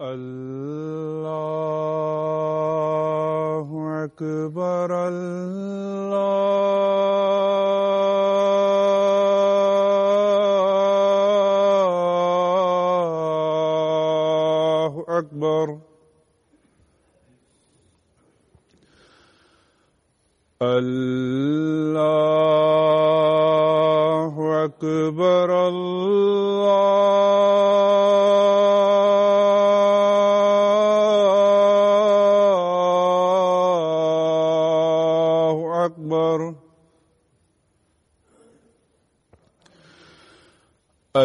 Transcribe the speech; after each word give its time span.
الله 0.00 0.44
أكبر 4.04 5.08
الله 5.08 5.25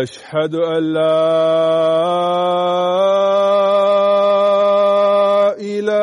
أشهد 0.02 0.56
أن 0.56 0.94
لا 0.94 1.02
إله 5.60 6.02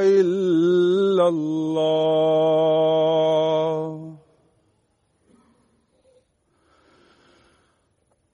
إلا 0.00 1.28
الله. 1.28 1.84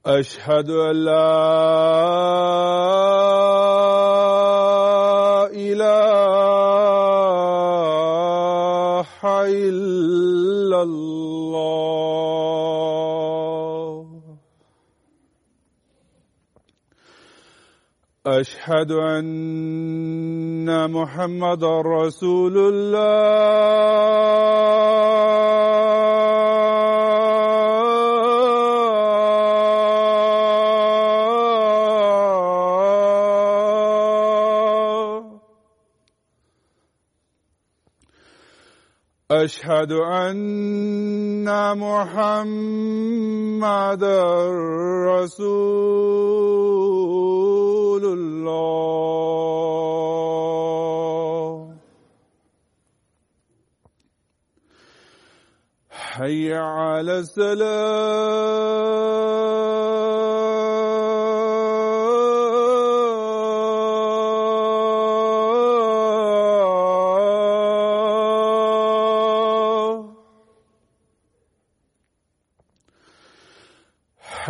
أشهد 0.07 0.71
أن 0.71 0.97
لا 1.05 3.00
واشهد 18.41 18.93
أن 18.93 19.29
محمد 20.91 21.65
رسول 21.65 22.57
الله. 22.57 24.01
أشهد 39.31 39.93
أن 39.93 41.49
محمد 41.79 42.85
رسول 45.13 46.71
رسول 48.01 48.19
الله. 48.19 49.91
حي 55.91 56.55
على 56.55 57.19
السلام. 57.19 58.41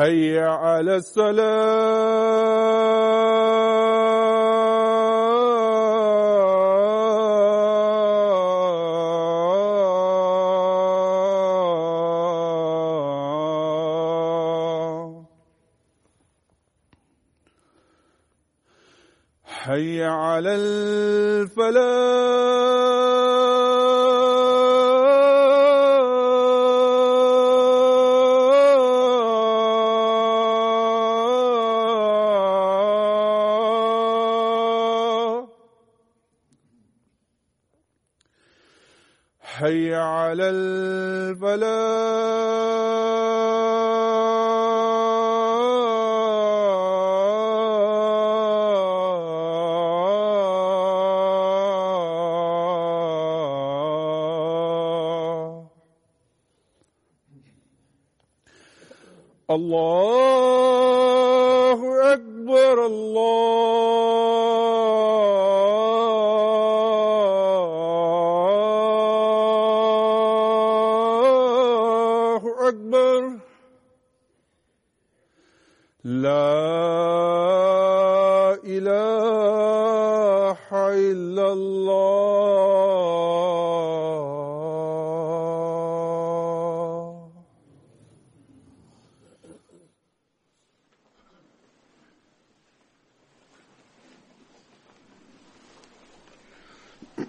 حي 0.01 0.39
على 0.39 0.97
السلام. 0.97 2.41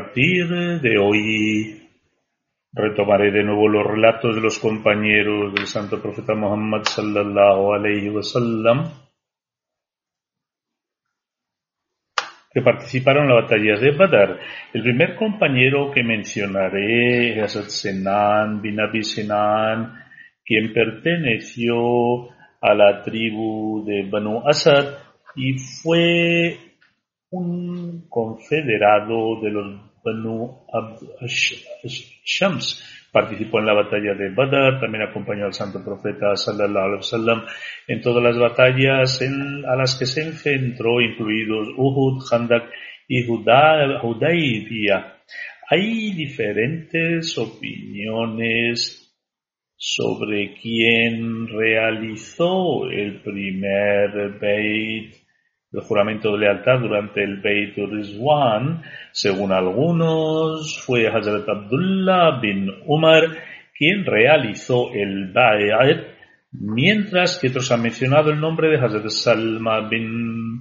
Partir 0.00 0.80
de 0.80 0.98
hoy 0.98 1.88
retomaré 2.72 3.30
de 3.30 3.42
nuevo 3.42 3.68
los 3.68 3.86
relatos 3.86 4.34
de 4.34 4.40
los 4.40 4.58
compañeros 4.58 5.52
del 5.52 5.66
santo 5.66 6.00
profeta 6.00 6.34
Muhammad 6.34 6.84
sallallahu 6.84 7.74
alayhi 7.74 8.08
wasallam 8.08 8.90
que 12.50 12.62
participaron 12.62 13.24
en 13.24 13.28
la 13.28 13.42
batalla 13.42 13.78
de 13.78 13.90
Badr. 13.90 14.40
El 14.72 14.82
primer 14.82 15.16
compañero 15.16 15.90
que 15.92 16.02
mencionaré 16.02 17.38
es 17.38 17.56
Hazrat 17.56 17.68
Senan 17.68 18.62
bin 18.62 18.80
Abi 18.80 19.04
Sinan, 19.04 20.02
quien 20.44 20.72
perteneció 20.72 22.30
a 22.60 22.74
la 22.74 23.02
tribu 23.02 23.84
de 23.84 24.08
Banu 24.08 24.42
Asad 24.48 24.94
y 25.36 25.58
fue 25.58 26.56
un 27.30 28.08
confederado 28.08 29.40
de 29.40 29.50
los 29.50 29.89
Banu 30.04 30.66
Shams. 32.24 33.08
Participó 33.12 33.58
en 33.58 33.66
la 33.66 33.72
batalla 33.72 34.14
de 34.14 34.30
Badr, 34.30 34.80
también 34.80 35.02
acompañó 35.02 35.46
al 35.46 35.52
santo 35.52 35.84
profeta 35.84 36.36
sallallahu 36.36 36.84
alaihi 36.84 36.96
wasallam 36.98 37.42
en 37.88 38.00
todas 38.02 38.22
las 38.22 38.38
batallas 38.38 39.20
a 39.20 39.74
las 39.76 39.98
que 39.98 40.06
se 40.06 40.22
enfrentó, 40.22 41.00
incluidos 41.00 41.68
Uhud, 41.76 42.24
Khandak 42.30 42.70
y 43.08 43.26
Huda- 43.26 44.00
Hudaybiyah. 44.04 45.16
Hay 45.68 46.12
diferentes 46.12 47.36
opiniones 47.36 49.12
sobre 49.76 50.54
quién 50.54 51.48
realizó 51.48 52.88
el 52.88 53.20
primer 53.22 54.38
Beit 54.40 55.19
el 55.72 55.80
juramento 55.82 56.32
de 56.32 56.38
lealtad 56.38 56.80
durante 56.80 57.22
el 57.22 57.40
Beit 57.40 57.76
Rizwan, 57.76 58.82
según 59.12 59.52
algunos, 59.52 60.80
fue 60.84 61.06
Hazrat 61.06 61.48
Abdullah 61.48 62.40
bin 62.40 62.68
Umar 62.86 63.24
quien 63.76 64.04
realizó 64.04 64.92
el 64.92 65.32
Bay'at, 65.32 66.06
mientras 66.52 67.38
que 67.38 67.48
otros 67.48 67.70
han 67.70 67.82
mencionado 67.82 68.30
el 68.30 68.40
nombre 68.40 68.68
de 68.68 68.84
Hazrat 68.84 69.08
Salma 69.08 69.88
bin 69.88 70.60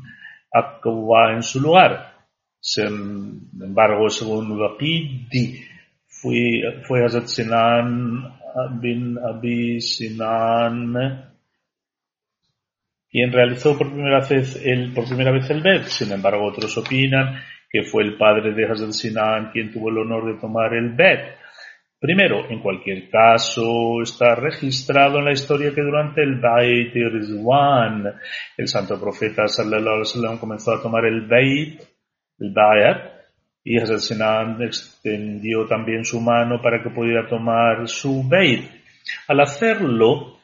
Aqwa 0.53 1.33
en 1.33 1.43
su 1.43 1.59
lugar. 1.59 2.13
Sin 2.59 3.49
embargo, 3.61 4.09
según 4.09 4.59
Waqidi, 4.59 5.63
fue, 6.07 6.81
fue 6.87 7.03
Hazrat 7.03 7.25
Sinan 7.25 8.31
bin 8.79 9.17
Abi 9.17 9.81
Sinan 9.81 11.28
quien 13.09 13.31
realizó 13.31 13.77
por 13.77 13.91
primera 13.91 14.19
vez 14.19 14.61
el, 14.63 14.93
por 14.93 15.05
primera 15.05 15.31
vez 15.31 15.49
el 15.49 15.61
Bet. 15.61 15.83
Sin 15.85 16.11
embargo, 16.11 16.45
otros 16.45 16.77
opinan 16.77 17.41
que 17.69 17.83
fue 17.83 18.03
el 18.03 18.17
padre 18.17 18.53
de 18.53 18.65
Hazrat 18.65 18.91
Sinan 18.91 19.51
quien 19.51 19.71
tuvo 19.71 19.89
el 19.89 19.99
honor 19.99 20.33
de 20.33 20.39
tomar 20.39 20.73
el 20.73 20.93
Bet. 20.93 21.37
Primero, 21.99 22.49
en 22.49 22.61
cualquier 22.61 23.09
caso, 23.09 24.01
está 24.01 24.33
registrado 24.33 25.19
en 25.19 25.25
la 25.25 25.33
historia 25.33 25.73
que 25.75 25.81
durante 25.81 26.23
el 26.23 26.39
Beit 26.39 26.93
Rizwan, 26.93 28.05
el 28.55 28.67
santo 28.69 28.99
profeta 28.99 29.47
sallallahu 29.47 29.95
alaihi 29.95 30.07
wasallam 30.07 30.37
comenzó 30.37 30.73
a 30.73 30.81
tomar 30.81 31.05
el 31.05 31.27
Beit, 31.27 31.81
el 32.39 32.53
Bayat, 32.53 33.19
y 33.65 33.77
Hazrat 33.77 33.99
Sinan 33.99 34.61
extendió 34.61 35.67
también 35.67 36.05
su 36.05 36.21
mano 36.21 36.61
para 36.61 36.81
que 36.81 36.89
pudiera 36.89 37.27
tomar 37.27 37.85
su 37.89 38.25
Beit. 38.27 38.63
Al 39.27 39.41
hacerlo, 39.41 40.38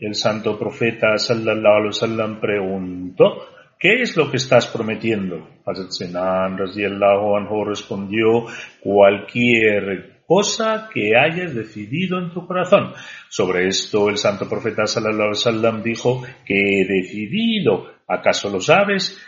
el 0.00 0.14
santo 0.14 0.58
profeta 0.58 1.16
sallallahu 1.16 1.76
alaihi 1.76 1.94
wasallam 1.94 2.40
preguntó, 2.40 3.46
¿qué 3.78 4.02
es 4.02 4.16
lo 4.16 4.30
que 4.30 4.36
estás 4.38 4.66
prometiendo? 4.66 5.48
Hazrat 5.64 5.90
Sinan 5.90 6.58
radiyallahu 6.58 7.36
anhu 7.36 7.64
respondió, 7.64 8.46
cualquier 8.80 10.22
cosa 10.26 10.88
que 10.92 11.16
hayas 11.16 11.54
decidido 11.54 12.18
en 12.18 12.32
tu 12.32 12.46
corazón. 12.46 12.92
Sobre 13.28 13.68
esto 13.68 14.08
el 14.08 14.18
santo 14.18 14.48
profeta 14.48 14.86
sallallahu 14.86 15.30
alaihi 15.30 15.38
wasallam 15.38 15.82
dijo, 15.82 16.22
que 16.44 16.54
he 16.54 16.84
decidido? 16.86 17.92
¿Acaso 18.08 18.50
lo 18.50 18.60
sabes? 18.60 19.20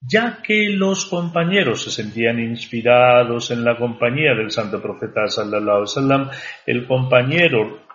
Ya 0.00 0.42
que 0.42 0.68
los 0.70 1.06
compañeros 1.06 1.82
se 1.82 1.90
sentían 1.90 2.38
inspirados 2.38 3.50
en 3.50 3.64
la 3.64 3.76
compañía 3.76 4.34
del 4.34 4.50
santo 4.50 4.80
profeta 4.80 5.26
sallallahu 5.26 5.62
alaihi 5.62 5.80
wasallam, 5.80 6.30
el 6.66 6.86
compañero 6.86 7.87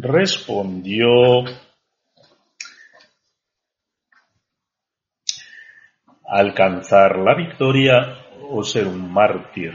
respondió 0.00 1.08
alcanzar 6.24 7.18
la 7.18 7.34
victoria 7.34 8.16
o 8.50 8.62
ser 8.62 8.86
un 8.86 9.12
mártir. 9.12 9.72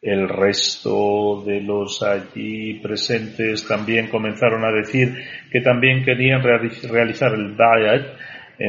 El 0.00 0.28
resto 0.28 1.42
de 1.46 1.60
los 1.60 2.02
allí 2.02 2.80
presentes 2.80 3.66
también 3.66 4.08
comenzaron 4.08 4.64
a 4.64 4.72
decir 4.72 5.14
que 5.50 5.60
también 5.60 6.04
querían 6.04 6.42
reali- 6.42 6.88
realizar 6.90 7.32
el 7.34 7.54
Bayat 7.54 8.18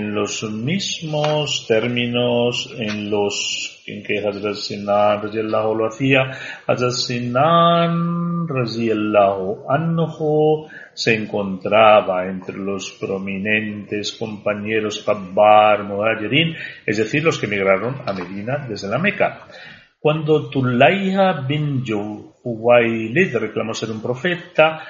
los 0.02 0.44
mismos 0.44 1.66
términos 1.68 2.74
en 2.78 3.10
los 3.10 3.84
en 3.86 4.02
que 4.02 4.26
Hazrat 4.26 4.56
Sinan 4.56 5.22
radiyallahu 5.22 5.76
lo 5.76 5.88
hacía. 5.88 6.32
Hazrat 6.66 6.94
Sinan 6.94 8.48
radiyallahu 8.48 9.66
anhu 9.70 10.68
se 10.94 11.16
encontraba 11.16 12.28
entre 12.28 12.58
los 12.58 12.92
prominentes 13.00 14.14
compañeros 14.14 15.04
Kabbar, 15.06 15.84
Muhajirin, 15.84 16.56
es 16.86 16.98
decir, 16.98 17.24
los 17.24 17.38
que 17.38 17.46
emigraron 17.46 18.02
a 18.06 18.14
Medina 18.14 18.66
desde 18.68 18.88
la 18.88 18.98
Meca. 18.98 19.48
Cuando 20.00 20.50
Tulayha 20.50 21.46
bin 21.48 21.84
Juwaylid 21.86 23.38
reclamó 23.38 23.74
ser 23.74 23.92
un 23.92 24.02
profeta, 24.02 24.84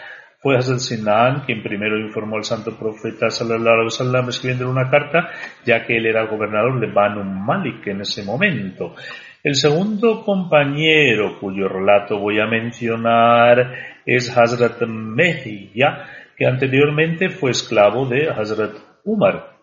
fue 0.44 0.62
Sinan 0.62 1.46
quien 1.46 1.64
primero 1.64 1.98
informó 1.98 2.36
al 2.36 2.44
santo 2.44 2.78
profeta 2.78 3.30
sallallahu 3.30 3.76
alaihi 3.76 3.86
wasallam 3.86 4.28
escribiendo 4.28 4.70
una 4.70 4.90
carta, 4.90 5.30
ya 5.66 5.86
que 5.86 5.96
él 5.96 6.06
era 6.06 6.26
gobernador 6.26 6.82
de 6.82 6.92
Banu 6.92 7.24
Malik 7.24 7.88
en 7.88 8.02
ese 8.02 8.24
momento. 8.24 8.94
El 9.42 9.56
segundo 9.56 10.22
compañero 10.22 11.40
cuyo 11.40 11.70
relato 11.70 12.20
voy 12.20 12.42
a 12.42 12.46
mencionar 12.46 13.74
es 14.06 14.38
Hazrat 14.38 14.82
Mehya, 14.82 16.10
que 16.36 16.46
anteriormente 16.46 17.30
fue 17.30 17.52
esclavo 17.52 18.06
de 18.06 18.30
Hazrat 18.30 18.76
Umar. 19.06 19.60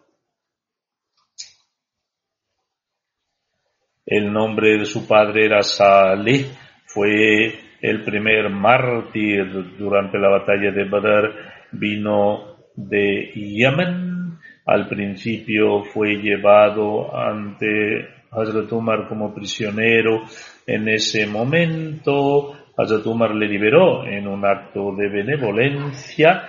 El 4.07 4.33
nombre 4.33 4.79
de 4.79 4.87
su 4.87 5.07
padre 5.07 5.45
era 5.45 5.63
Saleh, 5.63 6.47
fue 6.87 7.70
el 7.81 8.05
primer 8.05 8.51
mártir 8.51 9.77
durante 9.79 10.19
la 10.19 10.29
batalla 10.29 10.71
de 10.71 10.85
Badr, 10.85 11.35
vino 11.73 12.57
de 12.77 13.33
Yemen. 13.35 14.39
Al 14.67 14.89
principio 14.89 15.83
fue 15.85 16.17
llevado 16.17 17.17
ante 17.17 18.07
Hazrat 18.31 18.71
Umar 18.73 19.09
como 19.09 19.35
prisionero. 19.35 20.23
En 20.67 20.89
ese 20.89 21.27
momento, 21.27 22.55
Hazrat 22.77 23.07
Umar 23.07 23.35
le 23.35 23.49
liberó 23.49 24.07
en 24.07 24.29
un 24.29 24.45
acto 24.45 24.95
de 24.95 25.09
benevolencia. 25.09 26.49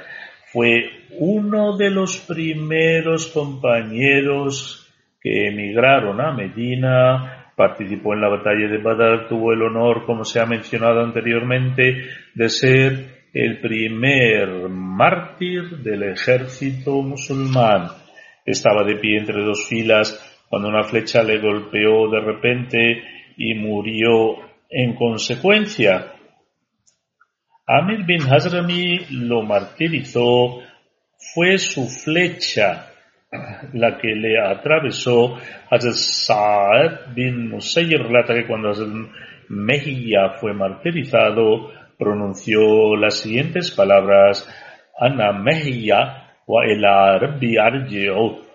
Fue 0.51 0.83
uno 1.17 1.77
de 1.77 1.89
los 1.89 2.19
primeros 2.19 3.27
compañeros 3.27 4.77
que 5.21 5.47
emigraron 5.47 6.19
a 6.19 6.33
Medina 6.33 7.40
participó 7.55 8.13
en 8.13 8.22
la 8.22 8.29
batalla 8.29 8.67
de 8.67 8.77
Badr, 8.77 9.27
tuvo 9.27 9.53
el 9.53 9.62
honor, 9.62 10.05
como 10.05 10.24
se 10.24 10.39
ha 10.39 10.46
mencionado 10.46 11.01
anteriormente, 11.01 12.10
de 12.34 12.50
ser 12.50 13.22
el 13.34 13.60
primer 13.60 14.70
mártir 14.70 15.77
del 15.79 16.03
ejército 16.03 17.01
musulmán. 17.01 17.88
Estaba 18.46 18.84
de 18.84 18.96
pie 18.96 19.20
entre 19.20 19.43
dos 19.43 19.67
filas 19.67 20.43
cuando 20.50 20.70
una 20.70 20.84
flecha 20.84 21.24
le 21.24 21.39
golpeó 21.39 22.10
de 22.10 22.20
repente 22.20 23.03
y 23.38 23.53
murió 23.53 24.38
en 24.70 24.96
consecuencia. 24.96 26.13
Amir 27.65 28.05
bin 28.05 28.22
Hazrami 28.22 29.05
lo 29.12 29.43
martirizó, 29.43 30.60
fue 31.34 31.58
su 31.58 31.88
flecha 31.88 32.90
la 33.73 33.97
que 33.97 34.13
le 34.15 34.39
atravesó. 34.39 35.38
Hazrat 35.69 35.93
Sa'ad 35.93 37.13
bin 37.15 37.50
Musayyir 37.50 38.01
relata 38.01 38.33
que 38.33 38.47
cuando 38.47 38.69
Hazrat 38.69 38.89
Mejía 39.50 40.38
fue 40.39 40.53
martirizado, 40.53 41.71
pronunció 41.97 42.95
las 42.95 43.19
siguientes 43.19 43.71
palabras, 43.71 44.47
Ana 44.97 45.33
Mejía 45.33 46.38
wa 46.47 46.65
ila 46.65 47.17
Rabbi 47.19 47.57
arji'u. 47.57 48.45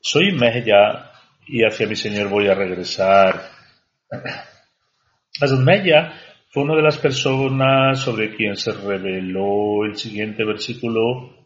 Soy 0.00 0.32
Mejía 0.32 1.10
y 1.46 1.64
hacia 1.64 1.86
mi 1.86 1.96
Señor 1.96 2.28
voy 2.28 2.48
a 2.48 2.54
regresar. 2.54 3.40
Hazrat 5.40 5.60
Mejía 5.60 6.12
fue 6.50 6.64
una 6.64 6.76
de 6.76 6.82
las 6.82 6.98
personas 6.98 7.98
sobre 8.00 8.34
quien 8.34 8.56
se 8.56 8.72
reveló 8.72 9.84
el 9.84 9.96
siguiente 9.96 10.44
versículo 10.44 11.43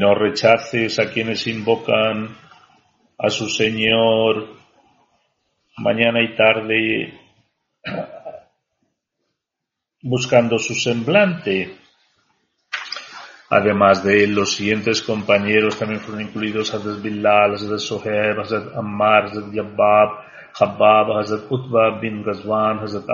no 0.00 0.14
rechaces 0.14 0.98
a 0.98 1.10
quienes 1.10 1.46
invocan 1.46 2.34
a 3.18 3.28
su 3.28 3.50
Señor 3.50 4.48
mañana 5.76 6.22
y 6.22 6.34
tarde 6.34 7.20
buscando 10.00 10.58
su 10.58 10.74
semblante. 10.74 11.76
Además 13.50 14.02
de 14.02 14.24
él, 14.24 14.34
los 14.34 14.54
siguientes 14.54 15.02
compañeros 15.02 15.78
también 15.78 16.00
fueron 16.00 16.22
incluidos 16.22 16.72
Hazrat 16.72 17.02
Bilal, 17.02 17.56
Hazrat 17.56 17.80
Soheb, 17.80 18.40
Hazrat 18.40 18.74
Ammar, 18.74 19.24
Hazrat 19.24 19.52
Yabbab, 19.52 20.29
Hazrat 20.54 21.50
Utba 21.50 22.00
bin 22.00 22.24
Hazrat 22.80 23.08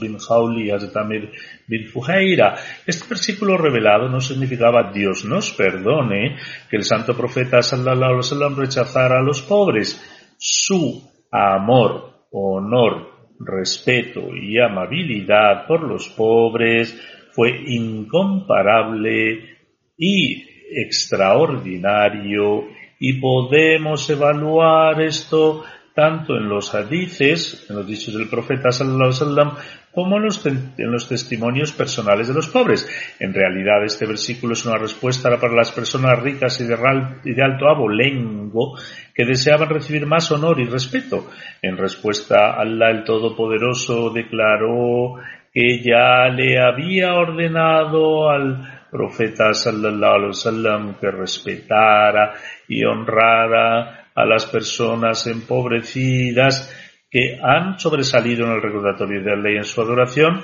bin 0.00 0.16
Hazrat 0.16 0.96
Amir 0.96 1.32
bin. 1.66 2.54
Este 2.86 3.08
versículo 3.08 3.56
revelado 3.56 4.08
no 4.08 4.20
significaba 4.20 4.92
Dios 4.92 5.24
nos 5.24 5.52
perdone 5.52 6.36
que 6.70 6.76
el 6.76 6.84
santo 6.84 7.16
profeta 7.16 7.62
sallallahu 7.62 8.04
alaihi 8.04 8.16
wasallam 8.16 8.56
rechazara 8.56 9.18
a 9.18 9.22
los 9.22 9.42
pobres. 9.42 10.00
Su 10.38 11.02
amor, 11.30 12.28
honor, 12.32 13.18
respeto 13.40 14.34
y 14.34 14.58
amabilidad 14.58 15.66
por 15.66 15.82
los 15.82 16.08
pobres 16.08 16.96
fue 17.32 17.50
incomparable 17.66 19.58
y 19.96 20.44
extraordinario 20.70 22.64
y 23.00 23.20
podemos 23.20 24.08
evaluar 24.10 25.00
esto 25.02 25.64
tanto 25.98 26.36
en 26.36 26.48
los 26.48 26.76
hadices, 26.76 27.66
en 27.68 27.74
los 27.74 27.84
dichos 27.84 28.14
del 28.14 28.28
profeta 28.28 28.70
sallallahu 28.70 29.10
alaihi 29.20 29.50
como 29.90 30.16
en 30.18 30.92
los, 30.92 31.08
testimonios 31.08 31.72
personales 31.72 32.28
de 32.28 32.34
los 32.34 32.46
pobres. 32.46 32.88
En 33.18 33.34
realidad 33.34 33.82
este 33.84 34.06
versículo 34.06 34.52
es 34.52 34.64
una 34.64 34.78
respuesta 34.78 35.28
para 35.40 35.52
las 35.54 35.72
personas 35.72 36.22
ricas 36.22 36.60
y 36.60 36.66
de, 36.68 37.42
alto 37.42 37.68
abolengo 37.68 38.78
que 39.12 39.24
deseaban 39.24 39.70
recibir 39.70 40.06
más 40.06 40.30
honor 40.30 40.60
y 40.60 40.66
respeto. 40.66 41.28
En 41.60 41.76
respuesta, 41.76 42.52
Allah 42.52 42.90
el 42.90 43.02
Todopoderoso 43.02 44.10
declaró 44.10 45.16
que 45.52 45.82
ya 45.82 46.28
le 46.28 46.60
había 46.60 47.14
ordenado 47.14 48.30
al 48.30 48.84
profeta 48.88 49.52
sallallahu 49.52 50.30
alaihi 50.30 50.94
que 51.00 51.10
respetara 51.10 52.34
y 52.68 52.84
honrara 52.84 54.07
a 54.18 54.26
las 54.26 54.46
personas 54.46 55.28
empobrecidas 55.28 56.74
que 57.08 57.38
han 57.40 57.78
sobresalido 57.78 58.46
en 58.46 58.54
el 58.54 58.62
recordatorio 58.62 59.22
de 59.22 59.30
la 59.30 59.42
ley 59.42 59.56
en 59.58 59.64
su 59.64 59.80
adoración, 59.80 60.42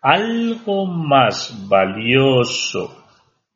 algo 0.00 0.86
más 0.86 1.66
valioso 1.68 3.04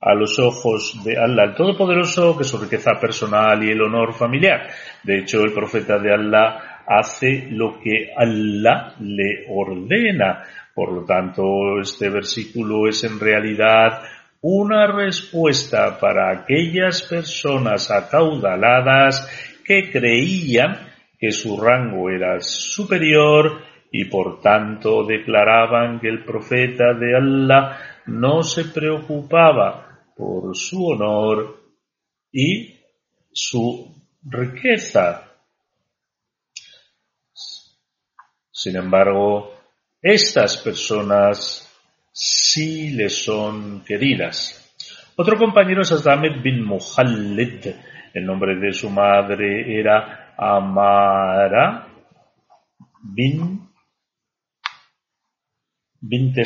a 0.01 0.13
los 0.15 0.41
ojos 0.41 1.01
de 1.05 1.17
Allah 1.17 1.45
el 1.45 1.55
Todopoderoso 1.55 2.37
que 2.37 2.43
su 2.43 2.59
riqueza 2.59 2.99
personal 3.01 3.63
y 3.63 3.71
el 3.71 3.81
honor 3.81 4.13
familiar. 4.13 4.69
De 5.05 5.21
hecho, 5.21 5.45
el 5.45 5.53
profeta 5.53 5.99
de 5.99 6.15
Allah 6.15 6.83
hace 6.89 7.47
lo 7.53 7.79
que 7.79 8.11
Allah 8.17 8.95
le 8.99 9.47
ordena. 9.49 10.43
Por 10.75 10.93
lo 10.93 11.05
tanto, 11.05 11.81
este 11.81 12.09
versículo 12.09 12.89
es 12.89 13.05
en 13.05 13.21
realidad 13.21 14.03
una 14.41 14.87
respuesta 14.89 16.01
para 16.01 16.31
aquellas 16.31 17.03
personas 17.03 17.91
acaudaladas 17.91 19.50
que 19.71 19.89
creían 19.89 20.93
que 21.17 21.31
su 21.31 21.57
rango 21.57 22.11
era 22.11 22.41
superior 22.41 23.63
y 23.93 24.07
por 24.07 24.41
tanto 24.41 25.05
declaraban 25.05 26.01
que 26.01 26.09
el 26.09 26.25
profeta 26.25 26.93
de 26.93 27.17
Allah 27.17 27.79
no 28.07 28.43
se 28.43 28.65
preocupaba 28.65 30.11
por 30.17 30.57
su 30.57 30.89
honor 30.89 31.57
y 32.33 32.81
su 33.33 33.95
riqueza. 34.25 35.39
Sin 38.51 38.75
embargo, 38.75 39.55
estas 40.03 40.57
personas 40.57 41.73
sí 42.11 42.91
le 42.91 43.09
son 43.09 43.85
queridas. 43.85 44.75
Otro 45.15 45.39
compañero 45.39 45.83
es 45.83 46.05
Ahmed 46.09 46.43
bin 46.43 46.65
Muhallid. 46.65 47.67
El 48.13 48.27
nombre 48.27 48.57
de 48.57 48.73
su 48.73 48.91
madre 48.91 49.79
era 49.79 50.35
Amara 50.37 51.87
bin 53.03 53.69
Binte. 56.01 56.43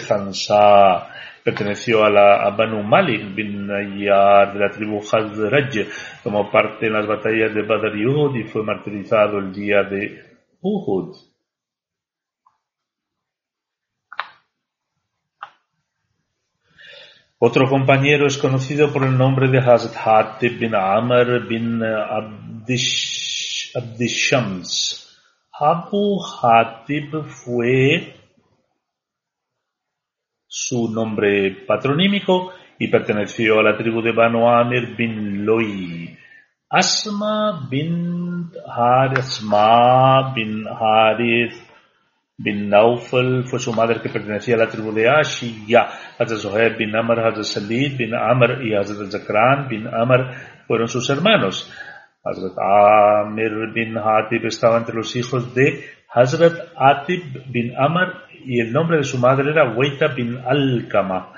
Perteneció 1.45 2.05
a 2.05 2.11
la 2.11 2.43
a 2.43 2.51
Banu 2.51 2.83
Malik 2.83 3.35
bin 3.35 3.67
Nayyar 3.67 4.55
de 4.55 4.59
la 4.59 4.71
tribu 4.71 4.99
Hazraj. 4.99 5.87
Tomó 6.23 6.51
parte 6.51 6.87
en 6.87 6.95
las 6.95 7.07
batallas 7.07 7.55
de 7.55 7.63
Badr 7.63 7.97
y 7.97 8.07
Uhud 8.07 8.37
y 8.37 8.45
fue 8.45 8.63
martirizado 8.63 9.39
el 9.39 9.53
día 9.53 9.83
de 9.83 10.23
Uhud. 10.61 11.34
Otro 17.39 17.69
compañero 17.69 18.27
es 18.27 18.39
conocido 18.39 18.93
por 18.93 19.05
el 19.05 19.19
nombre 19.19 19.49
de 19.49 19.59
Hazrat 19.59 20.41
bin 20.41 20.75
Amr 20.75 21.47
bin 21.49 21.83
Abdishams. 23.75 25.01
Abu 25.53 26.21
Hatib 26.23 27.25
fue 27.25 28.15
su 30.47 30.89
nombre 30.89 31.65
patronímico 31.67 32.53
y 32.79 32.89
perteneció 32.89 33.59
a 33.59 33.63
la 33.65 33.77
tribu 33.77 34.01
de 34.01 34.13
Banu 34.13 34.49
Amir 34.49 34.97
bin 34.97 35.45
Loi. 35.45 36.17
Asma 36.71 37.69
bin 37.69 38.51
Harisma 38.67 40.33
bin 40.35 40.65
Harith 40.69 41.74
bin 42.37 42.69
Naufal 42.69 43.45
fue 43.45 43.59
su 43.59 43.73
madre 43.73 44.01
que 44.01 44.09
pertenecía 44.09 44.57
a 44.57 44.59
la 44.59 44.69
tribu 44.69 44.93
de 44.93 45.09
Ashiya. 45.09 45.89
Hazrat 46.19 46.39
Zuhair 46.41 46.77
bin 46.77 46.95
Amr, 46.95 47.21
Hazrat 47.21 47.45
Salid 47.45 47.97
bin 47.97 48.15
Amr 48.15 48.63
y 48.65 48.75
Hazrat 48.75 49.11
Zakran 49.11 49.69
bin 49.69 49.87
Amr 49.87 50.35
fueron 50.67 50.89
sus 50.89 51.09
hermanos. 51.11 51.73
Hazrat 52.25 52.57
Amir 52.59 53.73
bin 53.73 53.97
Hatib 53.97 54.47
estaba 54.47 54.79
entre 54.79 54.95
los 54.95 55.15
hijos 55.15 55.55
de 55.55 55.85
Hazrat 56.13 56.73
Atib 56.77 57.23
bin 57.51 57.75
Amr 57.77 58.25
y 58.45 58.61
el 58.61 58.73
nombre 58.73 58.99
de 58.99 59.05
su 59.05 59.19
madre 59.19 59.51
era 59.51 59.73
Weita 59.75 60.09
bin 60.09 60.39
Alkama. 60.39 61.33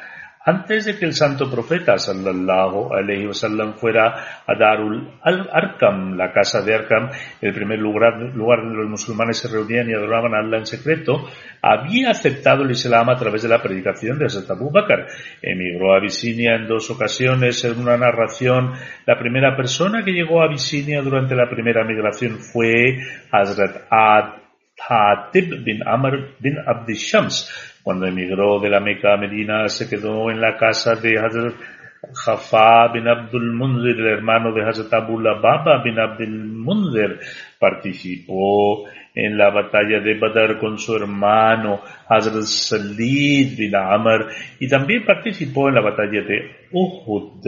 Antes 0.48 0.84
de 0.84 0.96
que 0.96 1.06
el 1.06 1.12
santo 1.12 1.50
profeta 1.50 1.98
sallallahu 1.98 2.94
alaihi 2.94 3.26
wasallam 3.26 3.74
fuera 3.74 4.44
a 4.46 4.54
Darul 4.54 5.18
Arkam, 5.20 6.16
la 6.16 6.32
casa 6.32 6.62
de 6.62 6.72
Arkam, 6.72 7.10
el 7.40 7.52
primer 7.52 7.80
lugar, 7.80 8.20
donde 8.20 8.76
los 8.76 8.88
musulmanes 8.88 9.38
se 9.38 9.48
reunían 9.48 9.90
y 9.90 9.94
adoraban 9.94 10.34
a 10.34 10.38
Allah 10.38 10.58
en 10.58 10.66
secreto, 10.66 11.28
había 11.60 12.10
aceptado 12.10 12.62
el 12.62 12.70
Islam 12.70 13.10
a 13.10 13.16
través 13.16 13.42
de 13.42 13.48
la 13.48 13.60
predicación 13.60 14.20
de 14.20 14.26
Hazrat 14.26 14.48
Abu 14.52 14.70
Bakr. 14.70 15.08
Emigró 15.42 15.94
a 15.94 15.96
Abisinia 15.96 16.54
en 16.54 16.68
dos 16.68 16.88
ocasiones. 16.90 17.64
En 17.64 17.80
una 17.80 17.96
narración, 17.96 18.72
la 19.04 19.18
primera 19.18 19.56
persona 19.56 20.04
que 20.04 20.12
llegó 20.12 20.42
a 20.42 20.44
Abisinia 20.44 21.02
durante 21.02 21.34
la 21.34 21.50
primera 21.50 21.82
migración 21.82 22.38
fue 22.38 22.98
Hazrat 23.32 23.90
Hatib 24.78 25.64
bin 25.64 25.82
Amr 25.84 26.36
bin 26.38 26.56
Abdishams 26.64 27.75
cuando 27.86 28.08
emigró 28.08 28.58
de 28.58 28.68
la 28.68 28.80
Meca 28.80 29.14
a 29.14 29.16
Medina, 29.16 29.68
se 29.68 29.88
quedó 29.88 30.28
en 30.28 30.40
la 30.40 30.56
casa 30.56 30.96
de 30.96 31.20
Hazrat 31.20 31.54
Jafá 32.12 32.88
bin 32.92 33.06
Abdul 33.06 33.52
Munzir, 33.52 34.00
el 34.00 34.08
hermano 34.08 34.52
de 34.52 34.64
Hazrat 34.68 34.92
Abu 34.92 35.22
Baba 35.22 35.84
bin 35.84 35.96
Abdul 35.96 36.48
Munzir, 36.48 37.20
participó 37.60 38.88
en 39.14 39.38
la 39.38 39.50
batalla 39.50 40.00
de 40.00 40.18
Badr 40.18 40.58
con 40.58 40.78
su 40.78 40.96
hermano 40.96 41.80
Hazrat 42.08 42.42
Salid 42.42 43.56
bin 43.56 43.76
Amr 43.76 44.30
y 44.58 44.68
también 44.68 45.04
participó 45.04 45.68
en 45.68 45.76
la 45.76 45.82
batalla 45.82 46.22
de 46.22 46.66
Uhud. 46.72 47.46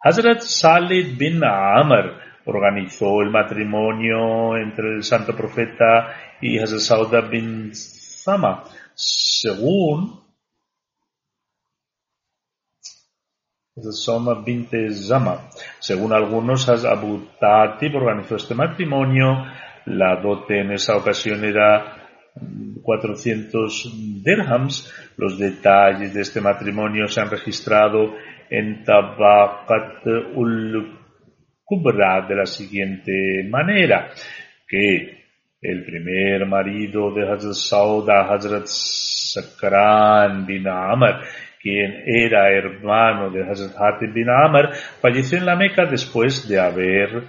Hazrat 0.00 0.42
Salid 0.42 1.18
bin 1.18 1.42
Amr 1.42 2.20
organizó 2.44 3.20
el 3.20 3.30
matrimonio 3.30 4.56
entre 4.56 4.94
el 4.94 5.02
santo 5.02 5.34
profeta 5.34 6.14
y 6.40 6.56
Hazrat 6.56 6.78
Sauda 6.78 7.22
bin 7.22 7.72
Según 8.94 10.20
Soma 13.92 14.44
Zama. 14.92 15.48
Según 15.78 16.12
algunos, 16.12 16.68
Abu 16.68 17.28
Tatib 17.40 17.96
organizó 17.96 18.36
este 18.36 18.54
matrimonio. 18.54 19.44
La 19.86 20.20
dote 20.20 20.60
en 20.60 20.72
esa 20.72 20.96
ocasión 20.96 21.44
era 21.44 21.96
400 22.82 24.22
dirhams. 24.22 24.92
Los 25.16 25.38
detalles 25.38 26.12
de 26.14 26.20
este 26.20 26.40
matrimonio 26.40 27.06
se 27.06 27.20
han 27.20 27.30
registrado 27.30 28.14
en 28.50 28.84
Tabakat 28.84 30.06
ul 30.34 30.98
Kubra 31.64 32.26
de 32.28 32.34
la 32.34 32.46
siguiente 32.46 33.46
manera, 33.48 34.10
que 34.66 35.19
el 35.62 35.84
primer 35.84 36.46
marido 36.46 37.12
de 37.12 37.30
Hazrat 37.30 37.52
Sauda, 37.52 38.32
Hazrat 38.32 38.66
Sakran 38.66 40.46
bin 40.46 40.66
Amr, 40.66 41.20
quien 41.60 42.02
era 42.06 42.50
hermano 42.50 43.30
de 43.30 43.42
Hazrat 43.42 43.76
Hatib 43.76 44.14
bin 44.14 44.30
Amr, 44.30 44.72
falleció 45.00 45.36
en 45.38 45.46
la 45.46 45.56
Meca 45.56 45.84
después 45.84 46.48
de 46.48 46.58
haber 46.58 47.24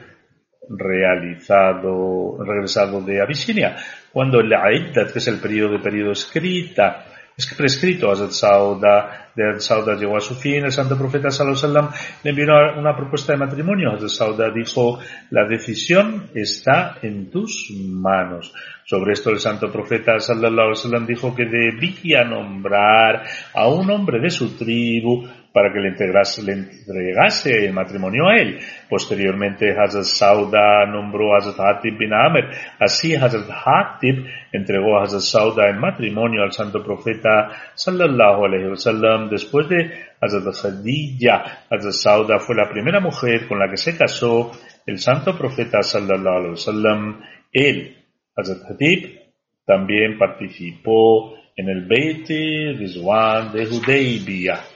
realizado, 0.69 2.37
regresado 2.41 3.01
de 3.01 3.21
Abisinia, 3.21 3.75
cuando 4.13 4.39
el 4.39 4.53
Aiddat, 4.53 5.11
que 5.11 5.19
es 5.19 5.27
el 5.27 5.41
periodo 5.41 5.73
de 5.73 5.79
periodo 5.79 6.11
escrita, 6.11 7.05
es 7.35 7.53
prescrito 7.53 8.09
Hazrat 8.09 8.31
Sauda, 8.31 9.20
de 9.35 9.59
Sauda 9.59 9.95
llegó 9.95 10.17
a 10.17 10.21
su 10.21 10.35
fin, 10.35 10.65
el 10.65 10.71
santo 10.71 10.97
profeta 10.97 11.31
sallallahu 11.31 11.89
le 12.23 12.29
envió 12.29 12.45
una 12.77 12.95
propuesta 12.95 13.33
de 13.33 13.39
matrimonio. 13.39 13.91
Hazrat 13.93 14.09
Sauda 14.09 14.49
dijo, 14.49 14.99
la 15.29 15.47
decisión 15.47 16.29
está 16.33 16.97
en 17.01 17.29
tus 17.29 17.71
manos. 17.71 18.53
Sobre 18.85 19.13
esto 19.13 19.29
el 19.29 19.39
santo 19.39 19.71
profeta 19.71 20.19
sallallahu 20.19 21.05
dijo 21.07 21.33
que 21.33 21.45
debía 21.45 22.23
nombrar 22.23 23.23
a 23.53 23.67
un 23.67 23.89
hombre 23.89 24.19
de 24.19 24.29
su 24.29 24.57
tribu 24.57 25.27
para 25.53 25.71
que 25.71 25.79
le, 25.79 25.91
le 25.91 26.53
entregase 26.53 27.65
el 27.65 27.73
matrimonio 27.73 28.27
a 28.27 28.37
él. 28.37 28.59
Posteriormente 28.89 29.71
Hazrat 29.77 30.03
Sauda 30.03 30.85
nombró 30.85 31.33
a 31.33 31.39
Hazrat 31.39 31.59
Hatib 31.59 31.97
bin 31.97 32.13
Amr. 32.13 32.49
Así 32.79 33.15
Hazrat 33.15 33.49
Hatib 33.49 34.25
entregó 34.51 34.97
a 34.97 35.03
Hazrat 35.03 35.21
Sauda 35.21 35.69
en 35.69 35.79
matrimonio 35.79 36.43
al 36.43 36.53
santo 36.53 36.83
profeta 36.83 37.49
sallallahu 37.75 38.45
alaihi 38.45 38.67
wasallam. 38.67 39.29
Después 39.29 39.67
de 39.67 39.91
Hazrat 40.21 40.55
Khadija, 40.55 41.65
Hazrat 41.69 41.93
Sauda 41.93 42.39
fue 42.39 42.55
la 42.55 42.69
primera 42.69 42.99
mujer 42.99 43.47
con 43.47 43.59
la 43.59 43.69
que 43.69 43.77
se 43.77 43.97
casó 43.97 44.51
el 44.85 44.99
santo 44.99 45.37
profeta 45.37 45.83
sallallahu 45.83 46.37
alaihi 46.37 46.51
wasallam. 46.51 47.21
Él, 47.51 47.97
Hazrat 48.35 48.71
Hatib, 48.71 49.19
también 49.65 50.17
participó 50.17 51.35
en 51.55 51.69
el 51.69 51.85
Beit 51.85 52.27
Rizwan 52.27 53.51
de 53.51 53.67
Hudaybiyah. 53.67 54.70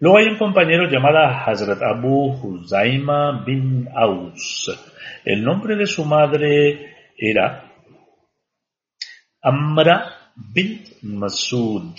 Luego 0.00 0.18
hay 0.18 0.26
un 0.26 0.38
compañero 0.38 0.88
llamado 0.88 1.18
Hazrat 1.18 1.82
Abu 1.82 2.32
Huzaima 2.40 3.42
bin 3.44 3.88
Aus. 3.92 4.70
El 5.24 5.42
nombre 5.42 5.74
de 5.74 5.86
su 5.86 6.04
madre 6.04 6.94
era 7.16 7.72
Amra 9.42 10.32
bin 10.36 10.84
Masud. 11.02 11.96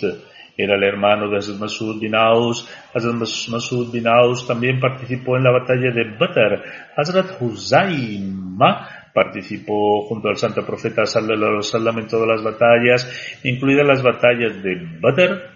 Era 0.56 0.76
el 0.76 0.82
hermano 0.82 1.28
de 1.28 1.36
Hazrat 1.36 1.58
Masud 1.58 2.00
bin 2.00 2.14
Aus. 2.14 2.66
Hazrat 2.94 3.16
Masud 3.16 3.92
bin 3.92 4.08
Aus 4.08 4.46
también 4.46 4.80
participó 4.80 5.36
en 5.36 5.44
la 5.44 5.50
batalla 5.50 5.90
de 5.90 6.16
Badr. 6.18 6.62
Hazrat 6.96 7.42
Huzaima 7.42 8.88
participó 9.12 10.06
junto 10.06 10.28
al 10.28 10.38
santo 10.38 10.64
profeta 10.64 11.04
sallallahu 11.04 11.36
alaihi 11.36 11.56
wasallam 11.56 11.98
en 11.98 12.06
todas 12.06 12.28
las 12.28 12.42
batallas, 12.42 13.40
incluidas 13.44 13.86
las 13.86 14.02
batallas 14.02 14.62
de 14.62 15.00
Badr, 15.00 15.50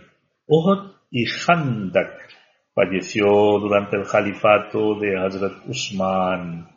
Uhud 0.47 0.94
y 1.14 1.24
Khandak. 1.27 2.29
Falleció 2.74 3.24
durante 3.61 3.96
el 3.96 4.05
califato 4.05 4.98
de 4.98 5.16
Hazrat 5.16 5.64
Usman. 5.68 6.68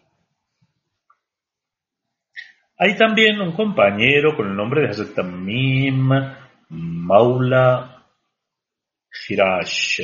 Hay 2.78 2.96
también 2.96 3.42
un 3.42 3.54
compañero 3.54 4.38
con 4.38 4.50
el 4.50 4.56
nombre 4.56 4.82
de 4.82 4.90
Hazrat 4.90 5.16
Tamim 5.16 6.12
Maula 6.70 8.06
Hirash. 9.28 10.02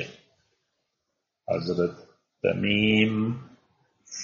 Hazrat 1.46 1.96
Tamim 2.42 3.53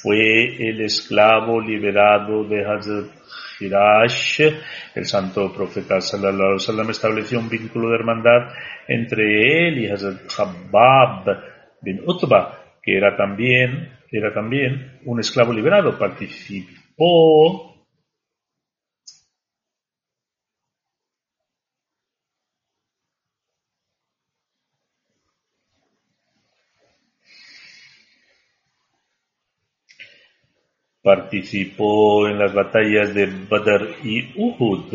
fue 0.01 0.69
el 0.69 0.81
esclavo 0.81 1.59
liberado 1.59 2.43
de 2.43 2.65
Hazrat 2.65 3.11
Hirash. 3.59 4.41
El 4.95 5.05
santo 5.05 5.51
profeta 5.53 5.99
sallallahu 5.99 6.57
alaihi 6.67 6.91
estableció 6.91 7.39
un 7.39 7.49
vínculo 7.49 7.89
de 7.89 7.95
hermandad 7.95 8.53
entre 8.87 9.67
él 9.67 9.79
y 9.79 9.89
Hazrat 9.89 10.21
Habab 10.37 11.25
bin 11.81 12.01
Utba, 12.05 12.59
que 12.81 12.95
era 12.97 13.15
también, 13.15 13.97
era 14.11 14.33
también 14.33 14.99
un 15.05 15.19
esclavo 15.19 15.53
liberado, 15.53 15.97
participó 15.97 17.68
participó 31.09 32.27
en 32.27 32.37
las 32.37 32.53
batallas 32.53 33.15
de 33.15 33.25
Badr 33.49 33.95
y 34.03 34.31
Uhud. 34.35 34.93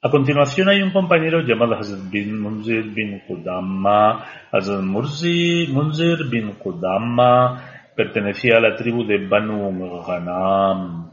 A 0.00 0.08
continuación 0.08 0.68
hay 0.68 0.82
un 0.82 0.92
compañero 0.92 1.40
llamado 1.40 1.74
Hazrat 1.74 2.08
bin 2.08 2.38
Munzir 2.38 2.84
bin 2.94 3.22
Qudama. 3.26 4.24
Hazrat 4.52 4.82
Munzir 4.82 6.30
bin 6.30 6.52
Qudama 6.62 7.90
pertenecía 7.96 8.58
a 8.58 8.60
la 8.60 8.76
tribu 8.76 9.02
de 9.04 9.26
Banu 9.26 9.56
Ghanam. 10.06 11.10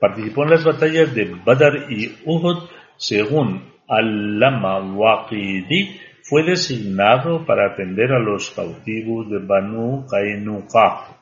Participó 0.00 0.44
en 0.44 0.50
las 0.50 0.64
batallas 0.64 1.14
de 1.14 1.26
Badr 1.44 1.92
y 1.92 2.10
Uhud. 2.24 2.70
Según 2.96 3.70
Al-Lama 3.86 4.78
Waqidi, 4.78 6.00
fue 6.22 6.44
designado 6.44 7.44
para 7.44 7.72
atender 7.72 8.12
a 8.12 8.18
los 8.18 8.50
cautivos 8.50 9.28
de 9.30 9.38
Banu 9.38 10.06
Qainuqa. 10.08 11.18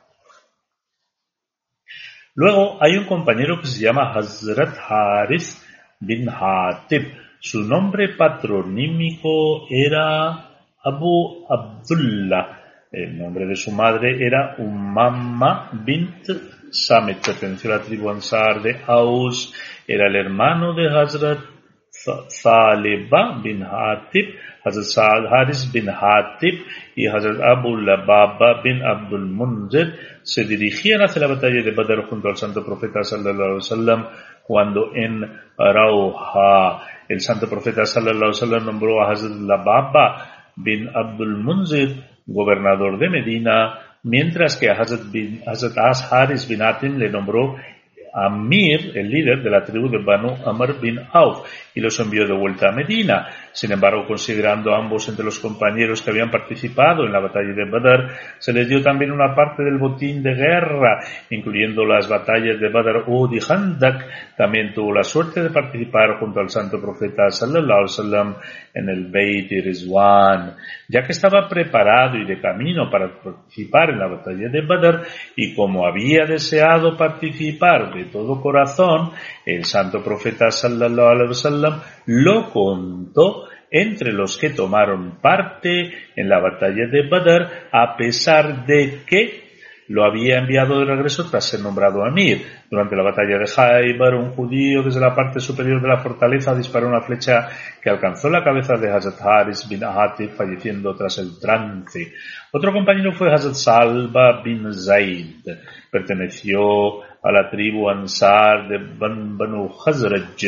Luego 2.35 2.77
hay 2.81 2.97
un 2.97 3.05
compañero 3.05 3.59
que 3.59 3.67
se 3.67 3.83
llama 3.83 4.13
Hazrat 4.13 4.77
Haris 4.87 5.61
bin 5.99 6.29
Hatib. 6.29 7.13
Su 7.39 7.63
nombre 7.63 8.15
patronímico 8.15 9.67
era 9.69 10.49
Abu 10.83 11.45
Abdullah. 11.49 12.59
El 12.91 13.17
nombre 13.17 13.45
de 13.45 13.55
su 13.55 13.71
madre 13.71 14.25
era 14.25 14.55
Umamma 14.57 15.71
bint 15.85 16.27
Samet, 16.71 17.25
perteneció 17.25 17.73
a 17.73 17.77
la 17.77 17.83
tribu 17.83 18.09
Ansar 18.09 18.61
de 18.61 18.77
Aus, 18.87 19.53
era 19.85 20.07
el 20.07 20.15
hermano 20.15 20.73
de 20.73 20.87
Hazrat 20.87 21.39
Thaliba 22.05 23.41
bin 23.43 23.61
Hatib, 23.61 24.35
Hazrat 24.63 25.29
Haris 25.29 25.71
bin 25.71 25.87
Hatib 25.89 26.65
y 26.95 27.07
Hazrat 27.07 27.41
Abu 27.41 27.77
Lababa 27.77 28.61
bin 28.63 28.81
Abdul 28.81 29.25
Munzir 29.25 29.95
se 30.23 30.45
dirigían 30.45 31.01
hacia 31.01 31.21
la 31.21 31.27
batalla 31.27 31.63
de 31.63 31.71
Badr 31.71 32.07
junto 32.09 32.29
al 32.29 32.37
santo 32.37 32.63
profeta 32.63 33.03
sallallahu 33.03 33.57
alaihi 33.57 33.65
wasallam 33.65 34.07
cuando 34.43 34.95
en 34.95 35.21
Rauha 35.57 36.83
el 37.09 37.19
santo 37.21 37.49
profeta 37.49 37.85
sallallahu 37.85 38.31
alaihi 38.31 38.41
wasallam 38.41 38.65
nombró 38.65 39.01
a 39.01 39.11
Hazrat 39.11 39.37
Lababa 39.41 40.51
bin 40.55 40.89
Abdul 40.93 41.37
Munzir 41.37 42.11
gobernador 42.25 42.97
de 42.97 43.09
Medina, 43.09 43.79
mientras 44.03 44.57
que 44.57 44.69
a 44.69 44.73
Hazrat, 44.73 45.11
bin, 45.11 45.41
Haris 45.45 46.47
bin 46.47 46.61
Atim 46.61 46.97
le 46.97 47.09
nombró 47.09 47.55
Amir, 48.13 48.91
el 48.95 49.09
líder 49.09 49.41
de 49.41 49.49
la 49.49 49.63
tribu 49.63 49.89
de 49.89 49.99
Banu 50.03 50.35
Amr 50.45 50.79
bin 50.79 50.99
Auf, 51.13 51.47
y 51.73 51.79
los 51.79 51.99
envió 51.99 52.25
de 52.25 52.33
vuelta 52.33 52.69
a 52.69 52.71
Medina. 52.71 53.27
Sin 53.53 53.71
embargo, 53.71 54.05
considerando 54.05 54.73
ambos 54.75 55.07
entre 55.09 55.25
los 55.25 55.39
compañeros 55.39 56.01
que 56.01 56.11
habían 56.11 56.31
participado 56.31 57.05
en 57.05 57.11
la 57.11 57.19
batalla 57.19 57.53
de 57.53 57.69
Badr, 57.69 58.09
se 58.37 58.53
les 58.53 58.67
dio 58.67 58.81
también 58.81 59.11
una 59.11 59.33
parte 59.35 59.63
del 59.63 59.77
botín 59.77 60.21
de 60.23 60.33
guerra, 60.33 60.99
incluyendo 61.29 61.85
las 61.85 62.07
batallas 62.09 62.59
de 62.59 62.69
Badr, 62.69 63.03
Uhud 63.07 63.33
y 63.33 63.39
Handak. 63.39 64.35
También 64.35 64.73
tuvo 64.73 64.93
la 64.93 65.03
suerte 65.03 65.41
de 65.41 65.49
participar 65.49 66.17
junto 66.19 66.39
al 66.39 66.49
santo 66.49 66.81
profeta 66.81 67.29
sallallahu 67.29 67.79
alaihi 67.79 67.83
wasallam 67.83 68.35
en 68.73 68.89
el 68.89 69.05
Beit 69.11 69.51
Rizwan, 69.51 70.55
ya 70.87 71.03
que 71.03 71.11
estaba 71.11 71.47
preparado 71.47 72.17
y 72.17 72.25
de 72.25 72.39
camino 72.39 72.89
para 72.89 73.11
participar 73.21 73.89
en 73.89 73.99
la 73.99 74.07
batalla 74.07 74.49
de 74.49 74.61
Badr 74.61 75.01
y 75.35 75.53
como 75.55 75.85
había 75.85 76.25
deseado 76.25 76.97
participar 76.97 77.93
todo 78.05 78.41
corazón, 78.41 79.11
el 79.45 79.65
santo 79.65 80.03
profeta 80.03 80.51
sallallahu 80.51 81.07
alaihi 81.07 81.29
wasallam 81.29 81.81
lo 82.05 82.49
contó 82.51 83.47
entre 83.69 84.11
los 84.11 84.37
que 84.37 84.49
tomaron 84.49 85.19
parte 85.21 85.91
en 86.15 86.29
la 86.29 86.39
batalla 86.39 86.87
de 86.91 87.07
Badr 87.07 87.69
a 87.71 87.95
pesar 87.95 88.65
de 88.65 89.03
que 89.05 89.51
lo 89.91 90.05
había 90.05 90.39
enviado 90.39 90.79
de 90.79 90.85
regreso 90.85 91.29
tras 91.29 91.45
ser 91.45 91.59
nombrado 91.59 92.03
Amir. 92.05 92.45
Durante 92.69 92.95
la 92.95 93.03
batalla 93.03 93.37
de 93.37 93.51
Haibar, 93.57 94.15
un 94.15 94.31
judío 94.31 94.83
desde 94.83 95.01
la 95.01 95.13
parte 95.13 95.41
superior 95.41 95.81
de 95.81 95.87
la 95.87 95.97
fortaleza 95.97 96.55
disparó 96.55 96.87
una 96.87 97.01
flecha 97.01 97.49
que 97.81 97.89
alcanzó 97.89 98.29
la 98.29 98.43
cabeza 98.43 98.77
de 98.77 98.89
Hazrat 98.89 99.21
Haris 99.21 99.67
bin 99.67 99.83
Ahatif, 99.83 100.33
falleciendo 100.33 100.95
tras 100.95 101.17
el 101.17 101.37
trance. 101.39 102.13
Otro 102.51 102.71
compañero 102.71 103.11
fue 103.11 103.33
Hazrat 103.33 103.55
Salva 103.55 104.41
bin 104.41 104.71
Zaid. 104.73 105.45
Perteneció 105.91 107.01
a 107.23 107.31
la 107.31 107.49
tribu 107.49 107.87
Ansar 107.87 108.67
de 108.67 108.77
Banu 108.77 109.69
Khazraj 109.69 110.41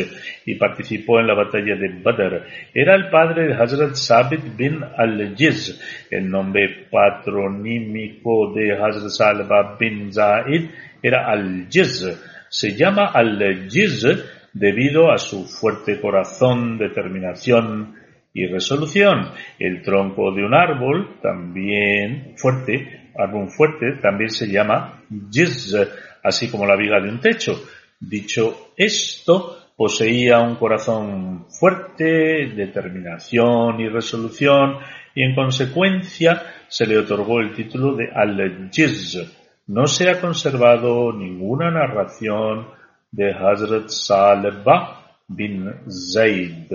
y 0.45 0.55
participó 0.55 1.19
en 1.19 1.27
la 1.27 1.35
batalla 1.35 1.75
de 1.75 2.01
Badr. 2.01 2.47
Era 2.73 2.95
el 2.95 3.09
padre 3.09 3.47
de 3.47 3.53
Hazrat 3.53 3.93
Sabit 3.93 4.57
bin 4.57 4.83
al-Jiz. 4.97 6.07
El 6.09 6.29
nombre 6.29 6.87
patronímico 6.89 8.53
de 8.53 8.73
Hazrat 8.73 9.09
Salva 9.09 9.77
bin 9.79 10.11
Zaid 10.11 10.69
era 11.01 11.27
al-Jiz. 11.27 12.47
Se 12.49 12.75
llama 12.75 13.11
al-Jiz 13.13 14.05
debido 14.53 15.11
a 15.11 15.17
su 15.17 15.45
fuerte 15.45 15.99
corazón, 16.01 16.79
determinación 16.79 17.95
y 18.33 18.47
resolución. 18.47 19.29
El 19.59 19.83
tronco 19.83 20.31
de 20.33 20.43
un 20.43 20.55
árbol 20.55 21.19
también 21.21 22.33
fuerte, 22.35 23.11
árbol 23.15 23.49
fuerte, 23.49 23.99
también 24.01 24.31
se 24.31 24.47
llama 24.47 25.03
Jiz 25.31 25.75
así 26.23 26.49
como 26.49 26.65
la 26.65 26.75
viga 26.75 26.99
de 26.99 27.09
un 27.09 27.19
techo. 27.19 27.61
Dicho 27.99 28.71
esto, 28.75 29.71
poseía 29.75 30.39
un 30.39 30.55
corazón 30.55 31.45
fuerte, 31.49 32.53
determinación 32.55 33.79
y 33.79 33.89
resolución, 33.89 34.77
y 35.15 35.23
en 35.23 35.35
consecuencia 35.35 36.41
se 36.67 36.87
le 36.87 36.97
otorgó 36.97 37.39
el 37.39 37.53
título 37.53 37.95
de 37.95 38.09
Al-Jiz. 38.11 39.19
No 39.67 39.87
se 39.87 40.09
ha 40.09 40.19
conservado 40.19 41.13
ninguna 41.13 41.71
narración 41.71 42.67
de 43.11 43.31
Hazrat 43.31 43.89
Salba 43.89 45.17
bin 45.27 45.71
Zaid. 45.87 46.71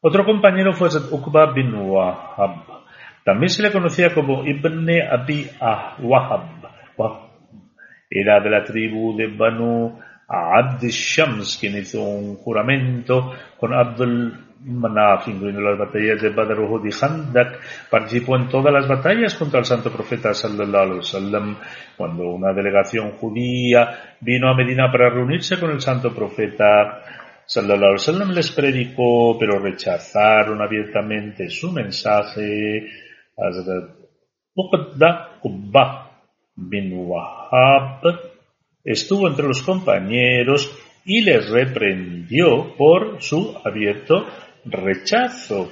Otro 0.00 0.24
compañero 0.24 0.72
fue 0.72 0.88
Uqba 1.10 1.52
bin 1.52 1.74
Wahab. 1.74 2.75
También 3.26 3.48
se 3.48 3.60
le 3.60 3.72
conocía 3.72 4.14
como 4.14 4.46
Ibn 4.46 4.88
Abi 5.10 5.50
Wahab. 5.98 6.42
Era 8.08 8.38
de 8.38 8.50
la 8.50 8.62
tribu 8.62 9.16
de 9.16 9.26
Banu 9.26 9.98
Abd 10.28 10.84
Shams, 10.84 11.58
quien 11.60 11.76
hizo 11.76 12.04
un 12.04 12.36
juramento 12.36 13.32
con 13.58 13.74
Abdul 13.74 14.32
Manaf, 14.60 15.26
incluyendo 15.26 15.60
las 15.60 15.76
batallas 15.76 16.22
de 16.22 16.30
Badr, 16.30 16.60
Uhud 16.60 16.86
y 16.86 16.90
Handak. 17.04 17.58
Participó 17.90 18.36
en 18.36 18.48
todas 18.48 18.72
las 18.72 18.86
batallas 18.86 19.34
contra 19.34 19.58
el 19.58 19.64
santo 19.64 19.90
profeta 19.90 20.32
sallallahu 20.32 20.84
alaihi 20.84 20.98
wasallam. 20.98 21.56
Cuando 21.96 22.28
una 22.28 22.52
delegación 22.52 23.10
judía 23.18 24.14
vino 24.20 24.48
a 24.48 24.54
Medina 24.54 24.88
para 24.92 25.10
reunirse 25.10 25.58
con 25.58 25.72
el 25.72 25.80
santo 25.80 26.14
profeta 26.14 27.02
sallallahu 27.44 27.76
alaihi 27.76 27.92
wasallam, 27.94 28.30
les 28.30 28.52
predicó, 28.52 29.36
pero 29.36 29.58
rechazaron 29.58 30.62
abiertamente 30.62 31.50
su 31.50 31.72
mensaje 31.72 32.86
Hazrat 33.36 33.90
Uqda 34.56 35.40
Qubba 35.42 36.10
bin 36.56 36.92
Wahab 37.06 38.00
estuvo 38.82 39.28
entre 39.28 39.46
los 39.46 39.62
compañeros 39.62 40.72
y 41.04 41.20
les 41.20 41.50
reprendió 41.50 42.74
por 42.76 43.22
su 43.22 43.54
abierto 43.62 44.26
rechazo. 44.64 45.70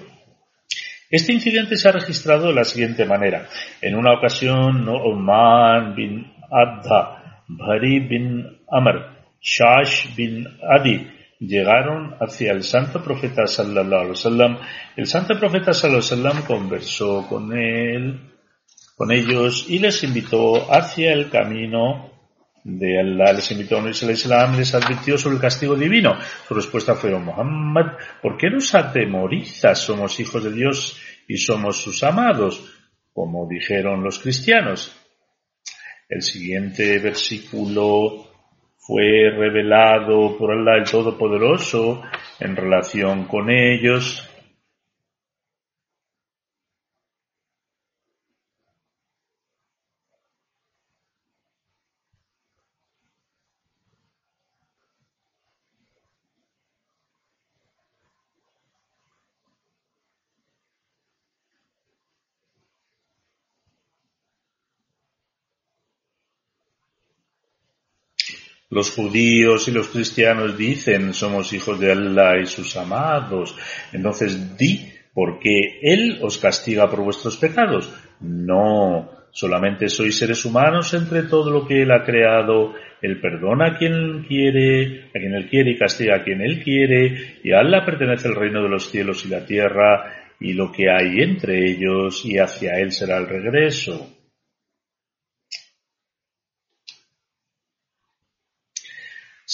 Este 1.10 1.32
incidente 1.32 1.76
se 1.76 1.88
ha 1.88 1.92
registrado 1.92 2.48
de 2.48 2.54
la 2.54 2.64
siguiente 2.64 3.06
manera. 3.06 3.48
En 3.80 3.94
una 3.94 4.12
ocasión, 4.12 4.86
Oman 4.88 5.94
bin 5.94 6.32
Abda, 6.50 7.42
Bhari 7.48 8.00
bin 8.00 8.58
Amr, 8.68 9.10
Shash 9.40 10.14
bin 10.14 10.46
Adi 10.68 11.13
llegaron 11.46 12.14
hacia 12.20 12.52
el 12.52 12.62
santo 12.62 13.02
profeta 13.02 13.46
sallallahu 13.46 14.00
alaihi 14.00 14.10
wasallam. 14.10 14.58
El 14.96 15.06
santo 15.06 15.38
profeta 15.38 15.72
sallallahu 15.72 16.04
alaihi 16.04 16.22
wasallam 16.22 16.46
conversó 16.46 17.26
con 17.28 17.56
él, 17.56 18.32
con 18.96 19.12
ellos 19.12 19.66
y 19.68 19.78
les 19.78 20.02
invitó 20.04 20.72
hacia 20.72 21.12
el 21.12 21.30
camino 21.30 22.10
de 22.64 22.98
Allah, 22.98 23.32
les 23.34 23.50
invitó 23.50 23.76
a 23.76 23.80
unirse 23.80 24.06
al 24.06 24.12
Islam, 24.12 24.56
les 24.56 24.74
advirtió 24.74 25.18
sobre 25.18 25.36
el 25.36 25.42
castigo 25.42 25.76
divino. 25.76 26.18
Su 26.48 26.54
respuesta 26.54 26.94
fue, 26.94 27.12
oh 27.12 27.20
Muhammad, 27.20 27.98
¿por 28.22 28.38
qué 28.38 28.48
nos 28.50 28.74
atemorizas? 28.74 29.78
Somos 29.80 30.18
hijos 30.18 30.42
de 30.44 30.52
Dios 30.52 30.96
y 31.28 31.36
somos 31.36 31.76
sus 31.76 32.02
amados, 32.02 32.64
como 33.12 33.46
dijeron 33.46 34.02
los 34.02 34.18
cristianos. 34.18 34.96
El 36.08 36.22
siguiente 36.22 36.98
versículo 36.98 38.33
fue 38.86 39.30
revelado 39.30 40.36
por 40.36 40.52
Allah 40.52 40.76
el 40.76 40.84
Todopoderoso 40.84 42.02
en 42.38 42.54
relación 42.54 43.24
con 43.24 43.48
ellos. 43.50 44.28
Los 68.74 68.90
judíos 68.90 69.68
y 69.68 69.70
los 69.70 69.86
cristianos 69.86 70.58
dicen 70.58 71.14
somos 71.14 71.52
hijos 71.52 71.78
de 71.78 71.92
Allah 71.92 72.40
y 72.42 72.46
sus 72.46 72.76
amados. 72.76 73.54
Entonces 73.92 74.58
di, 74.58 74.92
¿por 75.12 75.38
qué 75.38 75.78
Él 75.80 76.18
os 76.22 76.38
castiga 76.38 76.90
por 76.90 77.02
vuestros 77.02 77.36
pecados? 77.36 77.88
No, 78.18 79.12
solamente 79.30 79.88
sois 79.88 80.18
seres 80.18 80.44
humanos 80.44 80.92
entre 80.92 81.22
todo 81.22 81.52
lo 81.52 81.68
que 81.68 81.82
Él 81.82 81.92
ha 81.92 82.02
creado. 82.02 82.74
Él 83.00 83.20
perdona 83.20 83.68
a 83.68 83.78
quien 83.78 84.24
quiere, 84.26 85.04
a 85.14 85.20
quien 85.20 85.34
Él 85.34 85.48
quiere 85.48 85.70
y 85.70 85.78
castiga 85.78 86.16
a 86.16 86.24
quien 86.24 86.40
Él 86.40 86.60
quiere. 86.64 87.38
Y 87.44 87.52
a 87.52 87.60
Allah 87.60 87.84
pertenece 87.86 88.26
el 88.26 88.34
reino 88.34 88.60
de 88.60 88.70
los 88.70 88.90
cielos 88.90 89.24
y 89.24 89.28
la 89.28 89.46
tierra 89.46 90.32
y 90.40 90.52
lo 90.52 90.72
que 90.72 90.90
hay 90.90 91.20
entre 91.20 91.64
ellos 91.70 92.24
y 92.24 92.38
hacia 92.38 92.80
Él 92.80 92.90
será 92.90 93.18
el 93.18 93.28
regreso. 93.28 94.23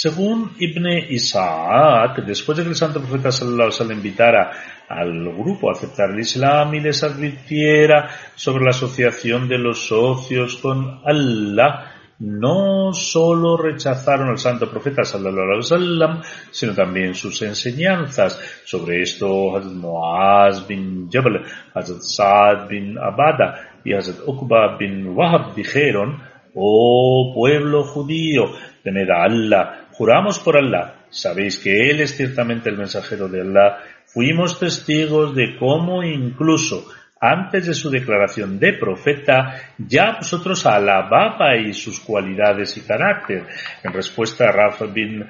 Según 0.02 0.52
Ibn 0.58 0.86
Isaac, 1.10 2.24
después 2.24 2.56
de 2.56 2.64
que 2.64 2.70
el 2.70 2.74
santo 2.74 3.02
profeta 3.02 3.30
sallallahu 3.30 3.92
invitara 3.92 4.50
al 4.88 5.12
grupo 5.34 5.68
a 5.68 5.72
aceptar 5.72 6.12
el 6.12 6.20
Islam 6.20 6.74
y 6.74 6.80
les 6.80 7.04
advirtiera 7.04 8.08
sobre 8.34 8.64
la 8.64 8.70
asociación 8.70 9.46
de 9.46 9.58
los 9.58 9.88
socios 9.88 10.56
con 10.56 11.02
Allah, 11.04 12.14
no 12.20 12.94
solo 12.94 13.58
rechazaron 13.58 14.30
al 14.30 14.38
santo 14.38 14.70
profeta 14.70 15.04
sallallahu 15.04 16.22
sino 16.50 16.72
también 16.72 17.14
sus 17.14 17.42
enseñanzas. 17.42 18.40
Sobre 18.64 19.02
esto, 19.02 19.54
Hazrat 19.54 19.74
Muaz 19.74 20.66
bin 20.66 21.10
Jabal, 21.12 21.44
Hazrat 21.74 22.00
Saad 22.00 22.68
bin 22.68 22.96
Abada 22.96 23.80
y 23.84 23.92
Hazrat 23.92 24.26
Uqba 24.26 24.78
bin 24.78 25.08
Wahab 25.08 25.54
dijeron, 25.54 26.22
Oh 26.54 27.32
pueblo 27.34 27.84
judío, 27.84 28.50
temed 28.82 29.08
a 29.08 29.24
Allah, 29.24 29.89
juramos 30.00 30.38
por 30.38 30.56
Allah, 30.56 31.04
sabéis 31.10 31.58
que 31.58 31.90
Él 31.90 32.00
es 32.00 32.16
ciertamente 32.16 32.70
el 32.70 32.78
mensajero 32.78 33.28
de 33.28 33.42
Allah, 33.42 33.80
fuimos 34.06 34.58
testigos 34.58 35.34
de 35.34 35.58
cómo 35.58 36.02
incluso 36.02 36.86
antes 37.20 37.66
de 37.66 37.74
su 37.74 37.90
declaración 37.90 38.58
de 38.58 38.72
profeta, 38.72 39.74
ya 39.76 40.16
vosotros 40.16 40.64
alababais 40.64 41.76
sus 41.76 42.00
cualidades 42.00 42.78
y 42.78 42.80
carácter. 42.80 43.46
En 43.84 43.92
respuesta 43.92 44.48
a 44.48 44.52
Rafa 44.52 44.86
bin 44.86 45.22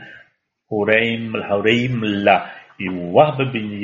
Hureim, 0.68 1.32
la 2.22 2.54
y 2.78 2.88
Wahb 2.88 3.50
bin 3.52 3.82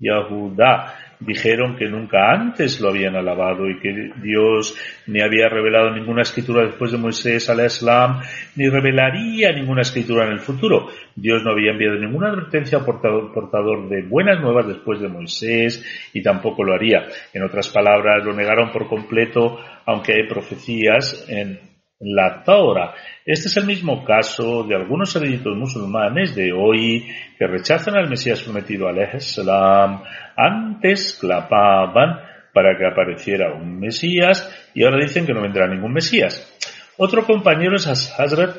Yahuda 0.00 1.07
dijeron 1.20 1.76
que 1.76 1.86
nunca 1.86 2.32
antes 2.32 2.80
lo 2.80 2.90
habían 2.90 3.16
alabado 3.16 3.68
y 3.68 3.78
que 3.80 4.12
Dios 4.22 4.76
ni 5.06 5.20
había 5.20 5.48
revelado 5.48 5.90
ninguna 5.90 6.22
escritura 6.22 6.64
después 6.64 6.92
de 6.92 6.98
Moisés 6.98 7.48
al 7.50 7.64
Islam, 7.64 8.20
ni 8.56 8.68
revelaría 8.68 9.52
ninguna 9.52 9.82
escritura 9.82 10.26
en 10.26 10.32
el 10.32 10.40
futuro. 10.40 10.88
Dios 11.14 11.42
no 11.42 11.52
había 11.52 11.72
enviado 11.72 11.96
ninguna 11.96 12.28
advertencia 12.28 12.80
portador, 12.80 13.32
portador 13.32 13.88
de 13.88 14.02
buenas 14.02 14.40
nuevas 14.40 14.68
después 14.68 15.00
de 15.00 15.08
Moisés 15.08 15.84
y 16.12 16.22
tampoco 16.22 16.62
lo 16.62 16.74
haría. 16.74 17.06
En 17.32 17.42
otras 17.42 17.68
palabras, 17.68 18.24
lo 18.24 18.32
negaron 18.32 18.70
por 18.70 18.88
completo, 18.88 19.58
aunque 19.86 20.12
hay 20.14 20.28
profecías 20.28 21.26
en 21.28 21.68
la 22.00 22.42
Torah. 22.44 22.94
Este 23.24 23.48
es 23.48 23.56
el 23.56 23.66
mismo 23.66 24.04
caso 24.04 24.62
de 24.62 24.76
algunos 24.76 25.14
eruditos 25.16 25.56
musulmanes 25.56 26.34
de 26.34 26.52
hoy 26.52 27.06
que 27.38 27.46
rechazan 27.46 27.96
al 27.96 28.08
Mesías 28.08 28.42
prometido 28.42 28.88
al 28.88 29.20
salam. 29.20 30.02
Antes 30.36 31.18
clapaban 31.20 32.20
para 32.52 32.76
que 32.78 32.86
apareciera 32.86 33.52
un 33.52 33.80
Mesías 33.80 34.48
y 34.74 34.84
ahora 34.84 34.98
dicen 34.98 35.26
que 35.26 35.34
no 35.34 35.42
vendrá 35.42 35.66
ningún 35.66 35.92
Mesías. 35.92 36.54
Otro 36.96 37.24
compañero 37.24 37.76
es 37.76 37.86
Hazrat 37.86 38.56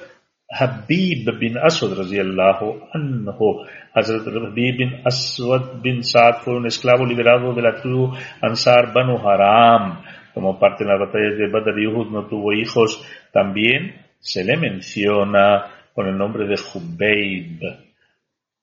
Habib 0.52 1.38
bin 1.40 1.58
Aswad 1.58 1.98
radiyallahu 1.98 2.90
anhu. 2.94 3.66
Hazrat 3.94 4.28
Habib 4.28 4.78
bin 4.78 5.02
Aswad 5.06 5.82
bin 5.82 6.04
Sa'd 6.04 6.42
fue 6.44 6.56
un 6.56 6.66
esclavo 6.66 7.06
liberado 7.06 7.54
de 7.54 7.62
la 7.62 7.76
tribu 7.76 8.14
Ansar 8.42 8.92
Banu 8.94 9.18
Haram. 9.18 10.02
Como 10.34 10.60
parte 10.60 10.84
en 10.84 10.90
las 10.90 11.00
batallas 11.00 11.38
de 11.38 11.48
Badr 11.48 11.80
y 11.80 11.88
Uhud 11.88 12.12
no 12.12 12.28
tuvo 12.28 12.54
hijos. 12.54 13.04
También 13.32 13.96
se 14.20 14.44
le 14.44 14.58
menciona 14.58 15.66
con 15.94 16.08
el 16.08 16.18
nombre 16.18 16.48
de 16.48 16.58
Jubeib. 16.58 17.60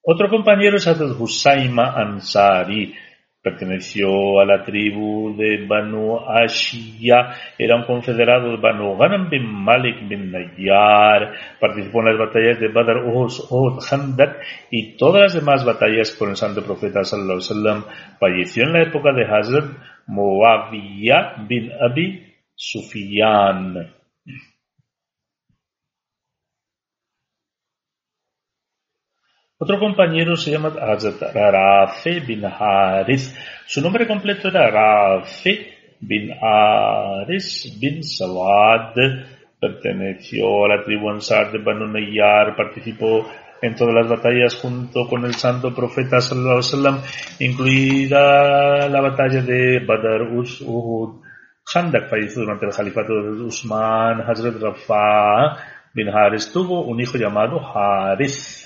Otro 0.02 0.28
compañero 0.28 0.76
es 0.76 0.86
Hazrat 0.86 1.18
Husayma 1.18 1.92
Ansari, 1.96 2.94
perteneció 3.42 4.40
a 4.40 4.44
la 4.44 4.62
tribu 4.62 5.36
de 5.36 5.66
Banu 5.66 6.18
Ashia, 6.18 7.34
era 7.58 7.76
un 7.76 7.84
confederado 7.84 8.50
de 8.50 8.56
Banu 8.56 8.96
Ghanam 8.96 9.28
bin 9.28 9.44
Malik 9.44 10.08
bin 10.08 10.30
Nayyar, 10.30 11.32
participó 11.60 12.00
en 12.00 12.06
las 12.06 12.18
batallas 12.18 12.60
de 12.60 12.68
Badr, 12.68 13.04
Uhud, 13.04 13.80
Khandak 13.88 14.38
y 14.70 14.96
todas 14.96 15.22
las 15.22 15.34
demás 15.34 15.64
batallas 15.64 16.12
con 16.12 16.30
el 16.30 16.36
santo 16.36 16.62
profeta 16.62 17.02
sallallahu 17.02 17.40
alaihi. 17.50 17.84
Falleció 18.20 18.62
en 18.62 18.72
la 18.72 18.82
época 18.82 19.12
de 19.12 19.24
Hazrat 19.24 19.64
Muawiyah 20.06 21.46
bin 21.48 21.72
Abi 21.72 22.34
Sufyan. 22.54 23.92
Otro 29.58 29.78
compañero 29.78 30.36
se 30.36 30.50
llama 30.50 30.68
Rafe 30.68 32.20
bin 32.20 32.44
Haris. 32.44 33.34
Su 33.66 33.80
nombre 33.80 34.06
completo 34.06 34.48
era 34.48 34.70
Rafe 34.70 35.96
bin 36.00 36.30
Haris 36.30 37.78
bin 37.80 38.04
Sawad. 38.04 38.94
Perteneció 39.58 40.66
a 40.66 40.76
la 40.76 40.84
tribu 40.84 41.08
Ansar 41.08 41.50
de 41.50 41.58
Banu 41.58 41.86
Nayyar, 41.86 42.54
participó 42.54 43.26
en 43.62 43.74
todas 43.74 43.94
las 43.94 44.08
batallas 44.08 44.54
junto 44.56 45.08
con 45.08 45.24
el 45.24 45.34
santo 45.34 45.74
profeta 45.74 46.20
sallallahu 46.20 46.58
alaihi 46.58 46.72
wasallam, 46.72 47.02
incluida 47.40 48.88
la 48.88 49.00
batalla 49.00 49.42
de 49.42 49.80
Badr 49.84 50.22
Uhud. 50.32 51.22
Khandak 51.64 52.08
falleció 52.08 52.42
durante 52.42 52.66
el 52.66 52.72
califato 52.72 53.12
de 53.14 53.42
Usman. 53.42 54.20
Hazrat 54.20 54.54
Rafa 54.62 55.56
bin 55.92 56.08
Haris 56.08 56.52
tuvo 56.52 56.84
un 56.84 57.00
hijo 57.00 57.18
llamado 57.18 57.60
Haris. 57.60 58.62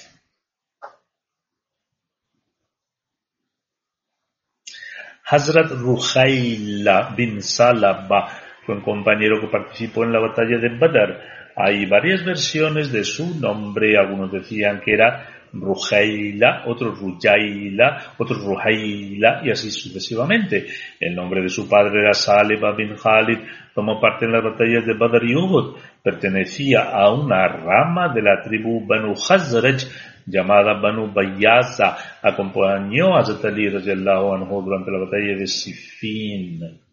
Hazrat 5.25 5.71
Ruhaila 5.71 7.15
bin 7.17 7.41
Salaba 7.41 8.29
fue 8.67 8.75
un 8.75 8.83
compañero 8.83 9.41
que 9.41 9.47
participó 9.47 10.05
en 10.05 10.13
la 10.13 10.19
batalla 10.19 10.59
de 10.59 10.69
Badr. 10.77 11.40
Hay 11.57 11.87
varias 11.87 12.25
versiones 12.25 12.93
de 12.93 13.05
su 13.05 13.39
nombre, 13.39 13.99
algunos 13.99 14.33
decían 14.33 14.81
que 14.81 14.95
era 14.95 15.27
Ruhaila, 15.53 16.65
otros 16.67 16.99
Rujaila, 16.99 18.15
otros 18.19 18.45
Ruhaila 18.45 19.43
y 19.45 19.51
así 19.51 19.71
sucesivamente. 19.71 20.67
El 20.99 21.15
nombre 21.15 21.43
de 21.43 21.49
su 21.49 21.69
padre 21.69 22.01
era 22.01 22.15
Saleba 22.15 22.73
bin 22.73 22.95
Khalid, 22.95 23.39
tomó 23.75 24.01
parte 24.01 24.27
en 24.27 24.33
las 24.33 24.45
batallas 24.45 24.87
de 24.87 24.95
Badr 24.95 25.25
y 25.25 25.35
Uhud, 25.35 25.77
pertenecía 26.03 26.91
a 26.91 27.13
una 27.13 27.49
rama 27.49 28.13
de 28.15 28.23
la 28.23 28.43
tribu 28.43 28.87
Banu 28.87 29.15
Khazraj 29.15 29.85
llamada 30.27 30.81
Banu 30.81 31.13
Bayaza, 31.13 31.97
acompañó 32.23 33.17
a 33.17 33.25
Zatali 33.25 33.67
anhu 33.67 34.63
durante 34.63 34.91
la 34.91 34.99
batalla 34.99 35.37
de 35.37 35.47
Sifin. 35.47 36.90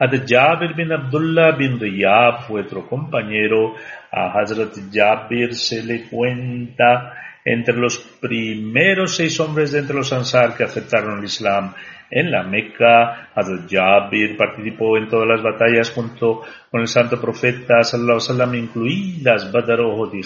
Ad 0.00 0.14
Jabir 0.28 0.76
bin 0.76 0.92
Abdullah 0.92 1.58
bin 1.58 1.80
Riyab 1.80 2.46
fue 2.46 2.62
otro 2.62 2.86
compañero. 2.86 3.74
A 4.12 4.30
Hazrat 4.38 4.74
Jabir 4.92 5.54
se 5.54 5.82
le 5.82 6.08
cuenta 6.08 7.14
entre 7.44 7.76
los 7.76 7.98
primeros 7.98 9.16
seis 9.16 9.40
hombres 9.40 9.72
de 9.72 9.80
entre 9.80 9.96
los 9.96 10.12
Ansar 10.12 10.56
que 10.56 10.62
aceptaron 10.62 11.18
el 11.18 11.24
Islam 11.24 11.74
en 12.10 12.30
la 12.30 12.44
Meca. 12.44 13.30
Hazrat 13.34 13.68
Jabir 13.68 14.36
participó 14.36 14.96
en 14.96 15.08
todas 15.08 15.26
las 15.26 15.42
batallas 15.42 15.90
junto 15.90 16.42
con 16.70 16.80
el 16.80 16.86
santo 16.86 17.20
profeta 17.20 17.82
sallallahu 17.82 18.18
wasallam, 18.18 18.54
incluidas 18.54 19.50
Badr, 19.50 19.80
Uhud 19.80 20.14
y. 20.14 20.22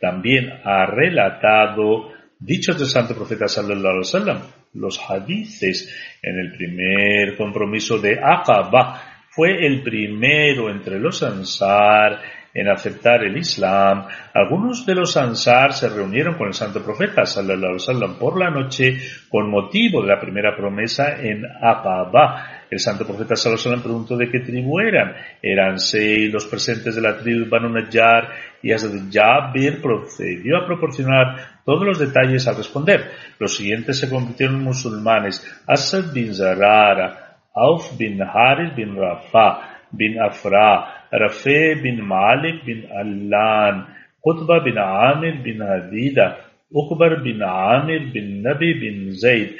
También 0.00 0.50
ha 0.64 0.86
relatado 0.86 2.10
dichos 2.40 2.76
del 2.76 2.88
santo 2.88 3.14
profeta 3.14 3.46
sallallahu 3.46 4.02
alaihi 4.02 4.59
los 4.74 5.00
hadices 5.08 5.94
en 6.22 6.38
el 6.38 6.52
primer 6.52 7.36
compromiso 7.36 7.98
de 7.98 8.18
Aqaba. 8.22 9.26
Fue 9.30 9.66
el 9.66 9.82
primero 9.82 10.70
entre 10.70 10.98
los 10.98 11.22
Ansar 11.22 12.20
en 12.52 12.68
aceptar 12.68 13.22
el 13.22 13.36
Islam, 13.36 14.06
algunos 14.34 14.84
de 14.84 14.94
los 14.94 15.16
Ansar 15.16 15.72
se 15.72 15.88
reunieron 15.88 16.34
con 16.34 16.48
el 16.48 16.54
santo 16.54 16.82
profeta 16.82 17.24
sallallahu 17.24 17.76
alaihi 17.88 18.14
por 18.18 18.38
la 18.38 18.50
noche 18.50 18.98
con 19.28 19.48
motivo 19.50 20.02
de 20.02 20.08
la 20.08 20.20
primera 20.20 20.56
promesa 20.56 21.20
en 21.20 21.44
Aqaba. 21.44 22.64
El 22.70 22.78
santo 22.78 23.06
profeta 23.06 23.36
sallallahu 23.36 23.68
alaihi 23.68 23.82
preguntó 23.82 24.16
de 24.16 24.30
qué 24.30 24.40
tribu 24.40 24.80
eran. 24.80 25.14
Eran 25.40 25.78
seis 25.78 26.32
los 26.32 26.46
presentes 26.46 26.96
de 26.96 27.02
la 27.02 27.16
tribu 27.16 27.48
Banu 27.48 27.68
Najjar 27.68 28.28
y 28.62 28.72
Hazrat 28.72 29.12
Jabir 29.12 29.80
procedió 29.80 30.58
a 30.58 30.66
proporcionar 30.66 31.60
todos 31.64 31.84
los 31.84 31.98
detalles 31.98 32.46
al 32.48 32.56
responder. 32.56 33.10
Los 33.38 33.56
siguientes 33.56 33.98
se 33.98 34.10
convirtieron 34.10 34.56
en 34.56 34.64
musulmanes. 34.64 35.46
Asad 35.66 36.12
bin 36.12 36.34
Zarara, 36.34 37.38
Auf 37.54 37.96
bin 37.96 38.20
Harith 38.22 38.76
bin 38.76 38.96
Rafa, 38.96 39.69
bin 39.92 40.20
Afra, 40.20 41.06
Rafe 41.12 41.76
bin 41.82 42.06
Malik 42.06 42.64
bin 42.64 42.86
Allan, 42.90 43.86
Qutba 44.22 44.64
bin 44.64 44.78
Amir 44.78 45.42
bin 45.42 45.58
Hadida, 45.60 46.50
Ukbar 46.72 47.24
bin 47.24 47.42
Amir 47.42 48.12
bin 48.14 48.42
Nabi 48.42 48.80
bin 48.80 49.12
Zaid 49.12 49.58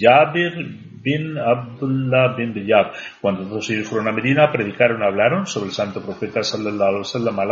Jabir 0.00 0.56
bin 1.04 1.36
Abdullah 1.36 2.36
bin 2.36 2.54
Riyab. 2.54 2.92
Cuando 3.20 3.44
todos 3.44 3.68
ellos 3.70 3.86
fueron 3.88 4.08
a 4.08 4.12
Medina, 4.12 4.50
predicaron, 4.50 5.02
hablaron 5.02 5.46
sobre 5.46 5.68
el 5.68 5.74
santo 5.74 6.00
profeta 6.00 6.42
sallallahu 6.42 6.88
alaihi 6.88 7.04
wasallam 7.04 7.38
a 7.40 7.44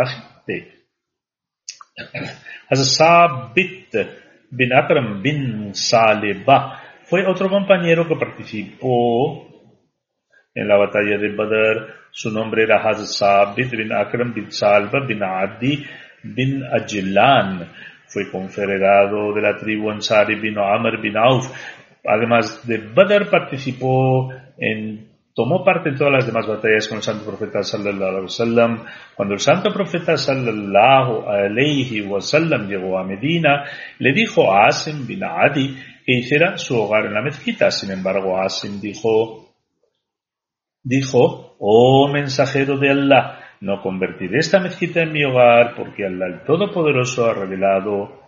bin 4.50 4.72
Akram 4.72 5.22
bin 5.22 5.74
Saleba 5.74 6.80
fue 7.04 7.26
otro 7.26 7.50
compañero 7.50 8.08
que 8.08 8.16
participó 8.16 9.53
en 10.54 10.68
la 10.68 10.76
batalla 10.76 11.18
de 11.18 11.34
Badr 11.34 11.94
su 12.10 12.30
nombre 12.30 12.62
era 12.62 12.78
Hazrat 12.78 13.08
Sabit 13.08 13.70
bin 13.72 13.92
Akram 13.92 14.32
bin 14.32 14.50
Salva 14.50 15.04
bin 15.04 15.22
Adi 15.22 15.84
bin 16.22 16.62
Ajlan. 16.64 17.68
Fue 18.06 18.30
confederado 18.30 19.34
de 19.34 19.42
la 19.42 19.56
tribu 19.56 19.90
Ansari 19.90 20.36
bin 20.36 20.56
Amr 20.58 21.00
bin 21.00 21.16
Auf. 21.16 21.50
Además 22.06 22.64
de 22.66 22.78
Badr 22.78 23.28
participó 23.28 24.32
en 24.56 25.08
tomó 25.34 25.64
parte 25.64 25.88
en 25.88 25.96
todas 25.96 26.12
las 26.12 26.26
demás 26.26 26.46
batallas 26.46 26.86
con 26.86 26.98
el 26.98 27.02
santo 27.02 27.24
profeta 27.24 27.64
sallallahu 27.64 28.08
alaihi 28.08 28.22
wasallam. 28.22 28.84
Cuando 29.16 29.34
el 29.34 29.40
santo 29.40 29.72
profeta 29.72 30.16
sallallahu 30.16 31.28
alaihi 31.28 32.02
wasallam 32.02 32.68
llegó 32.68 32.96
a 32.96 33.04
Medina, 33.04 33.64
le 33.98 34.12
dijo 34.12 34.52
a 34.52 34.68
Asim 34.68 35.04
bin 35.04 35.24
Adi 35.24 35.76
que 36.06 36.12
hiciera 36.12 36.56
su 36.58 36.80
hogar 36.80 37.06
en 37.06 37.14
la 37.14 37.22
mezquita. 37.22 37.72
Sin 37.72 37.90
embargo, 37.90 38.40
Asim 38.40 38.80
dijo, 38.80 39.43
dijo, 40.84 41.56
oh 41.58 42.08
mensajero 42.12 42.78
de 42.78 42.90
Allah, 42.90 43.40
no 43.60 43.80
convertiré 43.82 44.38
esta 44.38 44.60
mezquita 44.60 45.00
en 45.00 45.12
mi 45.12 45.24
hogar 45.24 45.74
porque 45.74 46.06
Allah 46.06 46.26
el 46.26 46.44
Todopoderoso 46.44 47.28
ha 47.28 47.34
revelado 47.34 48.22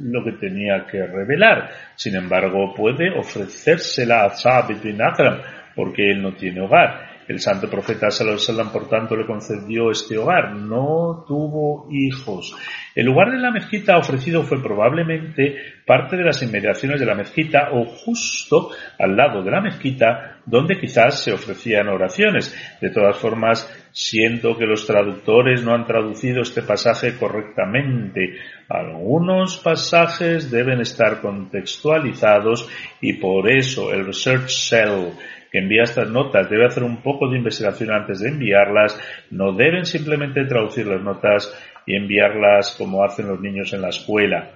lo 0.00 0.24
que 0.24 0.32
tenía 0.32 0.86
que 0.86 1.06
revelar. 1.06 1.70
Sin 1.96 2.14
embargo, 2.14 2.74
puede 2.74 3.10
ofrecérsela 3.18 4.24
a 4.24 4.30
Sabit 4.30 4.82
bin 4.82 5.02
Akram 5.02 5.40
porque 5.74 6.10
él 6.10 6.22
no 6.22 6.34
tiene 6.34 6.60
hogar. 6.60 7.11
El 7.28 7.40
santo 7.40 7.68
profeta 7.68 8.10
Sallallahu 8.10 8.72
por 8.72 8.88
tanto, 8.88 9.16
le 9.16 9.26
concedió 9.26 9.90
este 9.90 10.18
hogar. 10.18 10.54
No 10.54 11.24
tuvo 11.26 11.88
hijos. 11.90 12.54
El 12.94 13.06
lugar 13.06 13.30
de 13.30 13.38
la 13.38 13.50
mezquita 13.50 13.96
ofrecido 13.96 14.42
fue 14.42 14.62
probablemente 14.62 15.56
parte 15.86 16.16
de 16.16 16.24
las 16.24 16.42
inmediaciones 16.42 17.00
de 17.00 17.06
la 17.06 17.14
mezquita 17.14 17.70
o 17.72 17.84
justo 17.84 18.70
al 18.98 19.16
lado 19.16 19.42
de 19.42 19.50
la 19.50 19.60
mezquita 19.60 20.40
donde 20.44 20.78
quizás 20.78 21.22
se 21.22 21.32
ofrecían 21.32 21.88
oraciones. 21.88 22.54
De 22.80 22.90
todas 22.90 23.16
formas, 23.16 23.68
siento 23.92 24.56
que 24.58 24.66
los 24.66 24.86
traductores 24.86 25.62
no 25.62 25.74
han 25.74 25.86
traducido 25.86 26.42
este 26.42 26.62
pasaje 26.62 27.16
correctamente. 27.16 28.36
Algunos 28.68 29.58
pasajes 29.58 30.50
deben 30.50 30.80
estar 30.80 31.20
contextualizados 31.20 32.68
y 33.00 33.14
por 33.14 33.50
eso 33.50 33.92
el 33.92 34.06
Research 34.06 34.50
Cell 34.50 35.12
que 35.52 35.58
envía 35.58 35.82
estas 35.82 36.08
notas 36.08 36.48
debe 36.48 36.64
hacer 36.64 36.82
un 36.82 37.02
poco 37.02 37.28
de 37.28 37.36
investigación 37.36 37.90
antes 37.90 38.20
de 38.20 38.30
enviarlas, 38.30 38.98
no 39.30 39.52
deben 39.52 39.84
simplemente 39.84 40.46
traducir 40.46 40.86
las 40.86 41.02
notas 41.02 41.54
y 41.86 41.94
enviarlas 41.94 42.74
como 42.78 43.04
hacen 43.04 43.28
los 43.28 43.38
niños 43.38 43.70
en 43.74 43.82
la 43.82 43.90
escuela. 43.90 44.52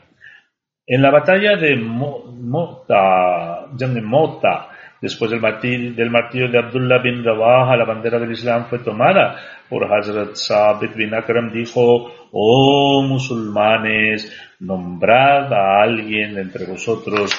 En 0.86 1.02
la 1.02 1.10
batalla 1.10 1.56
de 1.56 1.76
Mota, 1.76 3.66
de 3.72 4.00
Mota 4.00 4.68
después 5.02 5.30
del 5.30 5.40
martirio, 5.40 6.48
de 6.48 6.58
Abdullah 6.58 7.02
bin 7.02 7.22
Rawah, 7.22 7.76
la 7.76 7.84
bandera 7.84 8.18
del 8.18 8.32
Islam 8.32 8.66
fue 8.66 8.78
tomada 8.78 9.36
por 9.68 9.84
Hazrat 9.84 10.34
Sabit 10.34 10.94
bin 10.94 11.14
Akram, 11.14 11.52
dijo, 11.52 12.10
oh 12.32 13.02
musulmanes, 13.02 14.32
nombrad 14.60 15.52
a 15.52 15.82
alguien 15.82 16.38
entre 16.38 16.64
vosotros 16.64 17.32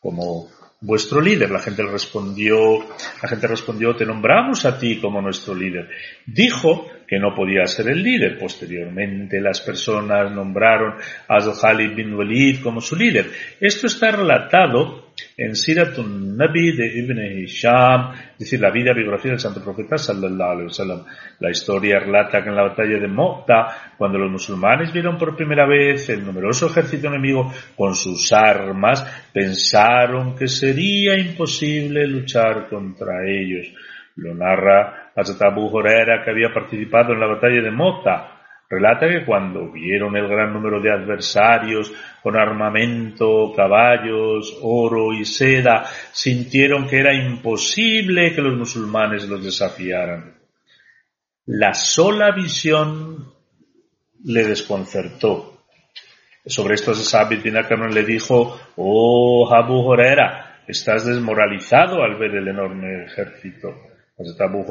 como 0.00 0.57
vuestro 0.80 1.20
líder. 1.20 1.50
La 1.50 1.60
gente 1.60 1.82
respondió, 1.82 2.78
la 3.22 3.28
gente 3.28 3.46
respondió, 3.46 3.94
te 3.96 4.06
nombramos 4.06 4.64
a 4.64 4.78
ti 4.78 4.98
como 5.00 5.20
nuestro 5.20 5.54
líder. 5.54 5.88
Dijo 6.26 6.86
que 7.06 7.18
no 7.18 7.34
podía 7.34 7.66
ser 7.66 7.88
el 7.88 8.02
líder. 8.02 8.38
Posteriormente 8.38 9.40
las 9.40 9.60
personas 9.60 10.30
nombraron 10.32 10.94
a 11.28 11.38
Khalid 11.38 11.94
bin 11.94 12.14
Walid 12.14 12.60
como 12.62 12.80
su 12.80 12.96
líder. 12.96 13.30
Esto 13.60 13.86
está 13.86 14.10
relatado 14.10 15.07
en 15.36 15.54
Siratun 15.54 16.36
Nabi 16.36 16.76
de 16.76 16.86
Ibn 16.98 17.18
Hisham, 17.38 18.12
es 18.32 18.38
decir, 18.38 18.60
la 18.60 18.70
vida 18.70 18.92
biografía 18.92 19.32
del 19.32 19.40
santo 19.40 19.62
profeta 19.62 19.98
sallallahu 19.98 20.50
alaihi 20.50 20.66
wasallam. 20.66 21.04
La 21.40 21.50
historia 21.50 21.98
relata 21.98 22.42
que 22.42 22.48
en 22.48 22.56
la 22.56 22.62
batalla 22.62 22.98
de 22.98 23.08
Mokta, 23.08 23.94
cuando 23.96 24.18
los 24.18 24.30
musulmanes 24.30 24.92
vieron 24.92 25.18
por 25.18 25.36
primera 25.36 25.66
vez 25.66 26.08
el 26.10 26.24
numeroso 26.24 26.66
ejército 26.66 27.08
enemigo 27.08 27.52
con 27.76 27.94
sus 27.94 28.32
armas, 28.32 29.04
pensaron 29.32 30.36
que 30.36 30.48
sería 30.48 31.18
imposible 31.18 32.06
luchar 32.06 32.68
contra 32.68 33.26
ellos. 33.26 33.72
Lo 34.16 34.34
narra 34.34 35.12
Hazrat 35.14 35.42
Abu 35.42 35.70
que 35.82 36.30
había 36.30 36.52
participado 36.52 37.12
en 37.12 37.20
la 37.20 37.26
batalla 37.26 37.62
de 37.62 37.70
Mota. 37.70 38.37
Relata 38.70 39.08
que 39.08 39.24
cuando 39.24 39.72
vieron 39.72 40.14
el 40.14 40.28
gran 40.28 40.52
número 40.52 40.78
de 40.80 40.92
adversarios 40.92 41.90
con 42.22 42.36
armamento, 42.36 43.54
caballos, 43.56 44.58
oro 44.60 45.14
y 45.14 45.24
seda, 45.24 45.86
sintieron 46.12 46.86
que 46.86 46.98
era 46.98 47.14
imposible 47.14 48.34
que 48.34 48.42
los 48.42 48.58
musulmanes 48.58 49.26
los 49.26 49.42
desafiaran. 49.42 50.34
La 51.46 51.72
sola 51.72 52.30
visión 52.32 53.32
le 54.24 54.44
desconcertó. 54.44 55.62
Sobre 56.44 56.74
esto 56.74 56.94
Sabit 56.94 57.42
bin 57.42 57.54
le 57.54 58.04
dijo, 58.04 58.60
oh 58.76 59.48
Abu 59.50 59.80
Huraira, 59.80 60.62
estás 60.66 61.06
desmoralizado 61.06 62.02
al 62.02 62.18
ver 62.18 62.34
el 62.34 62.48
enorme 62.48 63.04
ejército. 63.04 63.87
Hazrat 64.18 64.40
Abu 64.40 64.64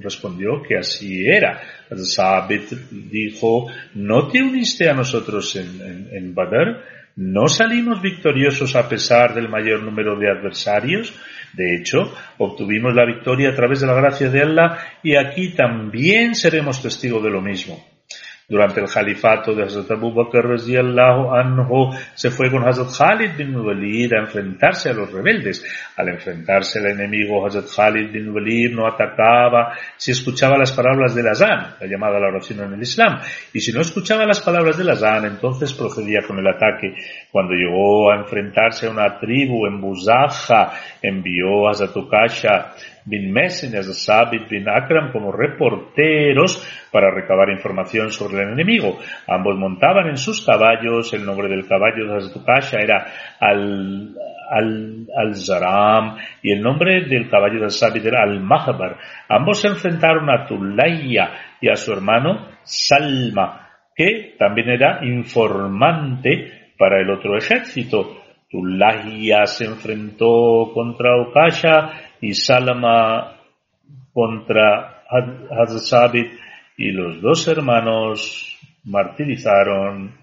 respondió 0.00 0.62
que 0.62 0.76
así 0.76 1.26
era. 1.26 1.60
Sabit 1.90 2.70
dijo, 2.90 3.66
¿no 3.94 4.28
te 4.28 4.42
uniste 4.42 4.88
a 4.88 4.94
nosotros 4.94 5.56
en, 5.56 6.08
en, 6.12 6.34
Badr? 6.34 6.84
¿No 7.16 7.48
salimos 7.48 8.00
victoriosos 8.00 8.76
a 8.76 8.88
pesar 8.88 9.34
del 9.34 9.48
mayor 9.48 9.82
número 9.82 10.16
de 10.16 10.30
adversarios? 10.30 11.12
De 11.52 11.74
hecho, 11.74 12.14
obtuvimos 12.38 12.94
la 12.94 13.06
victoria 13.06 13.50
a 13.50 13.54
través 13.56 13.80
de 13.80 13.88
la 13.88 13.94
gracia 13.94 14.30
de 14.30 14.42
Allah 14.42 14.78
y 15.02 15.16
aquí 15.16 15.54
también 15.54 16.36
seremos 16.36 16.80
testigos 16.80 17.22
de 17.24 17.30
lo 17.30 17.40
mismo. 17.40 17.97
Durante 18.50 18.80
el 18.80 18.88
califato 18.88 19.54
de 19.54 19.64
Hazrat 19.64 19.90
Abu 19.90 20.10
Bakr 20.10 20.56
anhu, 20.56 21.90
se 22.14 22.30
fue 22.30 22.50
con 22.50 22.66
Hazrat 22.66 22.88
Khalid 22.96 23.36
bin 23.36 23.54
Walid 23.54 24.14
a 24.14 24.20
enfrentarse 24.20 24.88
a 24.88 24.94
los 24.94 25.12
rebeldes. 25.12 25.62
Al 25.94 26.08
enfrentarse 26.08 26.78
al 26.78 26.92
enemigo, 26.92 27.44
Hazrat 27.44 27.66
Khalid 27.66 28.10
bin 28.10 28.30
Walid 28.30 28.72
no 28.72 28.86
atacaba 28.86 29.76
si 29.98 30.12
escuchaba 30.12 30.56
las 30.56 30.72
palabras 30.72 31.14
del 31.14 31.28
azán, 31.28 31.74
la 31.78 31.86
llamada 31.86 32.18
la 32.18 32.28
oración 32.28 32.60
en 32.60 32.72
el 32.72 32.80
Islam, 32.80 33.20
y 33.52 33.60
si 33.60 33.70
no 33.70 33.82
escuchaba 33.82 34.24
las 34.24 34.40
palabras 34.40 34.78
del 34.78 34.88
azán, 34.88 35.26
entonces 35.26 35.74
procedía 35.74 36.20
con 36.26 36.38
el 36.38 36.46
ataque. 36.46 36.94
Cuando 37.30 37.52
llegó 37.52 38.10
a 38.10 38.16
enfrentarse 38.16 38.86
a 38.86 38.90
una 38.90 39.18
tribu 39.20 39.66
en 39.66 39.78
Buzaja, 39.78 40.72
envió 41.02 41.68
a 41.68 41.72
Hazrat 41.72 41.92
Bin 43.08 43.32
Messenger, 43.32 43.82
Sabit 43.84 44.48
bin 44.48 44.68
Akram 44.68 45.12
como 45.12 45.32
reporteros 45.32 46.62
para 46.92 47.10
recabar 47.10 47.48
información 47.50 48.10
sobre 48.10 48.42
el 48.42 48.52
enemigo. 48.52 48.98
Ambos 49.26 49.56
montaban 49.56 50.08
en 50.08 50.18
sus 50.18 50.44
caballos, 50.44 51.12
el 51.14 51.24
nombre 51.24 51.48
del 51.48 51.66
caballo 51.66 52.06
de 52.06 52.16
Haztukasha 52.16 52.80
era 52.80 53.06
al, 53.40 54.14
al, 54.50 55.06
al 55.16 55.34
Zaram 55.36 56.16
y 56.42 56.52
el 56.52 56.62
nombre 56.62 57.06
del 57.06 57.30
caballo 57.30 57.62
de 57.62 57.70
Sabit 57.70 58.04
era 58.04 58.22
al 58.22 58.40
Mahabar. 58.40 58.98
Ambos 59.28 59.60
se 59.60 59.68
enfrentaron 59.68 60.28
a 60.28 60.46
Tulaya 60.46 61.30
y 61.60 61.68
a 61.68 61.76
su 61.76 61.92
hermano 61.92 62.48
Salma, 62.62 63.70
que 63.96 64.36
también 64.38 64.68
era 64.68 65.00
informante 65.02 66.72
para 66.78 67.00
el 67.00 67.10
otro 67.10 67.36
ejército. 67.36 68.18
Tulaya 68.50 69.44
se 69.44 69.66
enfrentó 69.66 70.70
contra 70.72 71.20
Ukasha 71.20 72.07
y 72.20 72.34
Salama 72.34 73.36
contra 74.12 75.04
Hazabit 75.50 76.32
y 76.76 76.92
los 76.92 77.20
dos 77.20 77.48
hermanos 77.48 78.56
martirizaron 78.84 80.16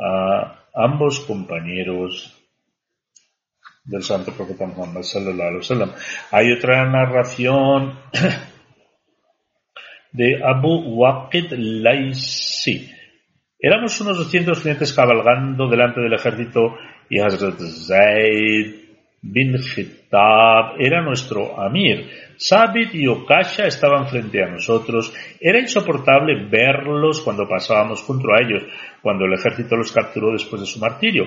a 0.00 0.64
ambos 0.74 1.20
compañeros 1.20 2.34
del 3.84 4.02
santo 4.02 4.32
profeta 4.32 4.66
Muhammad 4.66 5.02
sallallahu. 5.02 5.60
Hay 6.30 6.52
otra 6.52 6.88
narración 6.88 7.98
de 10.12 10.40
Abu 10.44 11.00
Waqid 11.00 11.52
Laisi. 11.52 12.90
Éramos 13.58 14.00
unos 14.00 14.18
200 14.18 14.60
clientes 14.60 14.92
cabalgando 14.92 15.68
delante 15.68 16.00
del 16.00 16.12
ejército 16.12 16.76
y 17.10 17.18
Hazrat 17.18 17.58
Zaid 17.58 18.87
bin 19.20 19.56
Hittab 19.56 20.80
era 20.80 21.02
nuestro 21.02 21.60
Amir. 21.60 22.08
Sabit 22.36 22.94
y 22.94 23.06
Okasha 23.08 23.66
estaban 23.66 24.08
frente 24.08 24.42
a 24.42 24.48
nosotros. 24.48 25.12
Era 25.40 25.58
insoportable 25.58 26.48
verlos 26.48 27.20
cuando 27.20 27.48
pasábamos 27.48 28.02
junto 28.02 28.28
a 28.32 28.40
ellos, 28.40 28.62
cuando 29.02 29.24
el 29.24 29.34
ejército 29.34 29.76
los 29.76 29.90
capturó 29.90 30.32
después 30.32 30.60
de 30.60 30.66
su 30.66 30.78
martirio. 30.78 31.24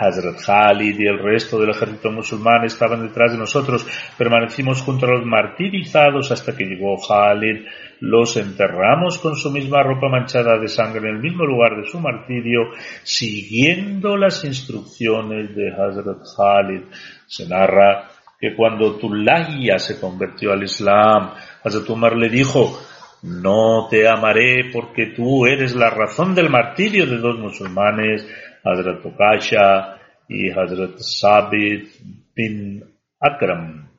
Hazrat 0.00 0.40
Khalid 0.40 0.98
y 0.98 1.06
el 1.06 1.18
resto 1.18 1.60
del 1.60 1.70
ejército 1.70 2.10
musulmán 2.10 2.64
estaban 2.64 3.02
detrás 3.02 3.32
de 3.32 3.38
nosotros. 3.38 3.86
Permanecimos 4.16 4.80
junto 4.80 5.04
a 5.04 5.10
los 5.10 5.26
martirizados 5.26 6.32
hasta 6.32 6.56
que 6.56 6.64
llegó 6.64 6.96
Khalid. 6.96 7.66
Los 8.00 8.38
enterramos 8.38 9.18
con 9.18 9.36
su 9.36 9.50
misma 9.50 9.82
ropa 9.82 10.08
manchada 10.08 10.58
de 10.58 10.68
sangre 10.68 11.10
en 11.10 11.16
el 11.16 11.22
mismo 11.22 11.44
lugar 11.44 11.76
de 11.76 11.86
su 11.86 12.00
martirio, 12.00 12.70
siguiendo 13.02 14.16
las 14.16 14.42
instrucciones 14.44 15.54
de 15.54 15.70
Hazrat 15.70 16.22
Khalid. 16.34 16.82
Se 17.26 17.46
narra 17.46 18.08
que 18.40 18.56
cuando 18.56 18.96
Tulahia 18.96 19.78
se 19.78 20.00
convirtió 20.00 20.52
al 20.52 20.62
Islam, 20.62 21.34
Hazrat 21.62 21.90
Umar 21.90 22.16
le 22.16 22.30
dijo, 22.30 22.80
no 23.22 23.86
te 23.90 24.08
amaré 24.08 24.70
porque 24.72 25.12
tú 25.14 25.44
eres 25.44 25.74
la 25.74 25.90
razón 25.90 26.34
del 26.34 26.48
martirio 26.48 27.06
de 27.06 27.18
dos 27.18 27.38
musulmanes 27.38 28.26
Hazrat 28.64 29.04
Ukasha 29.04 29.98
y 30.28 30.50
Hazrat 30.50 30.98
Sabit 30.98 31.88
bin 32.34 32.84
Akram. 33.20 33.90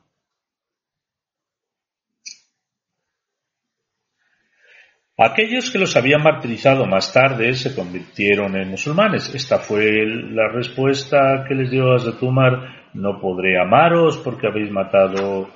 Aquellos 5.18 5.70
que 5.70 5.78
los 5.78 5.94
habían 5.96 6.22
martirizado 6.22 6.86
más 6.86 7.12
tarde 7.12 7.52
se 7.54 7.74
convirtieron 7.74 8.56
en 8.56 8.70
musulmanes. 8.70 9.32
Esta 9.34 9.58
fue 9.58 10.04
la 10.06 10.48
respuesta 10.48 11.44
que 11.46 11.54
les 11.54 11.70
dio 11.70 11.92
Hazrat 11.92 12.22
Umar. 12.22 12.52
No 12.94 13.20
podré 13.20 13.60
amaros 13.60 14.16
porque 14.18 14.48
habéis 14.48 14.70
matado 14.70 15.48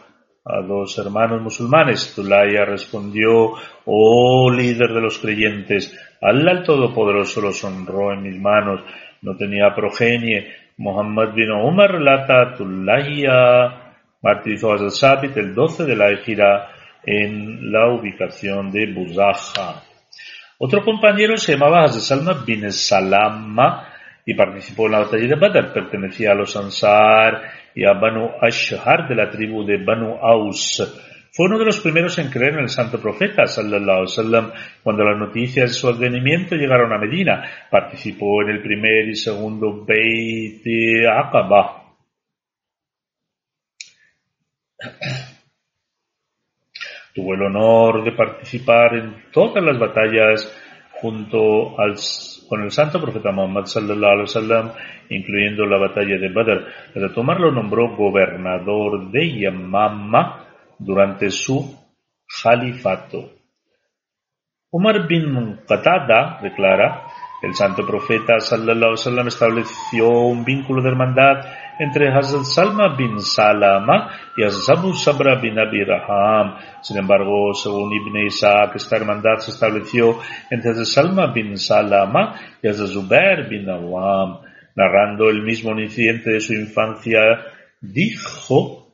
a 0.45 0.63
dos 0.63 0.97
hermanos 0.99 1.43
musulmanes. 1.43 2.15
Tulaya 2.15 2.65
respondió, 2.65 3.55
oh 3.87 4.51
líder 4.53 4.93
de 4.93 5.01
los 5.01 5.19
creyentes, 5.19 5.93
Allah 6.21 6.53
el 6.53 6.63
Todopoderoso 6.63 7.41
los 7.41 7.63
honró 7.65 8.13
en 8.13 8.23
mis 8.23 8.41
manos, 8.41 8.81
no 9.23 9.37
tenía 9.37 9.75
progenie. 9.75 10.55
Muhammad 10.79 11.35
bin 11.35 11.51
Umar 11.51 11.93
relata, 11.93 12.55
Tulaya 12.57 13.87
martirizó 14.23 14.73
a 14.73 14.91
Sabit 14.91 15.37
el 15.37 15.55
12 15.55 15.85
de 15.85 15.97
la 15.97 16.11
Ejira 16.11 16.69
en 17.05 17.71
la 17.71 17.89
ubicación 17.89 18.73
de 18.73 18.93
Buzaja. 18.93 19.83
Otro 20.59 20.83
compañero 20.85 21.37
se 21.37 21.53
llamaba 21.53 21.85
Hazrat 21.85 22.03
Salma 22.03 22.45
bin 22.45 22.73
Salama 22.73 23.89
y 24.25 24.35
participó 24.35 24.87
en 24.87 24.93
la 24.93 24.99
batalla 25.01 25.29
de 25.29 25.35
Badr. 25.37 25.73
Pertenecía 25.73 26.33
a 26.33 26.35
los 26.35 26.57
Ansar 26.57 27.43
y 27.75 27.85
a 27.85 27.93
Banu 27.93 28.31
Ashhar 28.41 29.07
de 29.07 29.15
la 29.15 29.31
tribu 29.31 29.65
de 29.65 29.77
Banu 29.85 30.17
Aus. 30.21 30.83
Fue 31.37 31.47
uno 31.49 31.59
de 31.59 31.67
los 31.67 31.81
primeros 31.81 32.17
en 32.17 32.31
creer 32.31 32.55
en 32.55 32.61
el 32.61 32.71
santo 32.71 32.99
profeta, 32.99 33.47
sallallahu 33.47 34.07
cuando 34.83 35.05
las 35.05 35.19
noticias 35.19 35.69
de 35.69 35.75
su 35.75 35.87
advenimiento 35.87 36.57
llegaron 36.57 36.95
a 36.95 36.99
Medina. 36.99 37.45
Participó 37.71 38.41
en 38.41 38.49
el 38.49 38.63
primer 38.63 39.07
y 39.07 39.17
segundo 39.17 39.85
Beit 39.85 40.65
Aqaba. 41.07 41.93
Tuvo 47.15 47.35
el 47.35 47.43
honor 47.43 48.03
de 48.03 48.13
participar 48.13 48.95
en 48.95 49.25
todas 49.31 49.63
las 49.63 49.79
batallas 49.79 50.51
junto 51.03 51.79
al, 51.79 51.97
con 52.49 52.63
el 52.63 52.71
santo 52.71 52.99
profeta 52.99 53.31
Muhammad 53.31 53.67
sallallahu 53.67 54.13
alaihi 54.13 54.23
wasallam, 54.23 54.73
incluyendo 55.11 55.67
la 55.67 55.77
batalla 55.77 56.17
de 56.17 56.31
Badr. 56.31 56.67
Para 56.95 57.13
tomarlo 57.13 57.51
nombró 57.51 57.95
gobernador 57.95 59.11
de 59.11 59.39
Yamama 59.39 60.46
durante 60.79 61.31
su 61.31 61.77
califato. 62.43 63.31
Umar 64.71 65.07
bin 65.07 65.61
Qatada 65.67 66.41
declara, 66.43 67.07
el 67.43 67.55
santo 67.55 67.87
profeta 67.87 68.41
sallallahu 68.41 68.93
wasallam 68.93 69.29
estableció 69.29 70.09
un 70.09 70.45
vínculo 70.45 70.83
de 70.83 70.89
hermandad 70.89 71.45
entre 71.79 72.09
Hazrat 72.09 72.45
Salma 72.45 72.97
bin 72.97 73.21
Salama 73.21 74.11
y 74.37 74.43
Hazrat 74.43 74.79
Abu 74.79 74.95
Sabra 74.95 75.41
bin 75.41 75.59
Abi 75.59 75.85
Raham. 75.85 76.57
Sin 76.83 76.99
embargo, 76.99 77.53
según 77.55 77.93
Ibn 77.93 78.27
Isaac, 78.27 78.77
esta 78.77 78.97
hermandad 78.97 79.39
se 79.39 79.51
estableció 79.51 80.19
entre 80.51 80.71
Hazrat 80.71 80.87
Salma 80.87 81.27
bin 81.33 81.57
Salama 81.59 82.35
y 82.63 82.69
Hazrat 82.69 82.89
Zubair 82.89 83.49
bin 83.49 83.69
Awam. 83.69 84.41
Narrando 84.75 85.31
el 85.31 85.43
mismo 85.43 85.79
incidente 85.79 86.33
de 86.33 86.41
su 86.41 86.53
infancia, 86.53 87.21
dijo, 87.81 88.93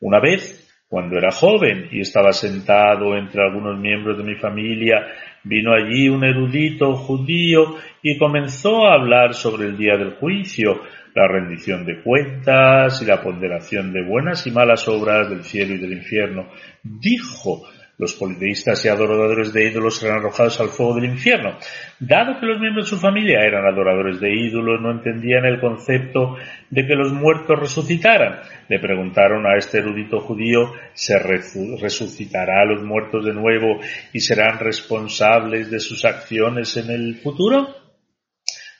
una 0.00 0.20
vez, 0.20 0.59
cuando 0.90 1.16
era 1.16 1.30
joven 1.30 1.86
y 1.92 2.00
estaba 2.00 2.32
sentado 2.32 3.16
entre 3.16 3.44
algunos 3.44 3.78
miembros 3.78 4.18
de 4.18 4.24
mi 4.24 4.34
familia, 4.34 5.06
vino 5.44 5.72
allí 5.72 6.08
un 6.08 6.24
erudito 6.24 6.96
judío 6.96 7.76
y 8.02 8.18
comenzó 8.18 8.88
a 8.88 8.94
hablar 8.94 9.34
sobre 9.34 9.68
el 9.68 9.78
día 9.78 9.96
del 9.96 10.14
juicio, 10.14 10.80
la 11.14 11.28
rendición 11.28 11.86
de 11.86 12.02
cuentas 12.02 13.00
y 13.02 13.06
la 13.06 13.22
ponderación 13.22 13.92
de 13.92 14.02
buenas 14.02 14.44
y 14.48 14.50
malas 14.50 14.88
obras 14.88 15.30
del 15.30 15.44
cielo 15.44 15.74
y 15.74 15.78
del 15.78 15.92
infierno. 15.92 16.48
Dijo, 16.82 17.62
los 18.00 18.14
politeístas 18.14 18.82
y 18.82 18.88
adoradores 18.88 19.52
de 19.52 19.68
ídolos 19.68 19.98
serán 19.98 20.20
arrojados 20.20 20.58
al 20.58 20.70
fuego 20.70 20.94
del 20.94 21.04
infierno. 21.04 21.58
Dado 21.98 22.40
que 22.40 22.46
los 22.46 22.58
miembros 22.58 22.86
de 22.86 22.96
su 22.96 22.98
familia 22.98 23.40
eran 23.42 23.66
adoradores 23.66 24.18
de 24.20 24.34
ídolos, 24.34 24.80
no 24.80 24.90
entendían 24.90 25.44
el 25.44 25.60
concepto 25.60 26.36
de 26.70 26.86
que 26.86 26.94
los 26.94 27.12
muertos 27.12 27.60
resucitaran. 27.60 28.40
Le 28.70 28.78
preguntaron 28.78 29.44
a 29.46 29.58
este 29.58 29.80
erudito 29.80 30.18
judío, 30.20 30.72
¿se 30.94 31.18
resucitará 31.18 32.62
a 32.62 32.64
los 32.64 32.82
muertos 32.82 33.22
de 33.26 33.34
nuevo 33.34 33.80
y 34.14 34.20
serán 34.20 34.58
responsables 34.58 35.70
de 35.70 35.78
sus 35.78 36.06
acciones 36.06 36.78
en 36.78 36.90
el 36.90 37.16
futuro? 37.16 37.68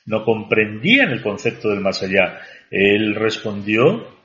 No 0.07 0.25
comprendían 0.25 1.11
el 1.11 1.21
concepto 1.21 1.69
del 1.69 1.81
más 1.81 2.01
allá. 2.01 2.39
Él 2.71 3.13
respondió, 3.13 4.17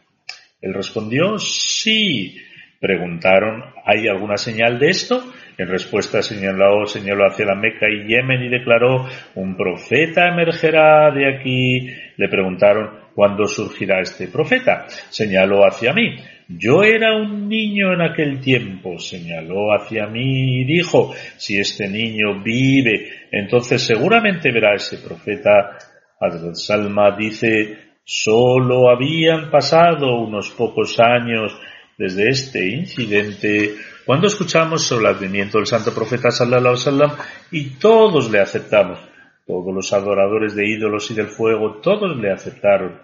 él 0.62 0.72
respondió, 0.72 1.38
sí. 1.38 2.38
Preguntaron, 2.80 3.64
¿hay 3.84 4.06
alguna 4.08 4.36
señal 4.36 4.78
de 4.78 4.88
esto? 4.88 5.22
En 5.58 5.68
respuesta 5.68 6.22
señaló, 6.22 6.84
señaló 6.86 7.26
hacia 7.26 7.46
la 7.46 7.54
Meca 7.54 7.86
y 7.88 8.06
Yemen 8.06 8.42
y 8.42 8.48
declaró, 8.48 9.06
un 9.34 9.56
profeta 9.56 10.28
emergerá 10.28 11.10
de 11.10 11.34
aquí. 11.34 11.88
Le 12.16 12.28
preguntaron, 12.28 12.90
¿cuándo 13.14 13.46
surgirá 13.46 14.00
este 14.00 14.28
profeta? 14.28 14.86
Señaló 15.08 15.66
hacia 15.66 15.94
mí. 15.94 16.16
Yo 16.48 16.82
era 16.82 17.16
un 17.16 17.48
niño 17.48 17.94
en 17.94 18.02
aquel 18.02 18.40
tiempo, 18.40 18.98
señaló 18.98 19.72
hacia 19.74 20.06
mí 20.06 20.60
y 20.60 20.64
dijo, 20.64 21.12
si 21.36 21.58
este 21.58 21.88
niño 21.88 22.40
vive, 22.42 23.10
entonces 23.32 23.82
seguramente 23.82 24.52
verá 24.52 24.74
ese 24.74 24.98
profeta. 24.98 25.78
Hazrat 26.20 26.54
Salma 26.54 27.16
dice, 27.16 27.78
solo 28.04 28.90
habían 28.90 29.50
pasado 29.50 30.20
unos 30.20 30.50
pocos 30.50 31.00
años 31.00 31.58
desde 31.98 32.28
este 32.28 32.68
incidente 32.68 33.76
cuando 34.04 34.28
escuchamos 34.28 34.82
sobre 34.82 35.08
el 35.08 35.16
advenimiento 35.16 35.58
del 35.58 35.66
santo 35.66 35.92
profeta 35.92 36.30
sallallahu 36.30 36.74
wasallam 36.74 37.12
y 37.50 37.70
todos 37.70 38.30
le 38.30 38.40
aceptamos. 38.40 39.00
Todos 39.46 39.74
los 39.74 39.92
adoradores 39.92 40.54
de 40.56 40.68
ídolos 40.68 41.10
y 41.10 41.14
del 41.14 41.28
fuego, 41.28 41.80
todos 41.80 42.16
le 42.16 42.32
aceptaron. 42.32 43.00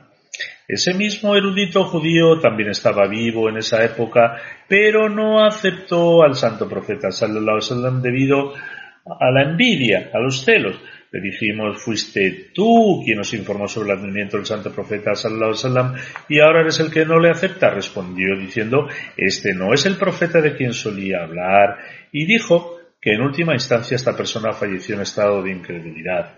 Ese 0.67 0.95
mismo 0.95 1.37
erudito 1.37 1.85
judío 1.85 2.41
también 2.41 2.71
estaba 2.71 3.07
vivo 3.07 3.49
en 3.49 3.59
esa 3.59 3.85
época, 3.85 4.41
pero 4.69 5.09
no 5.09 5.45
aceptó 5.45 6.23
al 6.23 6.35
santo 6.35 6.69
profeta 6.69 7.11
sallallahu 7.11 7.57
wasallam 7.57 8.01
debido 8.01 8.55
a 8.55 9.31
la 9.31 9.43
envidia, 9.43 10.11
a 10.13 10.19
los 10.19 10.45
celos. 10.45 10.77
Le 11.13 11.21
dijimos, 11.21 11.83
fuiste 11.83 12.53
tú 12.55 13.03
quien 13.05 13.19
nos 13.19 13.35
informó 13.35 13.69
sobre 13.69 13.93
el 13.93 13.99
advenimiento 13.99 14.39
del 14.39 14.47
santo 14.47 14.73
profeta 14.73 15.15
sallallahu 15.15 15.51
wasallam 15.51 15.95
y 16.27 16.41
ahora 16.41 16.63
eres 16.63 16.81
el 16.81 16.91
que 16.91 17.05
no 17.05 17.19
le 17.19 17.29
acepta. 17.29 17.69
Respondió 17.69 18.35
diciendo, 18.39 18.89
este 19.15 19.53
no 19.53 19.75
es 19.75 19.85
el 19.85 19.97
profeta 19.97 20.41
de 20.41 20.57
quien 20.57 20.73
solía 20.73 21.25
hablar 21.25 21.77
y 22.13 22.25
dijo 22.25 22.79
que 22.99 23.13
en 23.13 23.21
última 23.21 23.53
instancia 23.53 23.95
esta 23.95 24.17
persona 24.17 24.53
falleció 24.53 24.95
en 24.95 25.03
estado 25.03 25.43
de 25.43 25.51
incredulidad. 25.51 26.35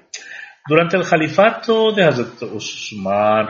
Durante 0.66 0.96
el 0.96 1.04
califato 1.04 1.92
de 1.92 2.04
Hazrat 2.04 2.42
Usman, 2.42 3.46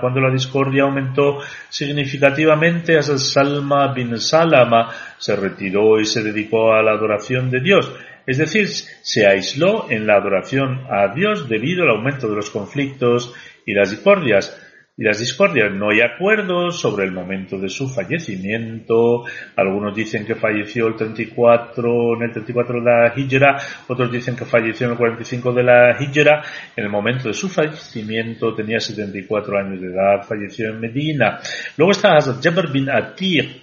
cuando 0.00 0.20
la 0.20 0.30
discordia 0.30 0.84
aumentó 0.84 1.40
significativamente, 1.68 2.96
Hazrat 2.96 3.18
Salma 3.18 3.92
bin 3.92 4.16
Salama 4.20 4.88
se 5.18 5.34
retiró 5.34 5.98
y 6.00 6.06
se 6.06 6.22
dedicó 6.22 6.72
a 6.72 6.82
la 6.82 6.92
adoración 6.92 7.50
de 7.50 7.60
Dios. 7.60 7.92
Es 8.28 8.36
decir, 8.36 8.68
se 8.68 9.26
aisló 9.26 9.90
en 9.90 10.06
la 10.06 10.16
adoración 10.16 10.84
a 10.90 11.14
Dios 11.14 11.48
debido 11.48 11.84
al 11.84 11.96
aumento 11.96 12.28
de 12.28 12.36
los 12.36 12.50
conflictos 12.50 13.32
y 13.64 13.72
las 13.72 13.90
discordias. 13.90 14.54
Y 14.98 15.04
las 15.04 15.18
discordias, 15.18 15.72
no 15.72 15.88
hay 15.88 16.02
acuerdos 16.02 16.78
sobre 16.78 17.06
el 17.06 17.12
momento 17.12 17.56
de 17.56 17.70
su 17.70 17.88
fallecimiento. 17.88 19.24
Algunos 19.56 19.96
dicen 19.96 20.26
que 20.26 20.34
falleció 20.34 20.88
el 20.88 20.96
34, 20.96 22.16
en 22.16 22.22
el 22.24 22.32
34 22.32 22.80
de 22.80 22.84
la 22.84 23.14
Hijra, 23.16 23.56
otros 23.86 24.12
dicen 24.12 24.36
que 24.36 24.44
falleció 24.44 24.88
en 24.88 24.92
el 24.92 24.98
45 24.98 25.52
de 25.54 25.62
la 25.62 25.96
Hijra. 25.98 26.42
En 26.76 26.84
el 26.84 26.90
momento 26.90 27.28
de 27.28 27.34
su 27.34 27.48
fallecimiento 27.48 28.54
tenía 28.54 28.78
74 28.78 29.58
años 29.58 29.80
de 29.80 29.86
edad, 29.86 30.22
falleció 30.28 30.68
en 30.68 30.80
Medina. 30.80 31.38
Luego 31.78 31.92
está 31.92 32.16
Hazrat 32.16 32.44
Jabir 32.44 32.70
bin 32.70 32.90
Atiq, 32.90 33.62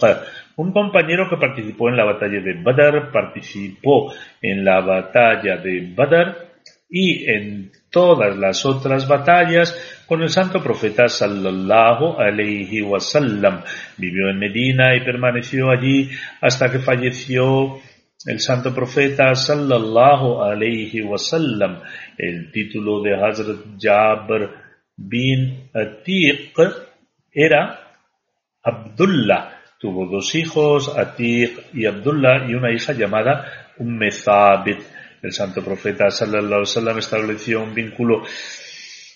un 0.58 0.72
compañero 0.72 1.30
que 1.30 1.38
participó 1.38 1.90
en 1.90 1.98
la 1.98 2.06
batalla 2.06 2.40
de 2.40 2.62
Badr, 2.62 3.12
participó 3.12 4.14
en 4.42 4.64
la 4.64 4.82
batalla 4.82 5.58
de 5.58 5.94
Badr 5.96 6.46
y 6.90 7.30
en 7.30 7.72
todas 7.90 8.38
las 8.38 8.66
otras 8.66 9.08
batallas 9.08 9.76
con 10.06 10.22
el 10.22 10.30
santo 10.30 10.62
profeta 10.62 11.08
sallallahu 11.08 12.20
alayhi 12.20 12.82
wasallam. 12.82 13.64
Vivió 13.98 14.30
en 14.30 14.40
Medina 14.40 14.96
y 14.96 15.04
permaneció 15.04 15.72
allí 15.72 16.10
hasta 16.42 16.72
que 16.72 16.80
falleció 16.80 17.80
el 18.26 18.40
santo 18.40 18.74
profeta 18.74 19.36
sallallahu 19.36 20.42
alayhi 20.42 21.02
wasallam. 21.02 21.82
El 22.18 22.52
título 22.52 23.02
de 23.02 23.16
Hazrat 23.16 23.66
Jabr 23.80 24.52
bin 24.96 25.70
Atiq 25.74 26.58
era 27.34 27.80
Abdullah 28.64 29.55
Tuvo 29.86 30.08
dos 30.08 30.34
hijos, 30.34 30.98
Atiq 30.98 31.76
y 31.76 31.86
Abdullah, 31.86 32.50
y 32.50 32.56
una 32.56 32.72
hija 32.74 32.94
llamada 32.94 33.46
Umme. 33.78 34.10
El 35.22 35.32
santo 35.32 35.64
profeta 35.64 36.08
estableció 36.08 37.62
un 37.62 37.76
vínculo 37.76 38.24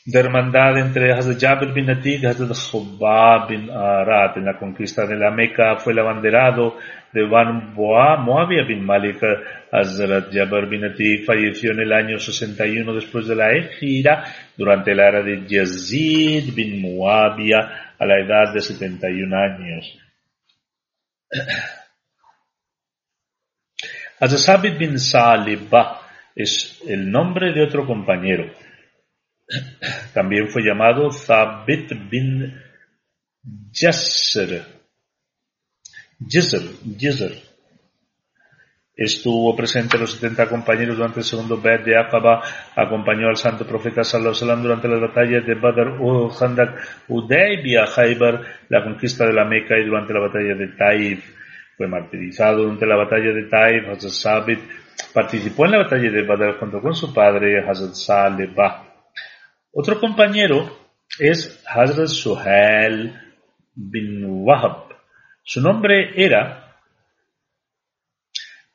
de 0.06 0.20
hermandad 0.20 0.78
entre 0.78 1.12
Hazrat 1.12 1.42
Jabir 1.42 1.74
bin 1.74 1.90
Atiq 1.90 2.22
y 2.22 2.26
Hazrat 2.28 2.56
Khubab 2.70 3.50
bin 3.50 3.72
Arat. 3.72 4.38
En 4.38 4.46
la 4.46 4.60
conquista 4.60 5.08
de 5.08 5.16
la 5.16 5.32
Meca 5.32 5.78
fue 5.78 5.94
el 5.94 6.00
abanderado 6.00 6.78
de 7.12 7.26
Ban 7.26 7.74
Boa, 7.74 8.18
Moabia 8.18 8.64
bin 8.64 8.86
Malik. 8.86 9.24
Hazrat 9.72 10.32
Jabir 10.32 10.68
bin 10.68 10.86
Atiq 10.86 11.26
falleció 11.26 11.72
en 11.72 11.80
el 11.80 11.92
año 11.92 12.20
61 12.20 12.94
después 12.94 13.26
de 13.26 13.36
la 13.36 13.54
Ejira 13.54 14.24
durante 14.56 14.94
la 14.94 15.08
era 15.08 15.24
de 15.24 15.48
Yazid 15.48 16.54
bin 16.54 16.80
Muawiyah 16.80 17.96
a 17.98 18.06
la 18.06 18.20
edad 18.20 18.54
de 18.54 18.62
71 18.62 19.36
años. 19.36 20.09
Hazasabit 24.20 24.78
bin 24.78 25.00
Salibah 25.00 26.02
es 26.36 26.82
el 26.88 27.10
nombre 27.10 27.54
de 27.54 27.64
otro 27.64 27.86
compañero. 27.86 28.54
También 30.14 30.50
fue 30.50 30.62
llamado 30.64 31.10
Thabit 31.10 31.92
bin 32.10 32.62
Jasser. 33.72 34.66
Jizr, 36.28 36.64
Jizr. 36.98 37.49
Estuvo 39.00 39.56
presente 39.56 39.98
los 39.98 40.12
70 40.12 40.50
compañeros 40.50 40.98
durante 40.98 41.22
el 41.22 41.24
segundo 41.24 41.62
Bet 41.62 41.86
de 41.86 41.98
Aqaba, 41.98 42.42
acompañó 42.76 43.30
al 43.30 43.38
santo 43.38 43.66
profeta 43.66 44.04
Sallallahu 44.04 44.62
durante 44.62 44.90
las 44.90 45.00
batallas 45.00 45.46
de 45.46 45.56
Badr, 45.56 46.02
Uhud, 46.02 46.38
Khandak, 46.38 47.06
Udaybiyah, 47.08 47.86
Khaybar, 47.86 48.42
la 48.68 48.84
conquista 48.84 49.26
de 49.26 49.32
la 49.32 49.46
Meca 49.46 49.80
y 49.80 49.86
durante 49.86 50.14
la 50.14 50.20
batalla 50.20 50.54
de 50.54 50.68
Taif. 50.78 51.24
Fue 51.78 51.88
martirizado 51.88 52.64
durante 52.64 52.86
la 52.86 52.98
batalla 52.98 53.32
de 53.32 53.44
Taif, 53.44 53.88
Hazrat 53.88 54.12
Sabit 54.12 54.60
participó 55.14 55.64
en 55.64 55.72
la 55.72 55.78
batalla 55.78 56.12
de 56.12 56.24
Badr 56.24 56.60
junto 56.60 56.82
con 56.82 56.94
su 56.94 57.14
padre 57.14 57.60
Hazrat 57.66 57.94
Saleba. 57.94 58.84
Otro 59.72 59.98
compañero 59.98 60.78
es 61.18 61.64
Hazrat 61.66 62.08
Suhail 62.08 63.14
bin 63.74 64.26
Wahab. 64.26 64.90
Su 65.44 65.62
nombre 65.62 66.12
era 66.16 66.69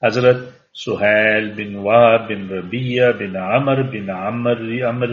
Hazrat 0.05 0.69
Suhail 0.71 1.57
bin 1.57 1.77
Wahab 1.77 2.29
bin 2.29 2.47
Rabia 2.47 3.13
bin 3.17 3.35
Amr 3.37 3.91
bin 3.91 4.11
Amr 4.11 4.61
Amr 4.85 5.11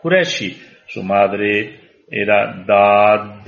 Qureshi. 0.00 0.56
Su 0.86 1.02
madre 1.02 2.04
era 2.08 2.54
Dad, 2.64 3.44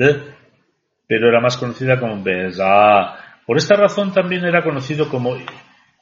pero 1.06 1.28
era 1.28 1.40
más 1.40 1.56
conocida 1.56 2.00
como 2.00 2.20
Beza. 2.24 3.14
Por 3.46 3.56
esta 3.56 3.76
razón 3.76 4.12
también 4.12 4.44
era 4.44 4.64
conocido 4.64 5.08
como 5.08 5.36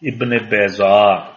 Ibn 0.00 0.48
Beza. 0.48 1.36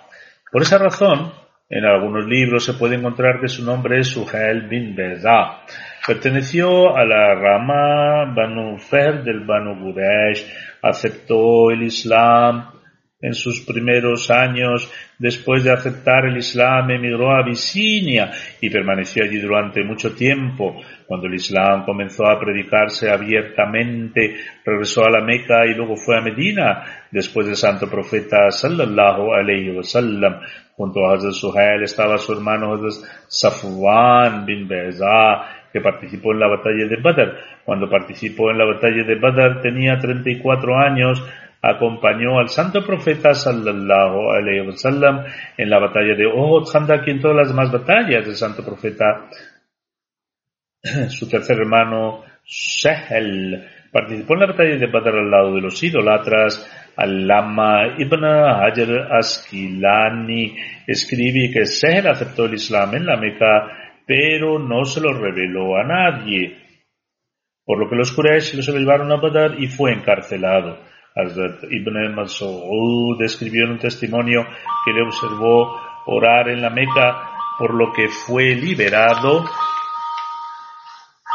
Por 0.50 0.62
esa 0.62 0.78
razón, 0.78 1.34
en 1.70 1.84
algunos 1.84 2.26
libros 2.26 2.64
se 2.64 2.74
puede 2.76 2.96
encontrar 2.96 3.42
que 3.42 3.50
su 3.50 3.66
nombre 3.66 4.00
es 4.00 4.08
Suhail 4.08 4.70
bin 4.70 4.96
Beza. 4.96 5.60
Perteneció 6.08 6.96
a 6.96 7.04
la 7.04 7.36
rama 7.36 8.34
Banu 8.34 8.78
Fer 8.78 9.24
del 9.24 9.42
Banu 9.42 9.78
Quraysh, 9.78 10.46
aceptó 10.82 11.70
el 11.70 11.84
Islam 11.84 12.81
en 13.22 13.34
sus 13.36 13.62
primeros 13.62 14.32
años, 14.32 14.92
después 15.20 15.64
de 15.64 15.72
aceptar 15.72 16.26
el 16.26 16.38
Islam, 16.38 16.90
emigró 16.90 17.32
a 17.32 17.40
Abisinia 17.40 18.32
y 18.60 18.70
permaneció 18.70 19.24
allí 19.24 19.40
durante 19.40 19.84
mucho 19.84 20.16
tiempo. 20.16 20.82
Cuando 21.06 21.28
el 21.28 21.36
Islam 21.36 21.86
comenzó 21.86 22.26
a 22.26 22.40
predicarse 22.40 23.12
abiertamente, 23.12 24.38
regresó 24.66 25.06
a 25.06 25.12
la 25.12 25.22
Meca 25.22 25.66
y 25.68 25.76
luego 25.76 25.96
fue 25.96 26.18
a 26.18 26.22
Medina, 26.22 26.84
después 27.12 27.46
del 27.46 27.56
santo 27.56 27.88
profeta 27.88 28.50
sallallahu 28.50 29.34
alayhi 29.34 29.70
wa 29.70 29.84
sallam. 29.84 30.40
Junto 30.76 31.06
a 31.06 31.14
Hazrat 31.14 31.34
Suhail 31.34 31.84
estaba 31.84 32.18
su 32.18 32.34
hermano 32.34 32.74
Hazrat 32.74 33.08
Safwan 33.28 34.46
bin 34.46 34.68
Beza, 34.68 35.68
que 35.72 35.80
participó 35.80 36.32
en 36.32 36.40
la 36.40 36.48
batalla 36.48 36.88
de 36.88 36.96
Badr. 36.96 37.38
Cuando 37.64 37.88
participó 37.88 38.50
en 38.50 38.58
la 38.58 38.66
batalla 38.66 39.04
de 39.04 39.16
Badr 39.16 39.62
tenía 39.62 40.00
34 40.00 40.78
años, 40.80 41.24
acompañó 41.62 42.40
al 42.40 42.50
santo 42.50 42.84
profeta 42.84 43.34
sallallahu 43.34 44.32
alayhi 44.32 44.68
wa 44.68 44.76
sallam 44.76 45.26
en 45.58 45.70
la 45.70 45.80
batalla 45.80 46.16
de 46.16 46.26
Uhud, 46.26 46.68
Khandak 46.72 47.08
y 47.08 47.12
en 47.12 47.22
todas 47.22 47.38
las 47.38 47.48
demás 47.50 47.72
batallas 47.72 48.26
del 48.26 48.36
santo 48.36 48.66
profeta. 48.66 49.30
Su 51.10 51.30
tercer 51.30 51.58
hermano, 51.60 52.24
Sahel, 52.44 53.68
participó 53.92 54.34
en 54.34 54.40
la 54.40 54.48
batalla 54.48 54.78
de 54.78 54.88
Badr 54.88 55.20
al 55.20 55.30
lado 55.30 55.56
de 55.56 55.62
los 55.62 55.82
idolatras. 55.84 56.68
Al-Lama 56.96 57.96
ibn 58.00 58.26
Hajar 58.26 59.14
Asqilani 59.18 60.58
escribe 60.88 61.52
que 61.54 61.66
Sahel 61.66 62.08
aceptó 62.08 62.46
el 62.46 62.56
Islam 62.56 62.96
en 62.96 63.06
la 63.06 63.18
Meca, 63.18 63.68
pero 64.06 64.60
no 64.60 64.84
se 64.84 65.00
lo 65.00 65.14
reveló 65.14 65.78
a 65.78 65.84
nadie. 65.84 66.58
Por 67.64 67.80
lo 67.80 67.90
que 67.90 67.96
los 67.96 68.12
Quraysh 68.12 68.56
lo 68.56 68.78
llevaron 68.78 69.12
a 69.12 69.18
Badr 69.18 69.62
y 69.62 69.68
fue 69.68 69.94
encarcelado. 69.94 70.80
Hazrat 71.16 71.64
Ibn 71.70 72.16
Mas'ud 72.16 73.22
escribió 73.22 73.66
en 73.66 73.72
un 73.72 73.80
testimonio 73.80 74.46
que 74.86 74.94
le 74.94 75.04
observó 75.04 75.80
orar 76.06 76.50
en 76.50 76.62
la 76.62 76.70
Meca, 76.70 77.30
por 77.58 77.74
lo 77.74 77.92
que 77.92 78.08
fue 78.08 78.56
liberado, 78.56 79.44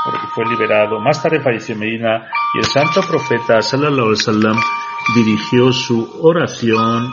por 0.05 0.15
fue 0.35 0.47
liberado. 0.47 0.99
Más 1.01 1.23
tarde 1.23 1.41
falleció 1.41 1.75
en 1.75 1.81
Medina 1.81 2.31
y 2.55 2.59
el 2.59 2.65
santo 2.65 3.03
profeta 3.03 3.61
sallallahu 3.61 4.07
alaihi 4.07 4.11
wasallam 4.11 4.57
dirigió 5.15 5.73
su 5.73 6.21
oración 6.23 7.11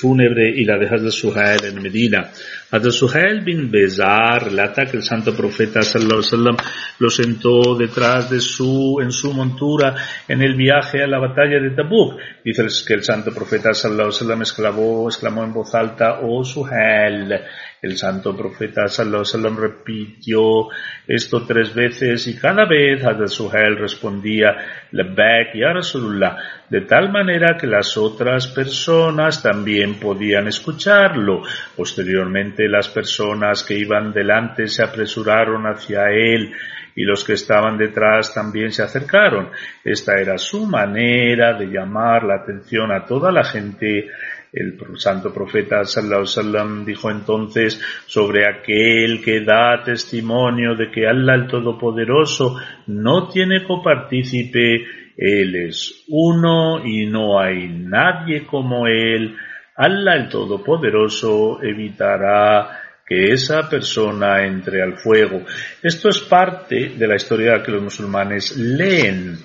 fúnebre 0.00 0.48
y 0.48 0.64
la 0.64 0.78
de 0.78 0.86
Hazrat 0.86 1.10
Suhail 1.10 1.64
en 1.64 1.82
Medina. 1.82 2.30
Hazrat 2.70 2.92
Suhail 2.92 3.40
bin 3.44 3.70
Bezar 3.70 4.44
relata 4.44 4.86
que 4.86 4.96
el 4.96 5.02
santo 5.02 5.34
profeta 5.34 5.82
sallallahu 5.82 6.56
lo 6.98 7.10
sentó 7.10 7.74
detrás 7.74 8.30
de 8.30 8.40
su, 8.40 8.98
en 9.02 9.10
su 9.10 9.32
montura 9.32 9.94
en 10.26 10.40
el 10.42 10.54
viaje 10.56 11.02
a 11.02 11.06
la 11.06 11.18
batalla 11.18 11.60
de 11.60 11.70
Tabuk. 11.70 12.18
Dice 12.44 12.66
que 12.86 12.94
el 12.94 13.02
santo 13.02 13.32
profeta 13.32 13.74
sallallahu 13.74 14.40
exclamó, 14.40 15.08
exclamó 15.08 15.44
en 15.44 15.52
voz 15.52 15.74
alta, 15.74 16.20
oh 16.22 16.44
Suhail. 16.44 17.40
El 17.82 17.96
santo 17.96 18.36
profeta 18.36 18.88
sallallahu 18.88 19.24
alaihi 19.34 19.56
repitió 19.56 20.68
esto 21.06 21.46
tres 21.46 21.74
veces 21.74 22.26
y 22.26 22.36
cada 22.36 22.66
vez 22.66 23.02
Hazrat 23.02 23.28
Suhail 23.28 23.78
respondía, 23.78 24.54
Labbaik 24.92 25.54
ya 25.54 25.72
Rasulullah, 25.72 26.36
de 26.68 26.82
tal 26.82 27.10
manera 27.10 27.56
que 27.56 27.66
las 27.66 27.96
otras 27.96 28.48
personas 28.48 29.42
también 29.42 29.94
podían 29.94 30.46
escucharlo. 30.48 31.42
Posteriormente 31.74 32.68
las 32.68 32.88
personas 32.88 33.64
que 33.64 33.78
iban 33.78 34.12
delante 34.12 34.68
se 34.68 34.82
apresuraron 34.82 35.64
hacia 35.64 36.10
él 36.10 36.52
y 36.94 37.04
los 37.04 37.24
que 37.24 37.32
estaban 37.32 37.78
detrás 37.78 38.34
también 38.34 38.72
se 38.72 38.82
acercaron. 38.82 39.48
Esta 39.82 40.20
era 40.20 40.36
su 40.36 40.66
manera 40.66 41.54
de 41.54 41.66
llamar 41.66 42.24
la 42.24 42.36
atención 42.36 42.92
a 42.92 43.06
toda 43.06 43.32
la 43.32 43.44
gente. 43.44 44.10
El 44.52 44.76
santo 44.98 45.32
profeta 45.32 45.84
sallallahu 45.84 46.22
wasallam 46.22 46.84
dijo 46.84 47.08
entonces 47.10 47.80
sobre 48.06 48.48
aquel 48.48 49.22
que 49.22 49.44
da 49.44 49.82
testimonio 49.84 50.74
de 50.74 50.90
que 50.90 51.06
Allah 51.06 51.34
el 51.34 51.46
Todopoderoso 51.46 52.56
no 52.88 53.28
tiene 53.28 53.64
copartícipe, 53.64 54.84
él 55.16 55.54
es 55.54 56.04
uno 56.08 56.84
y 56.84 57.06
no 57.06 57.38
hay 57.38 57.68
nadie 57.68 58.44
como 58.44 58.88
él. 58.88 59.36
Allah 59.76 60.16
el 60.16 60.28
Todopoderoso 60.28 61.62
evitará 61.62 62.80
que 63.06 63.32
esa 63.32 63.68
persona 63.68 64.44
entre 64.44 64.82
al 64.82 64.98
fuego. 64.98 65.42
Esto 65.82 66.08
es 66.08 66.20
parte 66.20 66.90
de 66.96 67.06
la 67.06 67.16
historia 67.16 67.62
que 67.62 67.70
los 67.72 67.82
musulmanes 67.82 68.56
leen, 68.56 69.36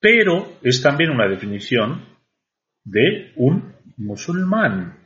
pero 0.00 0.58
es 0.62 0.80
también 0.80 1.10
una 1.10 1.28
definición 1.28 2.17
de 2.90 3.32
un 3.36 3.74
musulmán. 3.96 4.98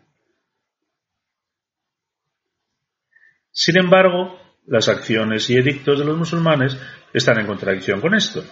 Sin 3.51 3.79
embargo, 3.79 4.39
las 4.67 4.89
acciones 4.89 5.49
y 5.51 5.57
edictos 5.57 5.99
de 5.99 6.05
los 6.05 6.17
musulmanes 6.17 6.77
están 7.13 7.41
en 7.41 7.47
contradicción 7.47 8.01
con 8.01 8.15
esto. 8.15 8.43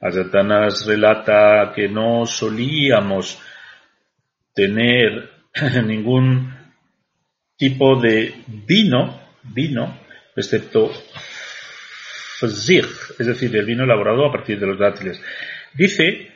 Azatanas 0.00 0.84
relata 0.86 1.72
que 1.74 1.88
no 1.88 2.26
solíamos 2.26 3.40
tener 4.52 5.30
ningún 5.86 6.52
tipo 7.56 8.00
de 8.00 8.34
vino, 8.46 9.20
vino, 9.42 9.98
excepto 10.36 10.90
es 12.44 13.26
decir, 13.26 13.56
el 13.56 13.66
vino 13.66 13.84
elaborado 13.84 14.26
a 14.26 14.32
partir 14.32 14.58
de 14.58 14.66
los 14.66 14.78
dátiles. 14.78 15.22
Dice 15.74 16.32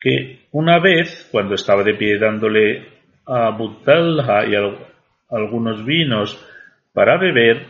que 0.00 0.46
una 0.52 0.80
vez, 0.80 1.28
cuando 1.30 1.54
estaba 1.54 1.82
de 1.82 1.94
pie 1.94 2.18
dándole 2.18 2.88
a 3.26 3.50
Butalha 3.50 4.46
y 4.46 4.54
a 4.54 4.88
algunos 5.30 5.84
vinos 5.84 6.44
para 6.92 7.18
beber, 7.18 7.66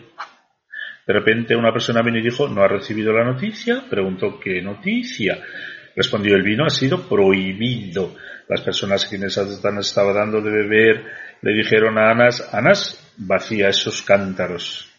de 1.06 1.12
repente 1.12 1.56
una 1.56 1.72
persona 1.72 2.02
vino 2.02 2.18
y 2.18 2.22
dijo, 2.22 2.48
¿no 2.48 2.62
ha 2.62 2.68
recibido 2.68 3.12
la 3.12 3.24
noticia? 3.24 3.82
Preguntó, 3.88 4.38
¿qué 4.38 4.62
noticia? 4.62 5.38
Respondió, 5.96 6.36
el 6.36 6.42
vino 6.42 6.64
ha 6.64 6.70
sido 6.70 7.08
prohibido. 7.08 8.14
Las 8.48 8.62
personas 8.62 9.06
quienes 9.06 9.36
estaba 9.36 10.12
dando 10.12 10.40
de 10.40 10.50
beber 10.50 11.04
le 11.42 11.52
dijeron 11.52 11.98
a 11.98 12.10
Anas, 12.10 12.48
Anas, 12.52 13.14
vacía 13.16 13.68
esos 13.68 14.02
cántaros. 14.02 14.89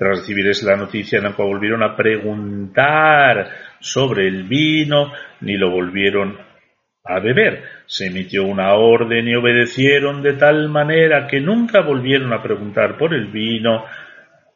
Tras 0.00 0.20
recibir 0.20 0.50
la 0.62 0.76
noticia, 0.76 1.20
no 1.20 1.34
volvieron 1.34 1.82
a 1.82 1.94
preguntar 1.94 3.50
sobre 3.80 4.28
el 4.28 4.44
vino, 4.44 5.12
ni 5.42 5.58
lo 5.58 5.70
volvieron 5.70 6.38
a 7.04 7.20
beber. 7.20 7.64
Se 7.84 8.06
emitió 8.06 8.44
una 8.44 8.72
orden 8.72 9.28
y 9.28 9.34
obedecieron 9.34 10.22
de 10.22 10.38
tal 10.38 10.70
manera 10.70 11.26
que 11.26 11.38
nunca 11.40 11.82
volvieron 11.82 12.32
a 12.32 12.42
preguntar 12.42 12.96
por 12.96 13.12
el 13.12 13.26
vino 13.26 13.84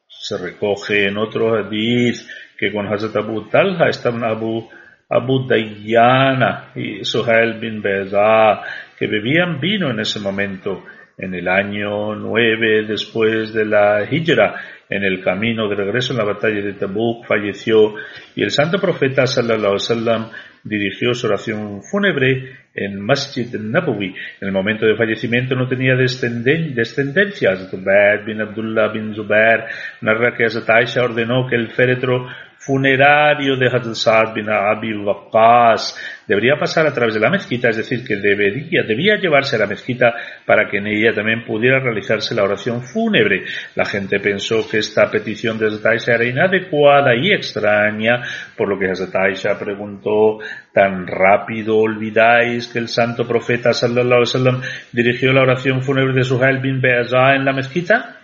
Se 0.08 0.38
recoge 0.38 1.08
en 1.08 1.18
otro 1.18 1.54
hadith 1.54 2.26
que 2.56 2.72
con 2.72 2.86
Hazrat 2.86 3.16
Abu 3.16 3.46
Talha 3.50 3.90
estaban 3.90 4.24
Abu, 4.24 4.66
Abu 5.10 5.46
Dayyana 5.46 6.70
y 6.74 7.04
Suhail 7.04 7.60
bin 7.60 7.82
Beza, 7.82 8.62
que 8.98 9.06
bebían 9.06 9.60
vino 9.60 9.90
en 9.90 10.00
ese 10.00 10.20
momento, 10.20 10.84
en 11.16 11.34
el 11.34 11.48
año 11.48 12.14
9 12.14 12.86
después 12.86 13.52
de 13.52 13.64
la 13.64 14.06
Hijra, 14.10 14.54
en 14.88 15.04
el 15.04 15.22
camino 15.22 15.68
de 15.68 15.76
regreso 15.76 16.12
en 16.12 16.18
la 16.18 16.24
batalla 16.24 16.60
de 16.60 16.74
Tabuk, 16.74 17.26
falleció 17.26 17.94
y 18.34 18.42
el 18.42 18.50
santo 18.50 18.78
profeta 18.78 19.26
sallallahu 19.26 19.76
alaihi 19.90 20.30
dirigió 20.64 21.14
su 21.14 21.26
oración 21.26 21.82
fúnebre 21.82 22.56
en 22.74 22.98
Masjid 23.00 23.54
Nabawi. 23.54 24.14
En 24.40 24.48
el 24.48 24.52
momento 24.52 24.86
de 24.86 24.96
fallecimiento 24.96 25.54
no 25.54 25.68
tenía 25.68 25.94
descenden 25.94 26.74
descendencia. 26.74 27.54
Zubair 27.70 28.24
bin 28.24 28.40
Abdullah 28.40 28.88
bin 28.88 29.14
Zubair 29.14 29.64
narra 30.00 30.34
que 30.34 30.44
Aisha 30.44 31.04
ordenó 31.04 31.46
que 31.46 31.56
el 31.56 31.68
féretro 31.68 32.26
funerario 32.64 33.56
de 33.56 33.66
Hazrat 33.66 33.94
Sa'ad 33.94 34.34
bin 34.34 34.48
Abi 34.48 34.94
Waqqas 34.96 35.96
debería 36.26 36.56
pasar 36.58 36.86
a 36.86 36.94
través 36.94 37.14
de 37.14 37.20
la 37.20 37.28
mezquita, 37.28 37.68
es 37.68 37.76
decir, 37.76 38.04
que 38.04 38.16
debería, 38.16 38.82
debía 38.86 39.16
llevarse 39.16 39.56
a 39.56 39.58
la 39.58 39.66
mezquita 39.66 40.14
para 40.46 40.68
que 40.70 40.78
en 40.78 40.86
ella 40.86 41.12
también 41.14 41.44
pudiera 41.44 41.80
realizarse 41.80 42.34
la 42.34 42.44
oración 42.44 42.82
fúnebre. 42.82 43.44
La 43.74 43.84
gente 43.84 44.18
pensó 44.20 44.66
que 44.68 44.78
esta 44.78 45.10
petición 45.10 45.58
de 45.58 45.66
Hazrat 45.66 46.08
era 46.08 46.24
inadecuada 46.24 47.14
y 47.14 47.32
extraña, 47.32 48.22
por 48.56 48.68
lo 48.68 48.78
que 48.78 48.90
Hazrat 48.90 49.14
Aisha 49.14 49.58
preguntó, 49.58 50.38
¿tan 50.72 51.06
rápido 51.06 51.76
olvidáis 51.76 52.68
que 52.68 52.78
el 52.78 52.88
santo 52.88 53.28
profeta 53.28 53.72
sallallahu 53.72 54.22
alaihi 54.22 54.32
wasallam 54.32 54.60
dirigió 54.92 55.32
la 55.32 55.42
oración 55.42 55.82
fúnebre 55.82 56.14
de 56.14 56.24
Suhail 56.24 56.60
bin 56.60 56.80
Be'azah 56.80 57.34
en 57.34 57.44
la 57.44 57.52
mezquita? 57.52 58.23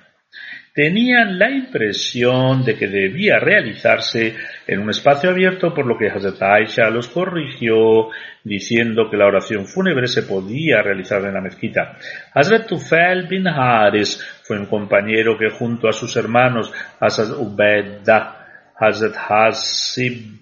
Tenían 0.75 1.39
la 1.39 1.51
impresión 1.51 2.65
de 2.65 2.77
que 2.77 2.87
debía 2.87 3.39
realizarse 3.39 4.37
en 4.67 4.81
un 4.81 4.91
espacio 4.91 5.31
abierto, 5.31 5.75
por 5.75 5.87
lo 5.87 5.99
que 5.99 6.09
Hazrat 6.09 6.41
Aisha 6.43 6.91
los 6.91 7.09
corrigió 7.09 8.09
diciendo 8.45 9.11
que 9.11 9.17
la 9.17 9.27
oración 9.27 9.67
fúnebre 9.67 10.07
se 10.07 10.23
podía 10.23 10.83
realizar 10.83 11.25
en 11.25 11.35
la 11.35 11.41
mezquita. 11.41 11.97
Hazrat 12.35 12.67
Tufail 12.67 13.27
bin 13.27 13.49
Haris 13.49 14.21
fue 14.43 14.59
un 14.59 14.67
compañero 14.67 15.37
que 15.37 15.51
junto 15.51 15.89
a 15.89 15.93
sus 15.93 16.17
hermanos 16.17 16.73
Hazrat 17.01 17.39
Ubaidah, 17.39 18.73
Hazrat 18.79 19.17
Hasib 19.29 20.41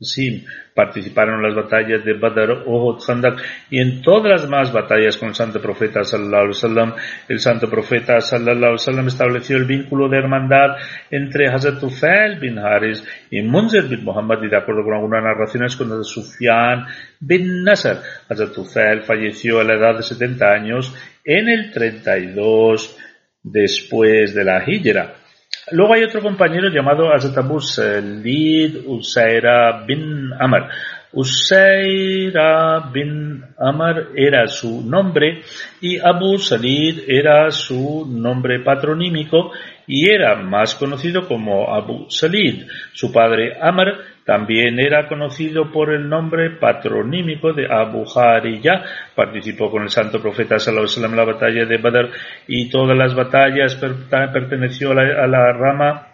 Sim 0.00 0.44
participaron 0.74 1.36
en 1.36 1.42
las 1.42 1.56
batallas 1.56 2.04
de 2.04 2.12
Badr, 2.12 2.62
Uhud, 2.66 3.02
Khandak 3.04 3.42
y 3.68 3.80
en 3.80 4.00
todas 4.00 4.30
las 4.30 4.42
demás 4.42 4.72
batallas 4.72 5.16
con 5.16 5.30
el 5.30 5.34
santo 5.34 5.60
profeta 5.60 6.04
sallallahu 6.04 6.36
alaihi 6.36 6.54
wasallam. 6.54 6.94
El 7.28 7.40
santo 7.40 7.68
profeta 7.68 8.20
sallallahu 8.20 8.56
alaihi 8.56 8.72
wasallam 8.74 9.08
estableció 9.08 9.56
el 9.56 9.64
vínculo 9.64 10.08
de 10.08 10.18
hermandad 10.18 10.76
entre 11.10 11.50
Hazrat 11.52 11.80
Tufail 11.80 12.38
bin 12.38 12.60
Haris 12.60 13.04
y 13.32 13.42
Munzir 13.42 13.88
bin 13.88 14.04
Muhammad 14.04 14.40
y 14.44 14.48
de 14.48 14.56
acuerdo 14.56 14.84
con 14.84 14.94
algunas 14.94 15.24
narraciones 15.24 15.74
con 15.74 15.90
Hazrat 15.90 16.04
Sufyan 16.04 16.86
bin 17.18 17.64
Nasr. 17.64 18.00
Hazrat 18.28 18.54
Tufail 18.54 19.02
falleció 19.02 19.58
a 19.58 19.64
la 19.64 19.74
edad 19.74 19.96
de 19.96 20.04
70 20.04 20.46
años 20.46 20.94
en 21.24 21.48
el 21.48 21.72
32 21.72 22.96
después 23.42 24.32
de 24.32 24.44
la 24.44 24.62
Hijra. 24.64 25.17
Luego 25.72 25.94
hay 25.94 26.04
otro 26.04 26.22
compañero 26.22 26.68
llamado 26.68 27.08
Abu 27.12 27.60
Salid 27.60 28.86
Usaira 28.86 29.84
bin 29.86 30.30
Amr. 30.38 30.68
Usaira 31.12 32.90
bin 32.92 33.42
Amr 33.58 34.08
era 34.14 34.46
su 34.46 34.82
nombre 34.82 35.42
y 35.80 35.98
Abu 35.98 36.38
Salid 36.38 37.00
era 37.08 37.50
su 37.50 38.06
nombre 38.08 38.60
patronímico 38.60 39.52
y 39.86 40.10
era 40.10 40.36
más 40.36 40.74
conocido 40.74 41.26
como 41.26 41.74
Abu 41.74 42.10
Salid. 42.10 42.66
Su 42.92 43.10
padre 43.12 43.56
Amr 43.60 44.17
también 44.28 44.78
era 44.78 45.08
conocido 45.08 45.72
por 45.72 45.90
el 45.90 46.06
nombre 46.06 46.50
patronímico 46.50 47.54
de 47.54 47.66
Abu 47.66 48.04
Hariyah. 48.04 48.84
Participó 49.14 49.70
con 49.70 49.84
el 49.84 49.88
santo 49.88 50.20
profeta 50.20 50.58
sallallahu 50.58 51.02
en 51.02 51.16
la 51.16 51.24
batalla 51.24 51.64
de 51.64 51.78
Badr 51.78 52.10
y 52.46 52.68
todas 52.68 52.94
las 52.94 53.14
batallas 53.14 53.76
perteneció 53.76 54.90
a 54.90 55.26
la, 55.26 55.52
rama 55.54 56.08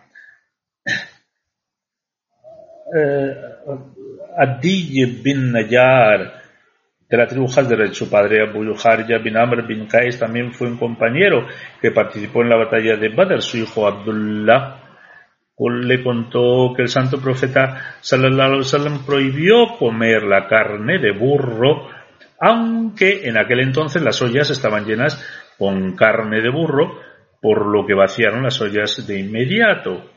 eh, 2.94 3.34
Adi 4.38 5.06
bin 5.20 5.50
Nayar 5.50 6.40
de 7.10 7.16
la 7.16 7.26
tribu 7.26 7.46
Hazrat. 7.46 7.94
Su 7.94 8.08
padre 8.08 8.42
Abu 8.42 8.76
Hariyah 8.76 9.18
bin 9.18 9.36
Amr 9.36 9.66
bin 9.66 9.88
Qais 9.88 10.20
también 10.20 10.52
fue 10.52 10.68
un 10.68 10.76
compañero 10.76 11.48
que 11.82 11.90
participó 11.90 12.42
en 12.42 12.50
la 12.50 12.58
batalla 12.58 12.96
de 12.96 13.08
Badr. 13.08 13.42
Su 13.42 13.56
hijo 13.56 13.88
Abdullah 13.88 14.83
le 15.58 16.02
contó 16.02 16.72
que 16.74 16.82
el 16.82 16.88
santo 16.88 17.20
profeta 17.20 17.96
prohibió 19.06 19.76
comer 19.78 20.24
la 20.24 20.48
carne 20.48 20.98
de 20.98 21.12
burro, 21.12 21.88
aunque 22.40 23.28
en 23.28 23.38
aquel 23.38 23.60
entonces 23.60 24.02
las 24.02 24.20
ollas 24.20 24.50
estaban 24.50 24.84
llenas 24.84 25.24
con 25.58 25.94
carne 25.94 26.40
de 26.40 26.50
burro, 26.50 26.98
por 27.40 27.66
lo 27.66 27.86
que 27.86 27.94
vaciaron 27.94 28.42
las 28.42 28.60
ollas 28.60 29.06
de 29.06 29.20
inmediato. 29.20 30.10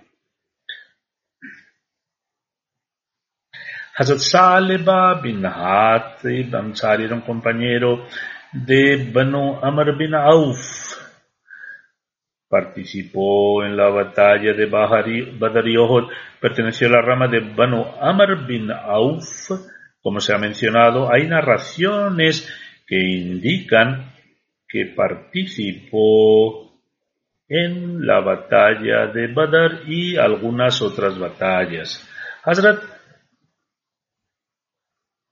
Hazrat 3.99 4.19
Saleba 4.19 5.19
bin 5.21 5.43
Hatib 5.43 6.55
Ansari 6.55 7.05
era 7.05 7.15
un 7.15 7.21
compañero 7.21 8.05
de 8.53 9.09
Banu 9.11 9.59
Amr 9.61 9.97
bin 9.97 10.13
Auf, 10.13 10.86
Participó 12.49 13.63
en 13.65 13.75
la 13.75 13.89
batalla 13.89 14.53
de 14.53 14.65
Badr 14.67 15.67
y 15.67 15.81
perteneció 16.39 16.87
a 16.87 16.91
la 16.91 17.01
rama 17.01 17.27
de 17.27 17.41
Banu 17.41 17.83
Amr 17.99 18.47
bin 18.47 18.71
Auf, 18.71 19.51
como 20.01 20.19
se 20.21 20.33
ha 20.33 20.37
mencionado. 20.37 21.11
Hay 21.11 21.27
narraciones 21.27 22.47
que 22.87 22.97
indican 22.97 24.13
que 24.67 24.93
participó 24.95 26.67
en 27.49 28.05
la 28.05 28.19
batalla 28.21 29.07
de 29.07 29.27
Badr 29.33 29.89
y 29.89 30.17
algunas 30.17 30.81
otras 30.81 31.17
batallas. 31.19 32.07
Hazrat 32.43 32.81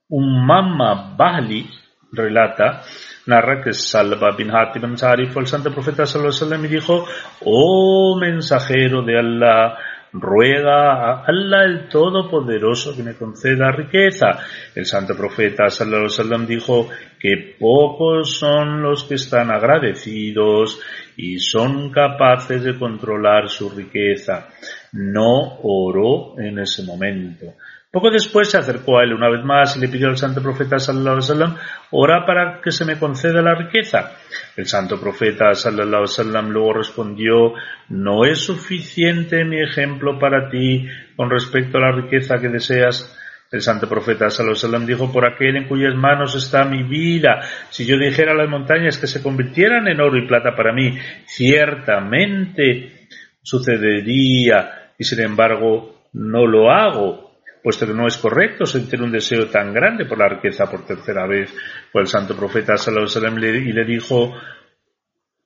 Ummama 0.08 1.16
Bahli 1.16 1.68
relata 2.12 2.82
narra 3.26 3.62
que 3.62 3.72
Salva 3.72 4.34
bin 4.36 4.50
Hatib 4.50 4.84
Ansari 4.84 5.26
fue 5.26 5.42
el 5.42 5.48
santo 5.48 5.72
profeta 5.72 6.06
sallallahu 6.06 6.64
y 6.64 6.68
dijo, 6.68 7.04
oh 7.44 8.18
mensajero 8.20 9.02
de 9.02 9.18
Allah, 9.18 9.76
ruega 10.12 10.92
a 10.92 11.24
Allah 11.26 11.64
el 11.64 11.88
Todopoderoso 11.88 12.96
que 12.96 13.02
me 13.02 13.14
conceda 13.14 13.70
riqueza. 13.70 14.38
El 14.74 14.86
santo 14.86 15.16
profeta 15.16 15.68
sallallahu 15.68 16.08
alaihi 16.20 16.46
dijo 16.46 16.88
que 17.18 17.56
pocos 17.58 18.38
son 18.38 18.82
los 18.82 19.04
que 19.04 19.14
están 19.14 19.50
agradecidos 19.50 20.80
y 21.16 21.38
son 21.38 21.90
capaces 21.90 22.62
de 22.62 22.78
controlar 22.78 23.48
su 23.48 23.70
riqueza. 23.70 24.48
No 24.92 25.58
oró 25.62 26.38
en 26.38 26.58
ese 26.58 26.82
momento. 26.84 27.54
Poco 27.96 28.10
después 28.10 28.50
se 28.50 28.58
acercó 28.58 28.98
a 28.98 29.04
él 29.04 29.14
una 29.14 29.30
vez 29.30 29.42
más 29.42 29.74
y 29.74 29.80
le 29.80 29.88
pidió 29.88 30.08
al 30.08 30.18
santo 30.18 30.42
profeta 30.42 30.78
sallallahu 30.78 31.16
alaihi 31.16 31.30
wasallam, 31.30 31.56
ora 31.92 32.26
para 32.26 32.60
que 32.60 32.70
se 32.70 32.84
me 32.84 32.98
conceda 32.98 33.40
la 33.40 33.54
riqueza. 33.54 34.12
El 34.54 34.66
santo 34.66 35.00
profeta 35.00 35.54
sallallahu 35.54 35.86
alaihi 35.86 36.02
wasallam 36.02 36.50
luego 36.50 36.74
respondió, 36.74 37.54
no 37.88 38.26
es 38.26 38.40
suficiente 38.40 39.46
mi 39.46 39.62
ejemplo 39.62 40.18
para 40.18 40.50
ti 40.50 40.86
con 41.16 41.30
respecto 41.30 41.78
a 41.78 41.88
la 41.88 41.92
riqueza 41.92 42.38
que 42.38 42.50
deseas. 42.50 43.18
El 43.50 43.62
santo 43.62 43.88
profeta 43.88 44.28
sallallahu 44.28 44.84
dijo, 44.84 45.10
por 45.10 45.24
aquel 45.24 45.56
en 45.56 45.66
cuyas 45.66 45.94
manos 45.94 46.34
está 46.34 46.66
mi 46.66 46.82
vida. 46.82 47.40
Si 47.70 47.86
yo 47.86 47.96
dijera 47.96 48.32
a 48.32 48.36
las 48.36 48.50
montañas 48.50 48.98
que 48.98 49.06
se 49.06 49.22
convirtieran 49.22 49.88
en 49.88 50.02
oro 50.02 50.18
y 50.18 50.26
plata 50.26 50.54
para 50.54 50.74
mí, 50.74 50.98
ciertamente 51.24 53.08
sucedería 53.40 54.92
y 54.98 55.04
sin 55.04 55.22
embargo 55.22 56.10
no 56.12 56.46
lo 56.46 56.70
hago 56.70 57.25
puesto 57.66 57.84
que 57.84 57.94
no 57.94 58.06
es 58.06 58.16
correcto 58.18 58.64
sentir 58.64 59.02
un 59.02 59.10
deseo 59.10 59.48
tan 59.48 59.74
grande 59.74 60.04
por 60.04 60.18
la 60.18 60.28
riqueza 60.28 60.70
por 60.70 60.86
tercera 60.86 61.26
vez. 61.26 61.52
Fue 61.90 62.00
el 62.00 62.06
santo 62.06 62.36
profeta 62.36 62.76
sallallahu 62.76 63.44
y 63.56 63.72
le 63.72 63.84
dijo, 63.84 64.32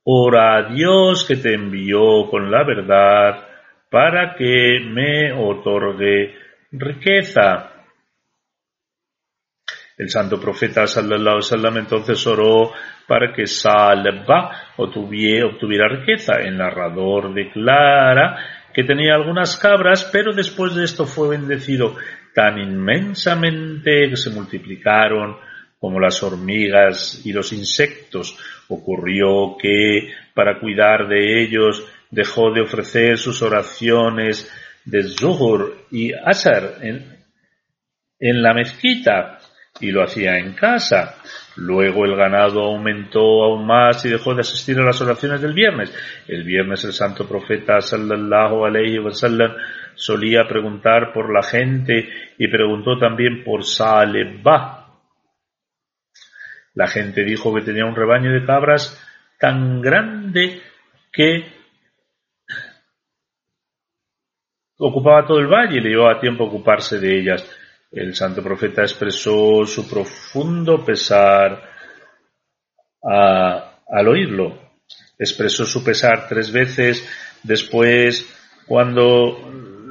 ora 0.05 0.59
a 0.59 0.69
Dios 0.71 1.25
que 1.27 1.37
te 1.37 1.55
envió 1.55 2.29
con 2.31 2.51
la 2.51 2.63
verdad 2.63 3.49
para 3.91 4.35
que 4.37 4.81
me 4.85 5.33
otorgue 5.33 6.35
riqueza. 6.73 7.71
El 9.97 10.11
santo 10.11 10.39
profeta 10.39 10.87
sallallahu 10.87 11.41
alaihi 11.53 11.79
entonces 11.79 12.27
oró 12.27 12.71
para 13.09 13.33
que 13.33 13.47
Salva 13.47 14.75
obtuviera 14.77 15.89
riqueza. 15.89 16.35
El 16.35 16.59
narrador 16.59 17.33
declara 17.33 18.60
que 18.81 18.87
tenía 18.87 19.15
algunas 19.15 19.59
cabras, 19.59 20.09
pero 20.11 20.33
después 20.33 20.75
de 20.75 20.85
esto 20.85 21.05
fue 21.05 21.37
bendecido 21.37 21.97
tan 22.35 22.59
inmensamente 22.59 24.09
que 24.09 24.17
se 24.17 24.31
multiplicaron 24.31 25.37
como 25.79 26.01
las 26.01 26.23
hormigas 26.23 27.21
y 27.27 27.33
los 27.33 27.53
insectos. 27.53 28.39
Ocurrió 28.69 29.57
que 29.61 30.15
para 30.33 30.59
cuidar 30.59 31.09
de 31.09 31.43
ellos 31.43 31.87
dejó 32.11 32.53
de 32.53 32.63
ofrecer 32.63 33.19
sus 33.19 33.43
oraciones 33.43 34.51
de 34.87 35.03
Zuhur 35.03 35.85
y 35.91 36.15
Asar 36.15 36.77
en, 36.81 37.19
en 38.19 38.43
la 38.43 38.55
mezquita 38.55 39.41
y 39.79 39.91
lo 39.91 40.03
hacía 40.03 40.39
en 40.39 40.55
casa. 40.55 41.17
Luego 41.57 42.05
el 42.05 42.17
ganado 42.17 42.61
aumentó 42.63 43.45
aún 43.45 43.67
más 43.67 44.05
y 44.05 44.09
dejó 44.09 44.35
de 44.35 44.41
asistir 44.41 44.79
a 44.79 44.85
las 44.85 45.01
oraciones 45.01 45.41
del 45.41 45.53
viernes. 45.53 45.93
El 46.29 46.45
viernes 46.45 46.85
el 46.85 46.93
santo 46.93 47.29
profeta 47.29 47.81
sallallahu 47.81 48.65
alayhi 48.65 48.99
wa 48.99 49.13
sallam 49.13 49.53
solía 49.95 50.47
preguntar 50.49 51.13
por 51.13 51.33
la 51.33 51.43
gente 51.43 52.09
y 52.39 52.49
preguntó 52.49 52.99
también 52.99 53.43
por 53.45 53.65
Saleba. 53.65 54.81
La 56.75 56.87
gente 56.87 57.25
dijo 57.25 57.53
que 57.55 57.63
tenía 57.63 57.85
un 57.85 57.97
rebaño 57.97 58.33
de 58.33 58.45
cabras 58.47 58.97
tan 59.39 59.81
grande 59.81 60.63
que 61.13 61.45
ocupaba 64.79 65.27
todo 65.27 65.41
el 65.41 65.49
valle 65.49 65.79
y 65.79 65.81
le 65.81 65.91
llevaba 65.91 66.21
tiempo 66.21 66.45
ocuparse 66.45 66.99
de 67.01 67.19
ellas. 67.19 67.60
El 67.91 68.15
santo 68.15 68.43
profeta 68.43 68.83
expresó 68.83 69.65
su 69.67 69.89
profundo 69.89 70.85
pesar 70.85 71.61
al 73.03 74.09
oírlo. 74.09 74.71
Expresó 75.19 75.65
su 75.65 75.83
pesar 75.83 76.27
tres 76.29 76.53
veces 76.53 77.07
después 77.43 78.27
cuando 78.67 79.39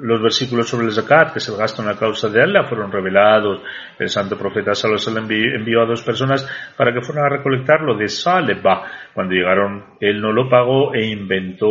los 0.02 0.22
versículos 0.22 0.70
sobre 0.70 0.88
el 0.88 0.94
zakat, 0.94 1.34
que 1.34 1.58
gasto 1.58 1.82
en 1.82 1.90
la 1.90 1.98
causa 1.98 2.30
de 2.30 2.42
Allah, 2.42 2.64
fueron 2.64 2.92
revelados. 2.92 3.62
El 3.98 4.08
santo 4.10 4.38
profeta 4.38 4.74
Salomón 4.74 5.30
envió 5.30 5.82
a 5.82 5.86
dos 5.86 6.02
personas 6.02 6.48
para 6.78 6.94
que 6.94 7.02
fueran 7.02 7.26
a 7.26 7.38
recolectarlo 7.38 7.98
de 7.98 8.08
Saleba. 8.08 8.90
Cuando 9.14 9.34
llegaron, 9.34 9.98
él 10.00 10.22
no 10.22 10.32
lo 10.32 10.50
pagó 10.50 10.94
e 10.94 11.06
inventó 11.06 11.68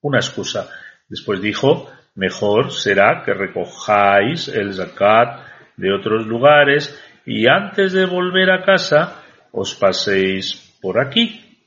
una 0.00 0.18
excusa. 0.18 0.70
Después 1.06 1.42
dijo, 1.42 1.90
mejor 2.14 2.70
será 2.70 3.22
que 3.24 3.34
recojáis 3.34 4.48
el 4.48 4.74
zakat 4.74 5.40
de 5.76 5.92
otros 5.92 6.26
lugares 6.26 6.98
y 7.24 7.46
antes 7.46 7.92
de 7.92 8.06
volver 8.06 8.50
a 8.50 8.62
casa 8.62 9.22
os 9.52 9.74
paséis 9.74 10.78
por 10.80 11.00
aquí. 11.00 11.58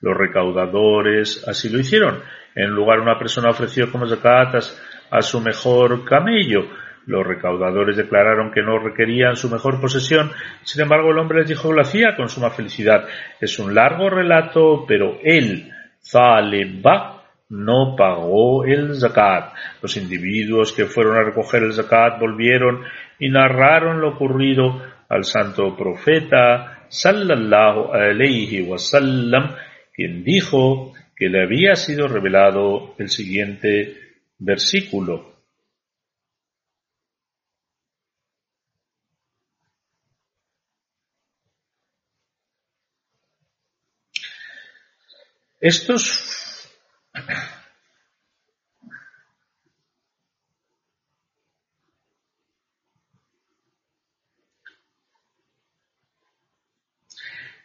Los 0.00 0.16
recaudadores 0.16 1.46
así 1.46 1.68
lo 1.68 1.78
hicieron. 1.78 2.22
En 2.54 2.70
lugar 2.70 3.00
una 3.00 3.18
persona 3.18 3.50
ofreció 3.50 3.90
como 3.90 4.06
zakat 4.06 4.54
a 5.10 5.22
su 5.22 5.40
mejor 5.40 6.04
camello. 6.04 6.68
Los 7.06 7.26
recaudadores 7.26 7.96
declararon 7.96 8.50
que 8.50 8.62
no 8.62 8.78
requerían 8.78 9.36
su 9.36 9.50
mejor 9.50 9.80
posesión, 9.80 10.32
sin 10.62 10.82
embargo 10.82 11.10
el 11.10 11.18
hombre 11.18 11.40
les 11.40 11.48
dijo 11.48 11.72
lo 11.72 11.82
hacía 11.82 12.16
con 12.16 12.30
suma 12.30 12.50
felicidad. 12.50 13.06
Es 13.40 13.58
un 13.58 13.74
largo 13.74 14.08
relato, 14.08 14.86
pero 14.88 15.18
él, 15.22 15.70
Zaleba, 16.02 17.13
no 17.48 17.94
pagó 17.96 18.64
el 18.64 18.94
zakat. 18.96 19.54
Los 19.82 19.96
individuos 19.96 20.72
que 20.72 20.86
fueron 20.86 21.16
a 21.16 21.24
recoger 21.24 21.62
el 21.62 21.72
zakat 21.72 22.18
volvieron 22.18 22.84
y 23.18 23.28
narraron 23.28 24.00
lo 24.00 24.10
ocurrido 24.10 24.82
al 25.08 25.24
santo 25.24 25.76
profeta 25.76 26.86
sallallahu 26.88 27.92
alayhi 27.92 28.62
wasallam, 28.62 29.56
quien 29.92 30.24
dijo 30.24 30.92
que 31.16 31.28
le 31.28 31.42
había 31.42 31.76
sido 31.76 32.08
revelado 32.08 32.94
el 32.98 33.08
siguiente 33.08 33.96
versículo. 34.38 35.34
Estos 45.60 46.43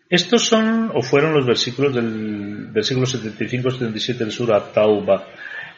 estos 0.09 0.47
son 0.47 0.91
o 0.93 1.01
fueron 1.03 1.33
los 1.33 1.45
versículos 1.45 1.93
del 1.93 2.67
versículo 2.71 3.05
75-77 3.05 4.17
del 4.17 4.31
Surah 4.31 4.71
Tauba. 4.73 5.27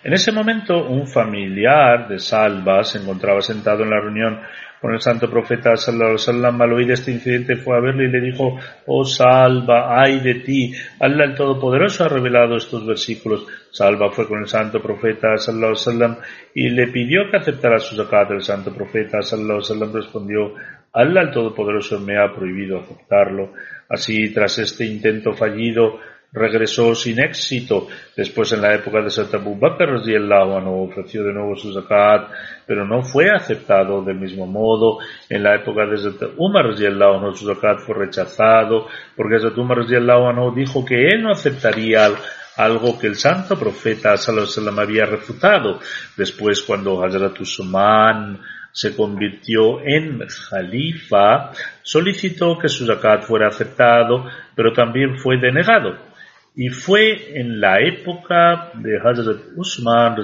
En 0.04 0.14
ese 0.14 0.32
momento, 0.32 0.88
un 0.88 1.06
familiar 1.06 2.08
de 2.08 2.18
Salva 2.18 2.84
se 2.84 2.98
encontraba 2.98 3.42
sentado 3.42 3.84
en 3.84 3.90
la 3.90 4.00
reunión 4.00 4.40
con 4.82 4.94
el 4.94 5.00
santo 5.00 5.30
profeta 5.30 5.78
sallallahu 5.78 6.18
alaihi 6.28 6.62
al 6.64 6.74
oír 6.74 6.92
este 6.92 7.12
incidente 7.12 7.56
fue 7.56 7.78
a 7.78 7.80
verle 7.80 8.06
y 8.06 8.12
le 8.12 8.20
dijo, 8.20 8.58
oh 8.88 9.06
salva, 9.06 10.02
ay 10.02 10.20
de 10.22 10.36
ti, 10.36 10.74
Allah 11.00 11.26
el 11.26 11.36
Todopoderoso 11.36 12.04
ha 12.04 12.10
revelado 12.10 12.58
estos 12.58 12.86
versículos. 12.86 13.46
Salva 13.70 14.10
fue 14.10 14.28
con 14.28 14.40
el 14.40 14.48
santo 14.48 14.82
profeta 14.82 15.38
sallallahu 15.38 15.76
alaihi 15.88 16.16
y 16.56 16.70
le 16.70 16.88
pidió 16.88 17.30
que 17.30 17.38
aceptara 17.38 17.78
su 17.78 17.96
zakat. 17.96 18.32
El 18.32 18.42
santo 18.42 18.74
profeta 18.74 19.22
sallallahu 19.22 19.62
alaihi 19.72 19.94
respondió, 19.94 20.54
Allah 20.94 21.22
el 21.22 21.32
Todopoderoso 21.32 22.00
me 22.00 22.18
ha 22.18 22.34
prohibido 22.34 22.80
aceptarlo. 22.80 23.54
Así, 23.88 24.34
tras 24.34 24.58
este 24.58 24.86
intento 24.86 25.34
fallido, 25.34 26.00
regresó 26.34 26.96
sin 26.96 27.20
éxito. 27.20 27.88
Después, 28.16 28.52
en 28.54 28.62
la 28.62 28.74
época 28.74 29.02
de 29.02 29.10
Santa 29.10 29.38
Abu 29.38 29.58
Bakr, 29.58 29.90
anhu 29.90 30.90
ofreció 30.90 31.24
de 31.24 31.34
nuevo 31.34 31.56
su 31.56 31.74
zakat, 31.74 32.30
pero 32.66 32.86
no 32.86 33.04
fue 33.04 33.30
aceptado 33.30 34.02
del 34.04 34.18
mismo 34.18 34.46
modo. 34.48 35.00
En 35.30 35.44
la 35.44 35.56
época 35.56 35.86
de 35.86 35.98
Santa 35.98 36.28
Umar, 36.38 36.68
anhu, 36.68 37.36
su 37.36 37.46
zakat 37.46 37.80
fue 37.80 37.96
rechazado, 37.96 38.88
porque 39.16 39.40
Santa 39.40 39.62
Umar 39.62 39.80
anhu 39.80 40.56
dijo 40.56 40.86
que 40.86 41.08
él 41.08 41.22
no 41.22 41.32
aceptaría 41.32 42.10
algo 42.58 43.00
que 43.00 43.08
el 43.08 43.16
santo 43.16 43.58
profeta 43.58 44.16
sallallahu 44.16 44.80
había 44.80 45.06
refutado. 45.06 45.80
Después, 46.16 46.62
cuando 46.62 47.04
Hazrat 47.04 47.40
Usman 47.42 48.40
se 48.74 48.96
convirtió 48.96 49.82
en 49.82 50.26
Jalifa, 50.30 51.52
solicitó 51.82 52.58
que 52.58 52.70
su 52.70 52.86
zakat 52.86 53.24
fuera 53.24 53.50
aceptado, 53.50 54.26
pero 54.56 54.72
también 54.72 55.18
fue 55.18 55.38
denegado 55.38 56.11
y 56.54 56.70
fue 56.70 57.40
en 57.40 57.60
la 57.60 57.80
época 57.80 58.72
de 58.76 58.98
Hazrat 58.98 59.54
Usman 59.56 60.16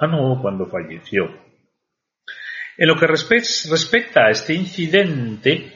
anhu 0.00 0.40
cuando 0.40 0.66
falleció. 0.66 1.24
En 2.76 2.86
lo 2.86 2.96
que 2.96 3.08
respecta 3.08 4.26
a 4.26 4.30
este 4.30 4.54
incidente, 4.54 5.72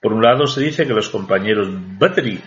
por 0.00 0.14
un 0.14 0.22
lado 0.22 0.46
se 0.46 0.62
dice 0.62 0.86
que 0.86 0.94
los 0.94 1.10
compañeros 1.10 1.68
Badri 1.98 2.40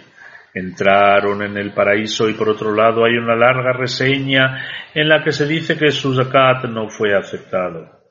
entraron 0.53 1.43
en 1.43 1.57
el 1.57 1.73
paraíso 1.73 2.27
y 2.27 2.33
por 2.33 2.49
otro 2.49 2.73
lado 2.73 3.05
hay 3.05 3.17
una 3.17 3.35
larga 3.35 3.73
reseña 3.73 4.65
en 4.93 5.09
la 5.09 5.23
que 5.23 5.31
se 5.31 5.47
dice 5.47 5.77
que 5.77 5.91
su 5.91 6.15
zakat 6.15 6.65
no 6.65 6.89
fue 6.89 7.15
aceptado. 7.15 8.03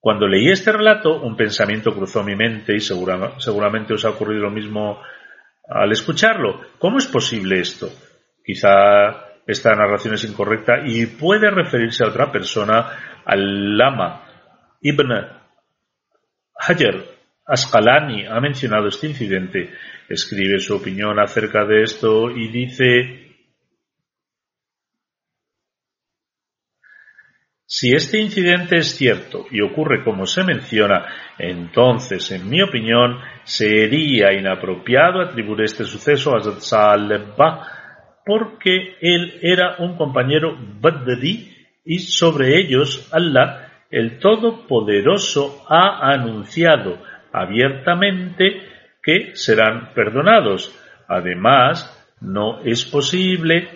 Cuando 0.00 0.26
leí 0.26 0.48
este 0.48 0.72
relato, 0.72 1.22
un 1.22 1.36
pensamiento 1.36 1.94
cruzó 1.94 2.24
mi 2.24 2.34
mente 2.34 2.74
y 2.74 2.80
seguramente 2.80 3.94
os 3.94 4.04
ha 4.04 4.10
ocurrido 4.10 4.42
lo 4.42 4.50
mismo 4.50 5.00
al 5.74 5.92
escucharlo. 5.92 6.60
¿Cómo 6.78 6.98
es 6.98 7.06
posible 7.06 7.60
esto? 7.60 7.88
Quizá 8.44 9.32
esta 9.46 9.74
narración 9.74 10.14
es 10.14 10.24
incorrecta 10.24 10.82
y 10.84 11.06
puede 11.06 11.50
referirse 11.50 12.04
a 12.04 12.08
otra 12.08 12.30
persona, 12.30 13.22
al 13.24 13.76
Lama. 13.76 14.24
Ibn 14.80 15.12
Hajar 16.54 17.04
Asqalani 17.44 18.26
ha 18.26 18.40
mencionado 18.40 18.88
este 18.88 19.08
incidente, 19.08 19.70
escribe 20.08 20.60
su 20.60 20.76
opinión 20.76 21.18
acerca 21.18 21.64
de 21.64 21.82
esto 21.82 22.30
y 22.30 22.48
dice 22.48 23.31
Si 27.74 27.94
este 27.94 28.20
incidente 28.20 28.76
es 28.76 28.94
cierto 28.94 29.46
y 29.50 29.62
ocurre 29.62 30.04
como 30.04 30.26
se 30.26 30.44
menciona, 30.44 31.06
entonces, 31.38 32.30
en 32.30 32.50
mi 32.50 32.60
opinión, 32.60 33.18
sería 33.44 34.34
inapropiado 34.34 35.22
atribuir 35.22 35.62
este 35.62 35.84
suceso 35.84 36.36
a 36.36 36.42
Salba 36.60 37.66
porque 38.26 38.98
él 39.00 39.38
era 39.40 39.76
un 39.78 39.96
compañero 39.96 40.54
Badri 40.82 41.50
y 41.82 42.00
sobre 42.00 42.58
ellos 42.58 43.08
Allah, 43.10 43.86
el 43.90 44.18
Todopoderoso, 44.18 45.64
ha 45.66 46.12
anunciado 46.12 47.02
abiertamente 47.32 48.64
que 49.02 49.34
serán 49.34 49.94
perdonados. 49.94 50.78
Además, 51.08 51.88
no 52.20 52.60
es 52.66 52.84
posible 52.84 53.70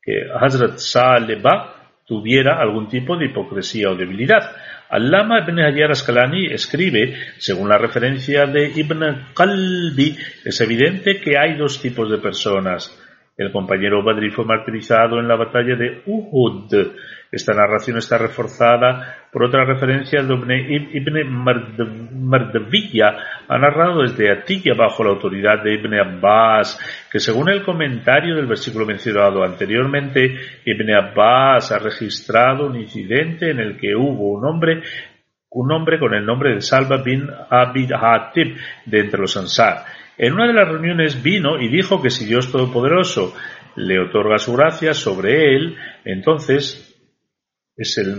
que 0.00 0.22
Hazrat 0.40 0.78
Saleba 0.78 1.83
tuviera 2.06 2.60
algún 2.60 2.88
tipo 2.88 3.16
de 3.16 3.26
hipocresía 3.26 3.90
o 3.90 3.96
debilidad. 3.96 4.52
Allama 4.90 5.40
ibn 5.40 5.60
Hajar 5.60 5.90
Asqalani 5.90 6.46
escribe, 6.46 7.14
según 7.38 7.68
la 7.68 7.78
referencia 7.78 8.46
de 8.46 8.70
Ibn 8.76 9.32
Qalbi, 9.34 10.16
es 10.44 10.60
evidente 10.60 11.20
que 11.20 11.38
hay 11.38 11.56
dos 11.56 11.80
tipos 11.80 12.10
de 12.10 12.18
personas. 12.18 13.03
El 13.36 13.50
compañero 13.50 14.04
Badri 14.04 14.30
fue 14.30 14.44
martirizado 14.44 15.18
en 15.18 15.26
la 15.26 15.34
batalla 15.34 15.74
de 15.74 16.02
Uhud. 16.06 16.72
Esta 17.32 17.52
narración 17.52 17.98
está 17.98 18.16
reforzada 18.16 19.26
por 19.32 19.42
otra 19.42 19.64
referencia 19.64 20.22
donde 20.22 20.56
Ibn 20.92 22.28
Mardaviya 22.28 23.16
ha 23.48 23.58
narrado 23.58 24.02
desde 24.02 24.30
Atiyah 24.30 24.74
bajo 24.74 25.02
la 25.02 25.10
autoridad 25.10 25.64
de 25.64 25.74
Ibn 25.74 25.94
Abbas, 25.94 26.78
que 27.10 27.18
según 27.18 27.50
el 27.50 27.64
comentario 27.64 28.36
del 28.36 28.46
versículo 28.46 28.86
mencionado 28.86 29.42
anteriormente, 29.42 30.36
Ibn 30.64 30.94
Abbas 30.94 31.72
ha 31.72 31.80
registrado 31.80 32.68
un 32.68 32.76
incidente 32.76 33.50
en 33.50 33.58
el 33.58 33.76
que 33.76 33.96
hubo 33.96 34.38
un 34.38 34.44
hombre 34.44 34.82
un 35.50 35.70
hombre 35.70 36.00
con 36.00 36.12
el 36.14 36.26
nombre 36.26 36.54
de 36.54 36.60
Salva 36.60 36.96
bin 36.96 37.28
Abid 37.48 37.92
Hatib 37.92 38.56
de 38.86 38.98
entre 38.98 39.20
los 39.20 39.36
Ansar. 39.36 39.84
En 40.16 40.32
una 40.32 40.46
de 40.46 40.52
las 40.52 40.68
reuniones 40.68 41.22
vino 41.22 41.60
y 41.60 41.68
dijo 41.68 42.00
que 42.00 42.10
si 42.10 42.24
Dios 42.24 42.50
Todopoderoso 42.50 43.34
le 43.76 43.98
otorga 43.98 44.38
su 44.38 44.54
gracia 44.54 44.94
sobre 44.94 45.56
él, 45.56 45.76
entonces 46.04 46.90
es 47.76 47.98
el, 47.98 48.16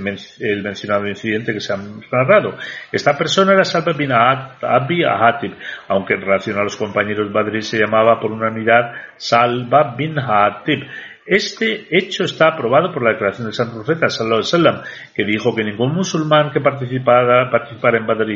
mencionado 0.62 1.08
incidente 1.08 1.54
que 1.54 1.62
se 1.62 1.74
ha 1.74 1.78
narrado. 1.78 2.58
Esta 2.92 3.18
persona 3.18 3.54
era 3.54 3.64
Salva 3.64 3.94
bin 3.94 4.12
Abi 4.12 5.04
Hatib, 5.04 5.56
aunque 5.88 6.16
en 6.16 6.22
relación 6.22 6.58
a 6.58 6.64
los 6.64 6.76
compañeros 6.76 7.32
Badri 7.32 7.62
se 7.62 7.80
llamaba 7.80 8.20
por 8.20 8.32
unanimidad 8.32 8.92
Salva 9.16 9.96
bin 9.96 10.20
Hatib. 10.20 10.84
Este 11.26 11.88
hecho 11.90 12.24
está 12.24 12.50
aprobado 12.50 12.94
por 12.94 13.02
la 13.02 13.14
declaración 13.14 13.48
del 13.48 13.56
Santo 13.56 13.84
Profeta, 13.84 14.10
sallallahu 14.10 14.84
que 15.16 15.24
dijo 15.24 15.56
que 15.56 15.64
ningún 15.64 15.96
musulmán 15.96 16.52
que 16.52 16.62
participara, 16.62 17.50
participara 17.50 17.98
en 17.98 18.06
Badr 18.06 18.30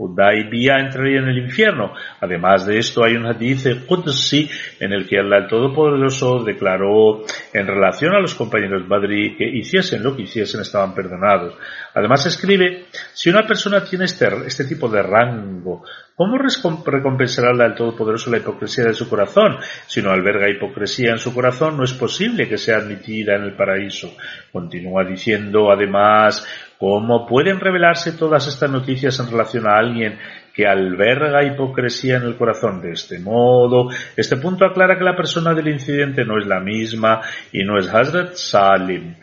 Hudaybiyah 0.00 0.80
entraría 0.80 1.20
en 1.20 1.28
el 1.28 1.38
infierno. 1.38 1.92
Además 2.20 2.64
de 2.64 2.78
esto, 2.78 3.04
hay 3.04 3.14
un 3.16 3.26
hadith 3.26 3.86
Qudsi 3.86 4.48
en 4.80 4.92
el 4.92 5.06
que 5.06 5.16
el 5.16 5.46
Todopoderoso 5.46 6.42
declaró 6.42 7.22
en 7.52 7.66
relación 7.66 8.14
a 8.14 8.20
los 8.20 8.34
compañeros 8.34 8.88
Badri 8.88 9.36
que 9.36 9.44
hiciesen 9.44 10.02
lo 10.02 10.16
que 10.16 10.22
hiciesen 10.22 10.62
estaban 10.62 10.94
perdonados. 10.94 11.54
Además 11.94 12.24
escribe, 12.24 12.86
si 13.12 13.28
una 13.28 13.46
persona 13.46 13.84
tiene 13.84 14.06
este, 14.06 14.26
este 14.46 14.64
tipo 14.64 14.88
de 14.88 15.02
rango, 15.02 15.84
¿Cómo 16.20 16.36
recompensará 16.36 17.48
al 17.64 17.74
Todopoderoso 17.74 18.30
la 18.30 18.36
hipocresía 18.36 18.84
de 18.84 18.92
su 18.92 19.08
corazón? 19.08 19.56
Si 19.86 20.02
no 20.02 20.10
alberga 20.10 20.50
hipocresía 20.50 21.12
en 21.12 21.18
su 21.18 21.32
corazón, 21.32 21.78
no 21.78 21.84
es 21.84 21.94
posible 21.94 22.46
que 22.46 22.58
sea 22.58 22.76
admitida 22.76 23.36
en 23.36 23.44
el 23.44 23.54
paraíso. 23.54 24.14
Continúa 24.52 25.02
diciendo, 25.02 25.72
además, 25.72 26.46
¿cómo 26.78 27.26
pueden 27.26 27.58
revelarse 27.58 28.12
todas 28.12 28.46
estas 28.48 28.70
noticias 28.70 29.18
en 29.18 29.30
relación 29.30 29.66
a 29.66 29.78
alguien 29.78 30.18
que 30.52 30.66
alberga 30.66 31.42
hipocresía 31.42 32.18
en 32.18 32.24
el 32.24 32.36
corazón 32.36 32.82
de 32.82 32.90
este 32.90 33.18
modo. 33.18 33.88
Este 34.14 34.36
punto 34.36 34.66
aclara 34.66 34.98
que 34.98 35.04
la 35.04 35.16
persona 35.16 35.54
del 35.54 35.68
incidente 35.68 36.26
no 36.26 36.38
es 36.38 36.46
la 36.46 36.60
misma 36.60 37.22
y 37.50 37.64
no 37.64 37.78
es 37.78 37.88
Hazrat 37.88 38.34
Salim 38.34 39.14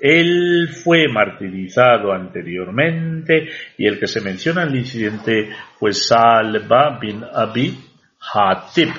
él 0.00 0.68
fue 0.68 1.08
martirizado 1.08 2.12
anteriormente 2.12 3.48
y 3.78 3.86
el 3.86 3.98
que 3.98 4.06
se 4.06 4.20
menciona 4.20 4.62
en 4.62 4.68
el 4.68 4.76
incidente 4.76 5.50
fue 5.78 5.92
Salva 5.92 6.98
bin 7.00 7.24
Abi 7.32 7.78
Hatib. 8.32 8.90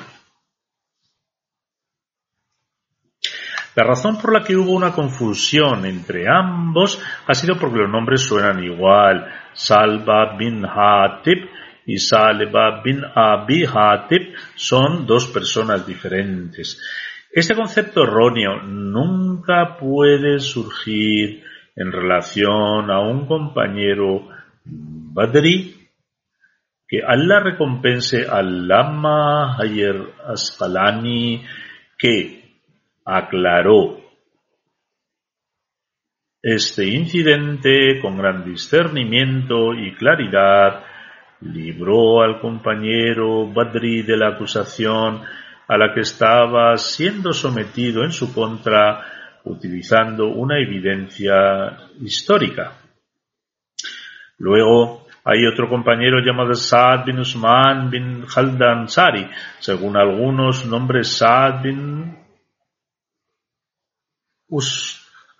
La 3.78 3.84
razón 3.84 4.18
por 4.18 4.34
la 4.34 4.44
que 4.44 4.56
hubo 4.56 4.72
una 4.72 4.92
confusión 4.92 5.86
entre 5.86 6.28
ambos 6.28 7.00
ha 7.28 7.36
sido 7.36 7.60
porque 7.60 7.78
los 7.78 7.92
nombres 7.92 8.22
suenan 8.22 8.64
igual. 8.64 9.32
Salva 9.54 10.36
bin 10.36 10.66
Hatib 10.66 11.48
y 11.86 12.00
Salva 12.00 12.82
bin 12.84 13.04
Abi 13.14 13.66
Hatib 13.66 14.34
son 14.56 15.06
dos 15.06 15.28
personas 15.28 15.86
diferentes. 15.86 16.82
Este 17.38 17.54
concepto 17.54 18.02
erróneo 18.02 18.64
nunca 18.64 19.78
puede 19.78 20.40
surgir 20.40 21.44
en 21.76 21.92
relación 21.92 22.90
a 22.90 23.00
un 23.02 23.28
compañero 23.28 24.28
badri 24.66 25.88
que 26.88 27.04
Allah 27.06 27.42
recompense 27.42 28.26
al 28.28 28.68
Lama 28.68 29.56
Hayer 29.56 30.16
Asqalani 30.26 31.46
que 31.96 32.56
aclaró 33.06 34.02
este 36.42 36.88
incidente 36.88 38.00
con 38.02 38.18
gran 38.18 38.46
discernimiento 38.46 39.76
y 39.76 39.94
claridad, 39.94 40.84
libró 41.42 42.24
al 42.24 42.42
compañero 42.42 43.46
Badri 43.54 44.02
de 44.02 44.18
la 44.18 44.30
acusación 44.30 45.22
a 45.68 45.78
la 45.78 45.94
que 45.94 46.02
estaba 46.02 46.78
siendo 46.78 47.34
sometido 47.34 48.04
en 48.04 48.12
su 48.12 48.34
contra 48.34 49.04
utilizando 49.44 50.28
una 50.28 50.60
evidencia 50.60 51.78
histórica. 52.02 52.74
Luego 54.38 55.08
hay 55.24 55.46
otro 55.46 55.68
compañero 55.70 56.20
llamado 56.20 56.54
Saad 56.54 57.06
bin 57.06 57.20
Usman 57.20 57.90
bin 57.90 58.26
Khaldan 58.26 58.88
Sari, 58.88 59.28
según 59.60 59.98
algunos 59.98 60.66
nombres 60.66 61.10
Saad 61.10 61.64
bin 61.64 62.18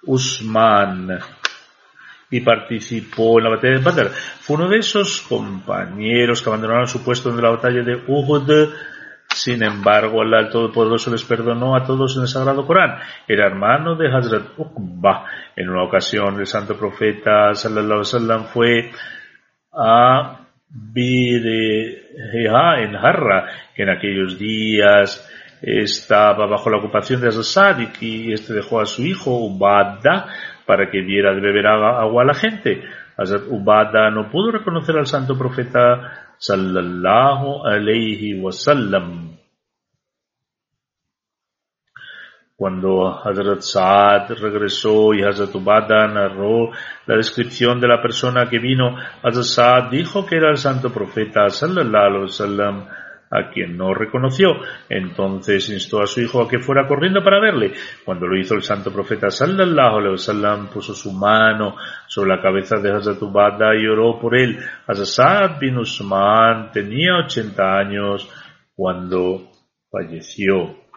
Usman 0.04 1.20
y 2.30 2.42
participó 2.42 3.38
en 3.38 3.46
la 3.46 3.52
batalla 3.52 3.78
de 3.78 3.84
Badr. 3.84 4.10
Fue 4.10 4.58
uno 4.58 4.68
de 4.68 4.80
esos 4.80 5.22
compañeros 5.22 6.42
que 6.42 6.50
abandonaron 6.50 6.88
su 6.88 7.04
puesto 7.04 7.30
en 7.30 7.42
la 7.42 7.52
batalla 7.52 7.84
de 7.84 8.04
Uhud 8.08 8.70
sin 9.30 9.64
embargo, 9.64 10.22
Allah 10.22 10.40
el 10.40 10.50
Todopoderoso 10.50 11.12
les 11.12 11.24
perdonó 11.24 11.76
a 11.76 11.84
todos 11.86 12.16
en 12.16 12.24
el 12.24 12.28
Sagrado 12.28 12.66
Corán. 12.66 12.98
Era 13.28 13.46
hermano 13.46 13.96
de 13.96 14.08
Hazrat 14.08 14.58
Uqba. 14.58 15.26
En 15.56 15.70
una 15.70 15.84
ocasión, 15.84 16.40
el 16.40 16.48
santo 16.48 16.78
profeta 16.78 17.54
sallallahu 17.54 18.02
alaihi 18.14 18.46
fue 18.52 18.92
a 19.74 20.40
Bireha 20.70 22.02
en 22.82 22.96
Harra, 22.96 23.48
que 23.76 23.84
en 23.84 23.90
aquellos 23.90 24.40
días 24.40 25.30
estaba 25.62 26.46
bajo 26.46 26.70
la 26.70 26.78
ocupación 26.78 27.22
de 27.22 27.28
Hazrat 27.28 27.80
y 28.02 28.34
este 28.34 28.54
dejó 28.54 28.82
a 28.82 28.86
su 28.86 29.04
hijo 29.04 29.32
Ubada 29.32 30.28
para 30.66 30.90
que 30.90 31.02
diera 31.02 31.34
de 31.34 31.42
beber 31.42 31.68
agua 31.68 32.24
a 32.24 32.26
la 32.26 32.34
gente. 32.34 32.84
Hazrat 33.18 33.48
Ubada 33.50 34.12
no 34.12 34.30
pudo 34.30 34.52
reconocer 34.52 34.96
al 34.98 35.08
santo 35.08 35.38
profeta 35.38 36.34
sallallahu 36.38 37.66
alayhi 37.66 38.40
wasallam. 38.40 39.38
Cuando 42.56 43.08
Hazrat 43.08 43.62
Saad 43.62 44.32
regresó 44.40 45.14
y 45.14 45.24
Hazrat 45.24 45.54
Ubada 45.56 46.08
narró 46.08 46.72
la 47.06 47.16
descripción 47.16 47.80
de 47.80 47.88
la 47.88 48.02
persona 48.02 48.50
que 48.50 48.60
vino, 48.60 48.98
Hazrat 49.24 49.44
Saad 49.44 49.90
dijo 49.92 50.26
que 50.26 50.38
era 50.38 50.50
el 50.50 50.58
santo 50.58 50.92
profeta 50.92 51.50
sallallahu 51.50 52.06
alayhi 52.06 52.24
wasallam 52.24 52.88
a 53.30 53.50
quien 53.50 53.78
no 53.78 53.94
reconoció. 53.94 54.56
Entonces 54.90 55.70
instó 55.70 56.02
a 56.02 56.08
su 56.08 56.22
hijo 56.22 56.42
a 56.42 56.48
que 56.48 56.60
fuera 56.60 56.88
corriendo 56.88 57.24
para 57.24 57.40
verle. 57.40 57.74
Cuando 58.06 58.28
lo 58.28 58.38
hizo 58.38 58.56
el 58.56 58.64
santo 58.64 58.92
profeta 58.92 59.30
sallallahu 59.30 59.98
alaihi 59.98 60.12
wasallam 60.12 60.68
puso 60.68 60.94
su 60.94 61.12
mano 61.12 61.76
sobre 62.08 62.30
la 62.30 62.42
cabeza 62.42 62.78
de 62.78 62.92
Hazrat 62.92 63.22
Ubada 63.22 63.76
y 63.76 63.86
oró 63.88 64.20
por 64.20 64.38
él. 64.38 64.60
Hazrat 64.88 65.60
bin 65.60 65.78
Usman 65.78 66.72
tenía 66.72 67.18
80 67.26 67.78
años 67.78 68.30
cuando 68.76 69.52
falleció. 69.90 70.88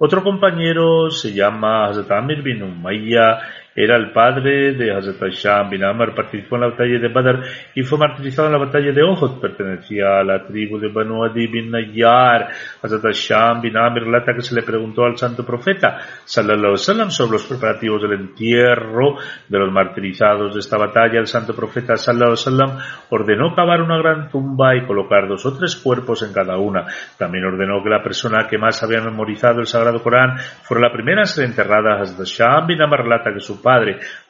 Otro 0.00 0.22
compañero 0.22 1.10
se 1.10 1.32
llama 1.32 1.88
Hazrat 1.88 2.10
Amir 2.12 2.42
bin 2.42 2.62
Umayya 2.62 3.40
era 3.74 3.96
el 3.96 4.10
padre 4.10 4.74
de 4.74 4.92
Hazrat 4.92 5.30
Sham 5.30 5.70
bin 5.70 5.84
Amr, 5.84 6.14
participó 6.14 6.56
en 6.56 6.62
la 6.62 6.68
batalla 6.70 6.98
de 6.98 7.08
Badr 7.08 7.42
y 7.74 7.82
fue 7.82 7.98
martirizado 7.98 8.48
en 8.48 8.52
la 8.52 8.58
batalla 8.58 8.90
de 8.92 9.04
Uhud. 9.04 9.40
Pertenecía 9.40 10.18
a 10.18 10.24
la 10.24 10.44
tribu 10.44 10.78
de 10.78 10.88
Banu 10.88 11.24
Adi 11.24 11.46
bin 11.46 11.70
Nayyar. 11.70 12.48
Hazrat 12.82 13.12
Sham 13.12 13.60
bin 13.60 13.76
Amr 13.76 14.02
relata 14.02 14.34
que 14.34 14.42
se 14.42 14.54
le 14.54 14.62
preguntó 14.62 15.04
al 15.04 15.16
santo 15.16 15.44
profeta, 15.46 15.98
sallallahu 16.24 16.74
alaihi 16.74 17.10
sobre 17.10 17.32
los 17.32 17.46
preparativos 17.46 18.02
del 18.02 18.14
entierro 18.14 19.16
de 19.48 19.58
los 19.58 19.70
martirizados 19.70 20.54
de 20.54 20.60
esta 20.60 20.76
batalla. 20.76 21.20
El 21.20 21.28
santo 21.28 21.54
profeta, 21.54 21.96
sallallahu 21.96 22.34
alaihi 22.46 22.82
ordenó 23.10 23.54
cavar 23.54 23.80
una 23.80 23.98
gran 23.98 24.28
tumba 24.28 24.74
y 24.74 24.86
colocar 24.86 25.28
dos 25.28 25.46
o 25.46 25.56
tres 25.56 25.76
cuerpos 25.76 26.24
en 26.24 26.32
cada 26.32 26.58
una. 26.58 26.84
También 27.16 27.44
ordenó 27.44 27.82
que 27.84 27.90
la 27.90 28.02
persona 28.02 28.48
que 28.48 28.58
más 28.58 28.82
había 28.82 29.00
memorizado 29.00 29.60
el 29.60 29.66
Sagrado 29.66 30.02
Corán 30.02 30.36
fuera 30.64 30.88
la 30.88 30.92
primera 30.92 31.22
a 31.22 31.26
ser 31.26 31.44
enterrada. 31.44 32.00
Hazrat 32.00 32.26
Sham 32.26 32.66
bin 32.66 32.82
Amr 32.82 33.04
relata 33.04 33.32
que 33.32 33.40
su 33.40 33.62
padre, 33.62 33.67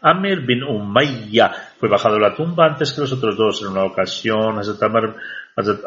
Amir 0.00 0.46
bin 0.46 0.62
Umayya, 0.62 1.50
fue 1.78 1.88
bajado 1.88 2.16
a 2.16 2.20
la 2.20 2.34
tumba 2.34 2.66
antes 2.66 2.92
que 2.92 3.00
los 3.00 3.12
otros 3.12 3.36
dos. 3.36 3.62
En 3.62 3.68
una 3.68 3.84
ocasión, 3.84 4.58
Hazrat 4.58 4.82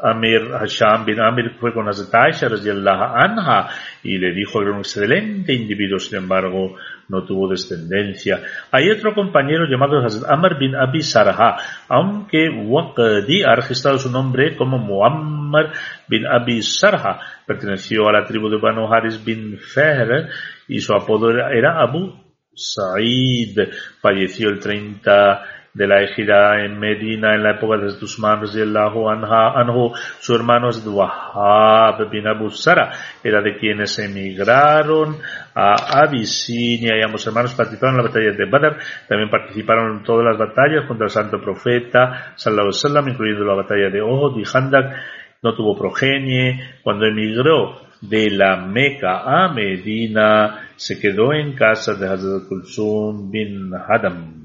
Amir, 0.04 0.52
Hasham 0.52 1.06
bin 1.06 1.22
Amir 1.22 1.52
fue 1.60 1.74
con 1.74 1.88
Hazrat 1.88 2.14
Aisha 2.14 2.48
anha 2.48 3.70
y 4.04 4.18
le 4.18 4.34
dijo 4.34 4.60
que 4.60 4.66
era 4.66 4.74
un 4.74 4.80
excelente 4.80 5.54
individuo, 5.54 5.98
sin 5.98 6.18
embargo, 6.18 6.76
no 7.08 7.24
tuvo 7.24 7.48
descendencia. 7.48 8.42
Hay 8.72 8.90
otro 8.90 9.14
compañero 9.14 9.66
llamado 9.66 10.06
Hazrat 10.06 10.30
Amr 10.30 10.60
bin 10.60 10.76
Abi 10.76 11.02
Sarha, 11.02 11.56
aunque 11.88 12.50
Waqdi 12.50 13.44
ha 13.44 13.56
registrado 13.56 13.98
su 13.98 14.12
nombre 14.12 14.58
como 14.58 14.78
Muhammad 14.78 15.68
bin 16.08 16.26
Abi 16.26 16.62
Sarha. 16.62 17.20
Perteneció 17.48 18.10
a 18.10 18.12
la 18.12 18.26
tribu 18.26 18.50
de 18.50 18.58
Banu 18.58 18.92
Haris 18.94 19.24
bin 19.24 19.58
Fehr 19.58 20.30
y 20.68 20.80
su 20.80 20.94
apodo 20.94 21.32
era 21.32 21.82
Abu 21.82 22.31
Sa'id. 22.54 23.58
Falleció 24.02 24.50
el 24.50 24.60
30 24.60 25.44
de 25.74 25.88
la 25.88 26.02
ejida 26.02 26.66
en 26.66 26.78
Medina 26.78 27.34
en 27.34 27.44
la 27.44 27.52
época 27.52 27.78
de 27.78 27.88
Usman 28.04 28.42
radiallahu 28.42 29.10
anha- 29.10 29.54
anhu. 29.56 29.94
Su 30.20 30.36
hermano 30.36 30.70
es 30.70 30.86
Wahab 30.86 32.10
bin 32.10 32.28
Abu 32.28 32.50
Sara. 32.50 32.92
Era 33.24 33.42
de 33.42 33.58
quienes 33.58 33.98
emigraron 34.00 35.18
a 35.56 36.02
Abisinia 36.04 36.98
y 36.98 37.02
ambos 37.04 37.26
hermanos 37.26 37.54
participaron 37.54 37.96
en 37.96 38.04
la 38.04 38.10
batalla 38.10 38.32
de 38.32 38.46
Badr. 38.46 38.78
También 39.08 39.30
participaron 39.30 39.98
en 39.98 40.04
todas 40.04 40.26
las 40.26 40.38
batallas 40.38 40.86
contra 40.88 41.06
el 41.06 41.12
santo 41.12 41.40
profeta 41.42 42.34
sallallahu 42.36 43.08
incluyendo 43.10 43.46
la 43.46 43.56
batalla 43.56 43.90
de 43.90 44.02
Uhud 44.02 44.38
y 44.40 44.44
Handak. 44.54 44.94
No 45.42 45.56
tuvo 45.56 45.78
progenie. 45.78 46.60
Cuando 46.84 47.06
emigró 47.06 47.91
de 48.02 48.32
la 48.32 48.58
Meca 48.58 49.22
a 49.22 49.54
Medina, 49.54 50.70
se 50.76 51.00
quedó 51.00 51.34
en 51.34 51.54
casa 51.54 51.94
de 51.94 52.08
Hazrat 52.08 52.48
Kulsum 52.48 53.32
bin 53.32 53.72
Hadam. 53.74 54.42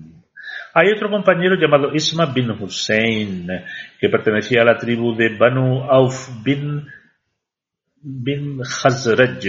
Hay 0.75 0.91
otro 0.91 1.11
compañero 1.11 1.57
llamado 1.57 1.95
Isma 1.95 2.27
bin 2.27 2.51
Hussein, 2.51 3.49
que 3.99 4.09
pertenecía 4.11 4.61
a 4.61 4.67
la 4.67 4.77
tribu 4.77 5.17
de 5.17 5.35
Banu 5.37 5.83
Auf 5.85 6.43
bin, 6.45 6.87
bin 8.03 8.61
Khazraj. 8.61 9.41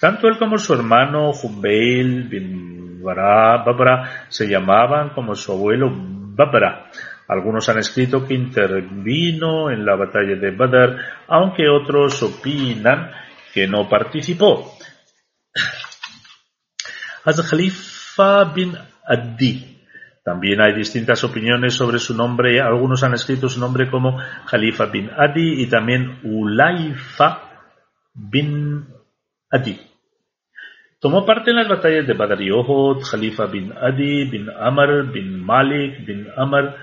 Tanto 0.00 0.28
él 0.28 0.38
como 0.38 0.56
su 0.58 0.74
hermano 0.74 1.32
Jubeil 1.32 2.28
bin 2.28 3.02
Babra 3.02 4.26
se 4.28 4.46
llamaban 4.46 5.10
como 5.10 5.34
su 5.34 5.50
abuelo 5.50 5.90
Babra. 5.92 6.90
Algunos 7.26 7.68
han 7.68 7.78
escrito 7.78 8.24
que 8.24 8.34
intervino 8.34 9.70
en 9.70 9.84
la 9.84 9.96
batalla 9.96 10.36
de 10.36 10.50
Badr, 10.52 10.96
aunque 11.26 11.68
otros 11.68 12.22
opinan 12.22 13.10
que 13.52 13.66
no 13.66 13.88
participó. 13.88 14.76
Hazrat 17.24 17.48
Khalifa 17.48 18.44
bin 18.44 18.76
Adi. 19.04 19.78
También 20.24 20.60
hay 20.60 20.74
distintas 20.74 21.24
opiniones 21.24 21.74
sobre 21.74 21.98
su 21.98 22.14
nombre. 22.14 22.60
Algunos 22.60 23.02
han 23.02 23.14
escrito 23.14 23.48
su 23.48 23.60
nombre 23.60 23.90
como 23.90 24.18
Khalifa 24.46 24.86
bin 24.86 25.10
Adi 25.16 25.62
y 25.62 25.66
también 25.68 26.20
Ulaifa 26.22 27.42
bin 28.14 28.86
Adi. 29.50 29.80
Tomó 31.00 31.24
parte 31.24 31.50
en 31.50 31.56
las 31.56 31.68
batallas 31.68 32.06
de 32.06 32.14
Badr 32.14 32.42
y 32.42 32.50
Uhud, 32.50 33.04
Khalifa 33.08 33.46
bin 33.46 33.72
Adi, 33.72 34.24
bin 34.24 34.50
Amr, 34.50 35.12
bin 35.12 35.44
Malik, 35.44 36.04
bin 36.04 36.26
Amr, 36.36 36.74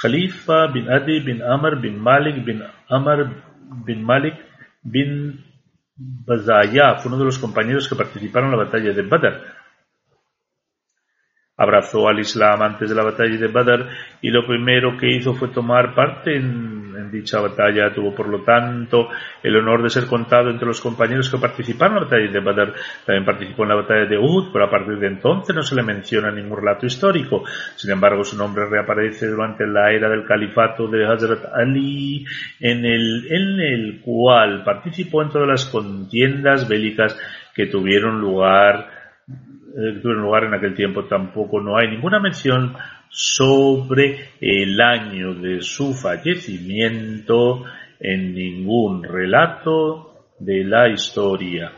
Khalifa 0.00 0.66
bin 0.68 0.90
Adi, 0.90 1.20
bin 1.20 1.42
Amr, 1.42 1.78
bin 1.78 2.00
Malik, 2.00 2.42
bin 2.42 2.62
Amr, 2.88 3.44
bin 3.84 4.02
Malik, 4.02 4.34
bin 4.82 5.44
Bazaya. 5.94 6.96
Fue 6.96 7.08
uno 7.10 7.18
de 7.18 7.26
los 7.26 7.38
compañeros 7.38 7.88
que 7.88 7.96
participaron 7.96 8.50
en 8.52 8.58
la 8.58 8.64
batalla 8.64 8.92
de 8.92 9.02
Badr 9.02 9.62
abrazó 11.56 12.08
al 12.08 12.18
Islam 12.18 12.62
antes 12.62 12.88
de 12.88 12.96
la 12.96 13.04
batalla 13.04 13.36
de 13.36 13.46
Badr 13.48 13.88
y 14.20 14.30
lo 14.30 14.46
primero 14.46 14.96
que 14.98 15.14
hizo 15.14 15.34
fue 15.34 15.48
tomar 15.48 15.94
parte 15.94 16.36
en, 16.36 16.81
en 17.02 17.10
dicha 17.10 17.40
batalla. 17.40 17.92
Tuvo, 17.94 18.14
por 18.14 18.28
lo 18.28 18.42
tanto, 18.42 19.08
el 19.42 19.56
honor 19.56 19.82
de 19.82 19.90
ser 19.90 20.06
contado 20.06 20.50
entre 20.50 20.66
los 20.66 20.80
compañeros 20.80 21.30
que 21.30 21.38
participaron 21.38 21.96
en 21.96 22.02
la 22.02 22.08
batalla 22.08 22.32
de 22.32 22.40
Badr. 22.40 22.74
También 23.04 23.24
participó 23.24 23.62
en 23.64 23.68
la 23.68 23.74
batalla 23.76 24.06
de 24.06 24.18
Uhud, 24.18 24.52
pero 24.52 24.64
a 24.64 24.70
partir 24.70 24.98
de 24.98 25.06
entonces 25.08 25.54
no 25.54 25.62
se 25.62 25.74
le 25.74 25.82
menciona 25.82 26.30
ningún 26.30 26.58
relato 26.58 26.86
histórico. 26.86 27.44
Sin 27.76 27.90
embargo, 27.90 28.24
su 28.24 28.36
nombre 28.36 28.66
reaparece 28.68 29.26
durante 29.28 29.66
la 29.66 29.92
era 29.92 30.08
del 30.08 30.24
califato 30.24 30.88
de 30.88 31.06
Hazrat 31.06 31.44
Ali, 31.54 32.24
en 32.60 32.84
el, 32.84 33.26
en 33.30 33.60
el 33.60 34.00
cual 34.00 34.62
participó 34.64 35.22
en 35.22 35.30
todas 35.30 35.48
las 35.48 35.66
contiendas 35.66 36.68
bélicas 36.68 37.18
que 37.54 37.66
tuvieron 37.66 38.20
lugar 38.20 39.02
eh, 39.28 39.94
que 39.94 40.00
tuvieron 40.00 40.24
lugar 40.24 40.44
en 40.44 40.54
aquel 40.54 40.74
tiempo 40.74 41.04
tampoco 41.04 41.60
no 41.60 41.76
hay 41.76 41.88
ninguna 41.88 42.18
mención 42.18 42.74
sobre 43.12 44.30
el 44.40 44.80
año 44.80 45.34
de 45.34 45.60
su 45.60 45.92
fallecimiento 45.92 47.62
en 48.00 48.34
ningún 48.34 49.04
relato 49.04 50.34
de 50.38 50.64
la 50.64 50.88
historia. 50.88 51.70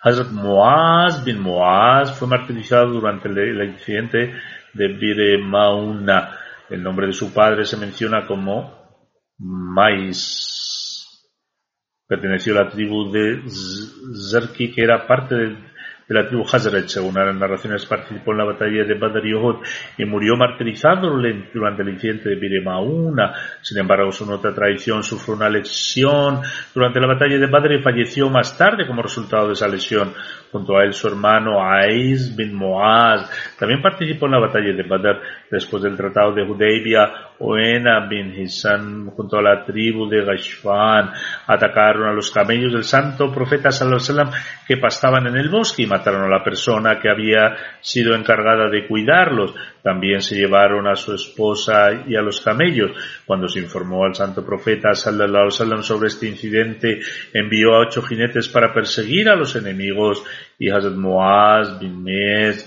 Hazrat 0.00 0.30
Muaz 0.30 1.22
bin 1.24 1.40
Muaz 1.40 2.18
fue 2.18 2.26
martirizado 2.26 2.86
durante 2.92 3.28
el, 3.28 3.62
incidente 3.62 4.32
de 4.72 4.88
Bir 4.88 5.38
Mauna. 5.44 6.38
El 6.70 6.82
nombre 6.82 7.08
de 7.08 7.12
su 7.12 7.34
padre 7.34 7.66
se 7.66 7.76
menciona 7.76 8.26
como 8.26 8.72
Mais 9.38 10.56
perteneció 12.08 12.56
a 12.56 12.64
la 12.64 12.70
tribu 12.70 13.10
de 13.10 13.42
Zerki, 14.30 14.72
que 14.72 14.82
era 14.82 15.06
parte 15.06 15.34
de, 15.34 15.56
de 16.08 16.14
la 16.14 16.26
tribu 16.26 16.44
Hazrat. 16.44 16.86
Según 16.86 17.14
las 17.14 17.34
narraciones, 17.34 17.84
participó 17.86 18.32
en 18.32 18.38
la 18.38 18.44
batalla 18.44 18.84
de 18.84 18.94
Badr 18.94 19.26
y 19.26 19.34
Uhud 19.34 19.56
y 19.98 20.04
murió 20.04 20.36
martirizado 20.36 21.10
durante 21.10 21.82
el 21.82 21.88
incidente 21.88 22.28
de 22.28 22.36
Biremauna. 22.36 23.32
Sin 23.62 23.78
embargo, 23.78 24.12
según 24.12 24.34
otra 24.34 24.54
tradición, 24.54 25.02
sufrió 25.02 25.36
una 25.36 25.48
lesión 25.48 26.40
durante 26.74 27.00
la 27.00 27.08
batalla 27.08 27.38
de 27.38 27.46
Badr 27.46 27.72
y 27.72 27.82
falleció 27.82 28.30
más 28.30 28.56
tarde 28.56 28.86
como 28.86 29.02
resultado 29.02 29.48
de 29.48 29.54
esa 29.54 29.68
lesión. 29.68 30.12
Junto 30.52 30.76
a 30.76 30.84
él, 30.84 30.92
su 30.92 31.08
hermano 31.08 31.62
Aiz 31.62 32.34
bin 32.34 32.54
Muaz 32.54 33.28
también 33.58 33.82
participó 33.82 34.26
en 34.26 34.32
la 34.32 34.40
batalla 34.40 34.72
de 34.72 34.82
Badr. 34.82 35.20
Después 35.50 35.82
del 35.82 35.96
tratado 35.96 36.32
de 36.32 36.42
Hudaybia, 36.42 37.12
Oena 37.38 38.06
bin 38.08 38.32
Hisan, 38.32 39.10
junto 39.10 39.38
a 39.38 39.42
la 39.42 39.64
tribu 39.64 40.08
de 40.08 40.24
Gashfan, 40.24 41.12
atacaron 41.46 42.08
a 42.08 42.12
los 42.12 42.30
camellos 42.30 42.72
del 42.72 42.84
santo 42.84 43.30
profeta 43.32 43.70
sallallahu 43.70 44.30
que 44.66 44.78
pastaban 44.78 45.26
en 45.26 45.36
el 45.36 45.48
bosque 45.48 45.82
y 45.82 45.86
mataron 45.86 46.24
a 46.24 46.28
la 46.28 46.42
persona 46.42 46.98
que 46.98 47.10
había 47.10 47.56
sido 47.80 48.14
encargada 48.14 48.70
de 48.70 48.86
cuidarlos. 48.86 49.54
También 49.82 50.20
se 50.20 50.36
llevaron 50.36 50.86
a 50.88 50.96
su 50.96 51.14
esposa 51.14 52.04
y 52.06 52.16
a 52.16 52.22
los 52.22 52.40
camellos. 52.40 52.92
Cuando 53.26 53.48
se 53.48 53.60
informó 53.60 54.04
al 54.04 54.14
santo 54.14 54.44
profeta 54.44 54.94
sallallahu 54.94 55.50
sobre 55.50 56.08
este 56.08 56.28
incidente, 56.28 57.00
envió 57.32 57.74
a 57.74 57.80
ocho 57.80 58.02
jinetes 58.02 58.48
para 58.48 58.72
perseguir 58.72 59.28
a 59.28 59.36
los 59.36 59.54
enemigos 59.56 60.24
y 60.58 60.70
Hazrat 60.70 60.94
Muaz 60.94 61.78
bin 61.78 62.02
Meis 62.02 62.66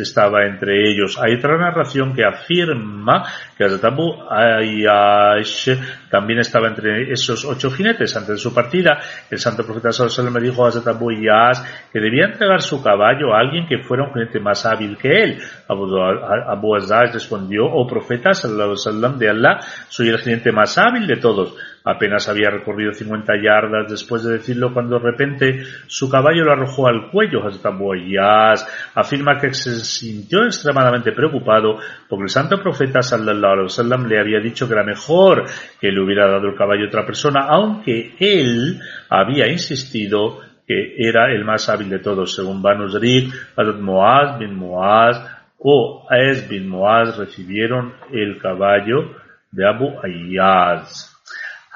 estaba 0.00 0.46
entre 0.46 0.88
ellos. 0.88 1.18
Hay 1.18 1.34
otra 1.34 1.58
narración 1.58 2.14
que 2.14 2.24
afirma 2.24 3.24
que 3.56 3.64
Hazrat 3.64 3.84
Abu 3.84 4.14
Ayyash 4.30 5.70
también 6.10 6.38
estaba 6.38 6.68
entre 6.68 7.10
esos 7.12 7.44
ocho 7.44 7.70
jinetes. 7.70 8.16
Antes 8.16 8.36
de 8.36 8.38
su 8.38 8.54
partida, 8.54 8.98
el 9.30 9.38
santo 9.38 9.64
profeta 9.64 9.90
le 10.22 10.40
dijo 10.40 10.64
a 10.64 10.68
Hazrat 10.68 10.86
Abu 10.88 11.10
Ayyash 11.10 11.58
que 11.92 12.00
debía 12.00 12.26
entregar 12.26 12.62
su 12.62 12.82
caballo 12.82 13.34
a 13.34 13.40
alguien 13.40 13.66
que 13.66 13.78
fuera 13.78 14.04
un 14.04 14.12
jinete 14.12 14.38
más 14.38 14.64
hábil 14.64 14.96
que 14.96 15.08
él. 15.08 15.38
Abu, 15.68 16.74
Ayyash 16.76 17.12
respondió, 17.12 17.66
oh 17.66 17.86
profeta 17.86 18.32
sallallahu 18.32 19.18
de 19.18 19.30
Allah, 19.30 19.58
soy 19.88 20.08
el 20.08 20.18
jinete 20.18 20.52
más 20.52 20.78
hábil 20.78 21.06
de 21.06 21.16
todos. 21.16 21.56
Apenas 21.84 22.28
había 22.28 22.50
recorrido 22.50 22.92
50 22.92 23.32
yardas 23.42 23.90
después 23.90 24.24
de 24.24 24.34
decirlo 24.34 24.74
cuando 24.74 24.98
de 24.98 25.10
repente 25.10 25.62
su 25.86 26.10
caballo 26.10 26.44
lo 26.44 26.52
arrojó 26.52 26.88
al 26.88 27.10
cuello. 27.10 27.42
Abu 27.64 27.92
Ayyash 27.92 28.62
afirma 28.94 29.38
que 29.38 29.54
se 29.54 29.70
sintió 29.80 30.44
extremadamente 30.44 31.12
preocupado 31.12 31.78
porque 32.08 32.24
el 32.24 32.30
santo 32.30 32.60
profeta 32.60 33.02
sallallahu 33.02 33.52
alaihi 33.52 33.64
wasallam 33.64 34.06
le 34.06 34.20
había 34.20 34.40
dicho 34.40 34.66
que 34.66 34.74
era 34.74 34.84
mejor 34.84 35.44
que 35.80 35.90
le 35.90 36.00
hubiera 36.00 36.28
dado 36.28 36.48
el 36.48 36.56
caballo 36.56 36.84
a 36.84 36.88
otra 36.88 37.06
persona, 37.06 37.46
aunque 37.48 38.14
él 38.18 38.80
había 39.08 39.50
insistido 39.50 40.40
que 40.66 40.94
era 40.98 41.32
el 41.32 41.44
más 41.44 41.68
hábil 41.70 41.88
de 41.88 41.98
todos. 41.98 42.34
Según 42.34 42.60
Banu 42.60 42.90
Zariq, 42.90 43.32
Hazrat 43.56 43.80
Muaz 43.80 44.38
bin 44.38 44.54
Muaz 44.54 45.16
o 45.58 46.06
Aes 46.10 46.46
bin 46.48 46.68
Muaz 46.68 47.16
recibieron 47.16 47.94
el 48.12 48.38
caballo 48.38 49.14
de 49.50 49.66
Abu 49.66 49.94
Ayyash. 50.02 51.07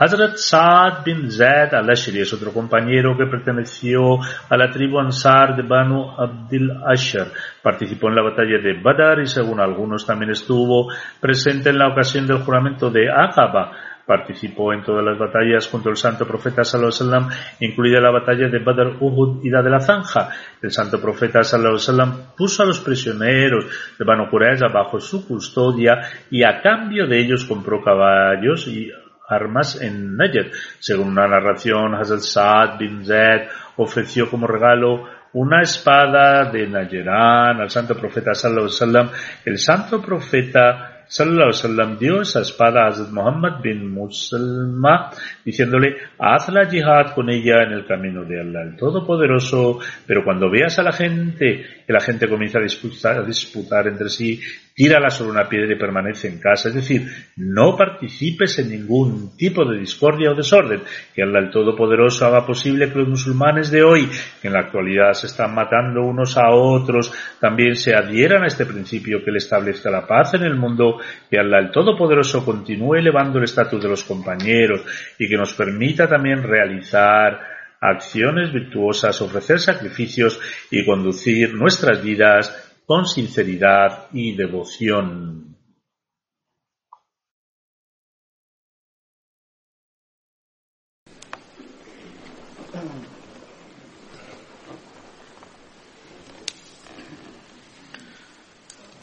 Hazrat 0.02 0.36
Saad 0.36 1.04
bin 1.04 1.30
Zaid 1.30 1.74
al-Ashri 1.74 2.18
es 2.20 2.32
otro 2.32 2.52
compañero 2.52 3.16
que 3.16 3.26
perteneció 3.26 4.18
a 4.48 4.56
la 4.56 4.68
tribu 4.68 4.98
Ansar 4.98 5.54
de 5.54 5.62
Banu 5.62 6.10
Abdil 6.18 6.72
Asher. 6.84 7.28
Participó 7.62 8.08
en 8.08 8.16
la 8.16 8.22
batalla 8.22 8.58
de 8.58 8.80
Badr 8.82 9.20
y 9.20 9.26
según 9.26 9.60
algunos 9.60 10.04
también 10.04 10.32
estuvo 10.32 10.88
presente 11.20 11.70
en 11.70 11.78
la 11.78 11.86
ocasión 11.86 12.26
del 12.26 12.38
juramento 12.38 12.90
de 12.90 13.12
Aqaba. 13.12 13.70
Participó 14.04 14.72
en 14.72 14.82
todas 14.82 15.04
las 15.04 15.16
batallas 15.16 15.68
junto 15.68 15.88
al 15.90 15.96
santo 15.96 16.26
profeta 16.26 16.62
wasallam, 16.62 17.28
incluida 17.60 18.00
la 18.00 18.10
batalla 18.10 18.48
de 18.48 18.58
Badr, 18.58 18.96
Uhud 18.98 19.44
y 19.44 19.50
la 19.50 19.62
de 19.62 19.70
la 19.70 19.78
Zanja. 19.78 20.30
El 20.60 20.72
santo 20.72 21.00
profeta 21.00 21.38
wasallam 21.38 22.34
puso 22.36 22.64
a 22.64 22.66
los 22.66 22.80
prisioneros 22.80 23.66
de 23.96 24.04
Banu 24.04 24.28
Qurayza 24.28 24.66
bajo 24.66 24.98
su 24.98 25.28
custodia 25.28 26.00
y 26.28 26.42
a 26.42 26.60
cambio 26.60 27.06
de 27.06 27.20
ellos 27.20 27.44
compró 27.44 27.80
caballos 27.80 28.66
y 28.66 28.90
armas 29.32 29.80
en 29.80 30.16
Najd. 30.16 30.52
Según 30.78 31.08
una 31.08 31.26
narración, 31.26 31.94
Hazrat 31.94 32.20
Saad 32.20 32.78
bin 32.78 33.04
Zaid 33.04 33.48
ofreció 33.76 34.28
como 34.30 34.46
regalo 34.46 35.08
una 35.34 35.62
espada 35.62 36.50
de 36.50 36.66
Najerán 36.66 37.60
al 37.60 37.70
santo 37.70 37.94
profeta 37.94 38.34
sallallahu 38.34 38.68
alaihi. 38.80 39.10
El 39.46 39.58
santo 39.58 40.02
profeta 40.02 41.04
sallallahu 41.06 41.50
alaihi 41.64 41.96
dio 41.98 42.20
esa 42.20 42.40
espada 42.40 42.84
a 42.84 42.88
Hazrat 42.88 43.10
Muhammad 43.10 43.60
bin 43.62 43.90
Muslima 43.90 45.10
diciéndole 45.44 45.96
haz 46.18 46.48
la 46.50 46.66
jihad 46.66 47.14
con 47.14 47.28
ella 47.30 47.64
en 47.64 47.72
el 47.72 47.86
camino 47.86 48.24
de 48.24 48.40
Allah 48.40 48.62
el 48.62 48.76
Todopoderoso 48.76 49.78
pero 50.06 50.24
cuando 50.24 50.50
veas 50.50 50.78
a 50.78 50.82
la 50.82 50.92
gente 50.92 51.84
que 51.86 51.92
la 51.92 52.00
gente 52.00 52.28
comienza 52.28 52.58
a 52.58 53.22
disputar 53.22 53.88
entre 53.88 54.08
sí 54.08 54.40
tírala 54.74 55.10
sobre 55.10 55.32
una 55.32 55.48
piedra 55.48 55.74
y 55.74 55.78
permanece 55.78 56.28
en 56.28 56.38
casa. 56.38 56.68
Es 56.68 56.74
decir 56.74 57.06
no 57.36 57.76
participes 57.76 58.58
en 58.58 58.70
ningún 58.70 59.36
tipo 59.36 59.64
de 59.64 59.78
discordia 59.78 60.30
o 60.30 60.34
desorden. 60.34 60.82
Que 61.14 61.22
el 61.22 61.50
Todopoderoso 61.50 62.26
haga 62.26 62.46
posible 62.46 62.90
que 62.90 62.98
los 62.98 63.08
musulmanes 63.08 63.70
de 63.70 63.82
hoy 63.82 64.08
que 64.40 64.48
en 64.48 64.54
la 64.54 64.60
actualidad 64.60 65.12
se 65.12 65.26
están 65.26 65.54
matando 65.54 66.02
unos 66.02 66.36
a 66.36 66.50
otros 66.50 67.12
también 67.40 67.76
se 67.76 67.94
adhieran 67.94 68.44
a 68.44 68.46
este 68.46 68.66
principio 68.66 69.24
que 69.24 69.30
le 69.30 69.38
establezca 69.38 69.90
la 69.90 70.06
paz 70.06 70.34
en 70.34 70.42
el 70.42 70.56
mundo 70.56 70.98
que 71.30 71.36
el 71.36 71.70
Todopoderoso 71.70 72.44
continúe 72.44 72.96
elevando 72.96 73.38
el 73.38 73.44
estatus 73.44 73.82
de 73.82 73.88
los 73.88 74.04
compañeros 74.04 74.82
y 75.18 75.28
que 75.28 75.36
nos 75.36 75.54
permita 75.54 76.06
también 76.08 76.42
realizar 76.42 77.40
acciones 77.80 78.52
virtuosas, 78.52 79.20
ofrecer 79.20 79.58
sacrificios 79.58 80.40
y 80.70 80.84
conducir 80.84 81.54
nuestras 81.54 82.02
vidas 82.02 82.71
con 82.85 83.05
sinceridad 83.05 84.07
y 84.13 84.35
devoción. 84.35 85.57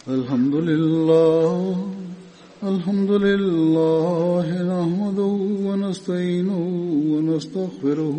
الحمد 0.09 0.55
لله 0.55 1.53
الحمد 2.63 3.11
لله 3.11 4.47
نحمده 4.73 5.35
ونستعينه 5.67 6.61
ونستغفره 7.13 8.19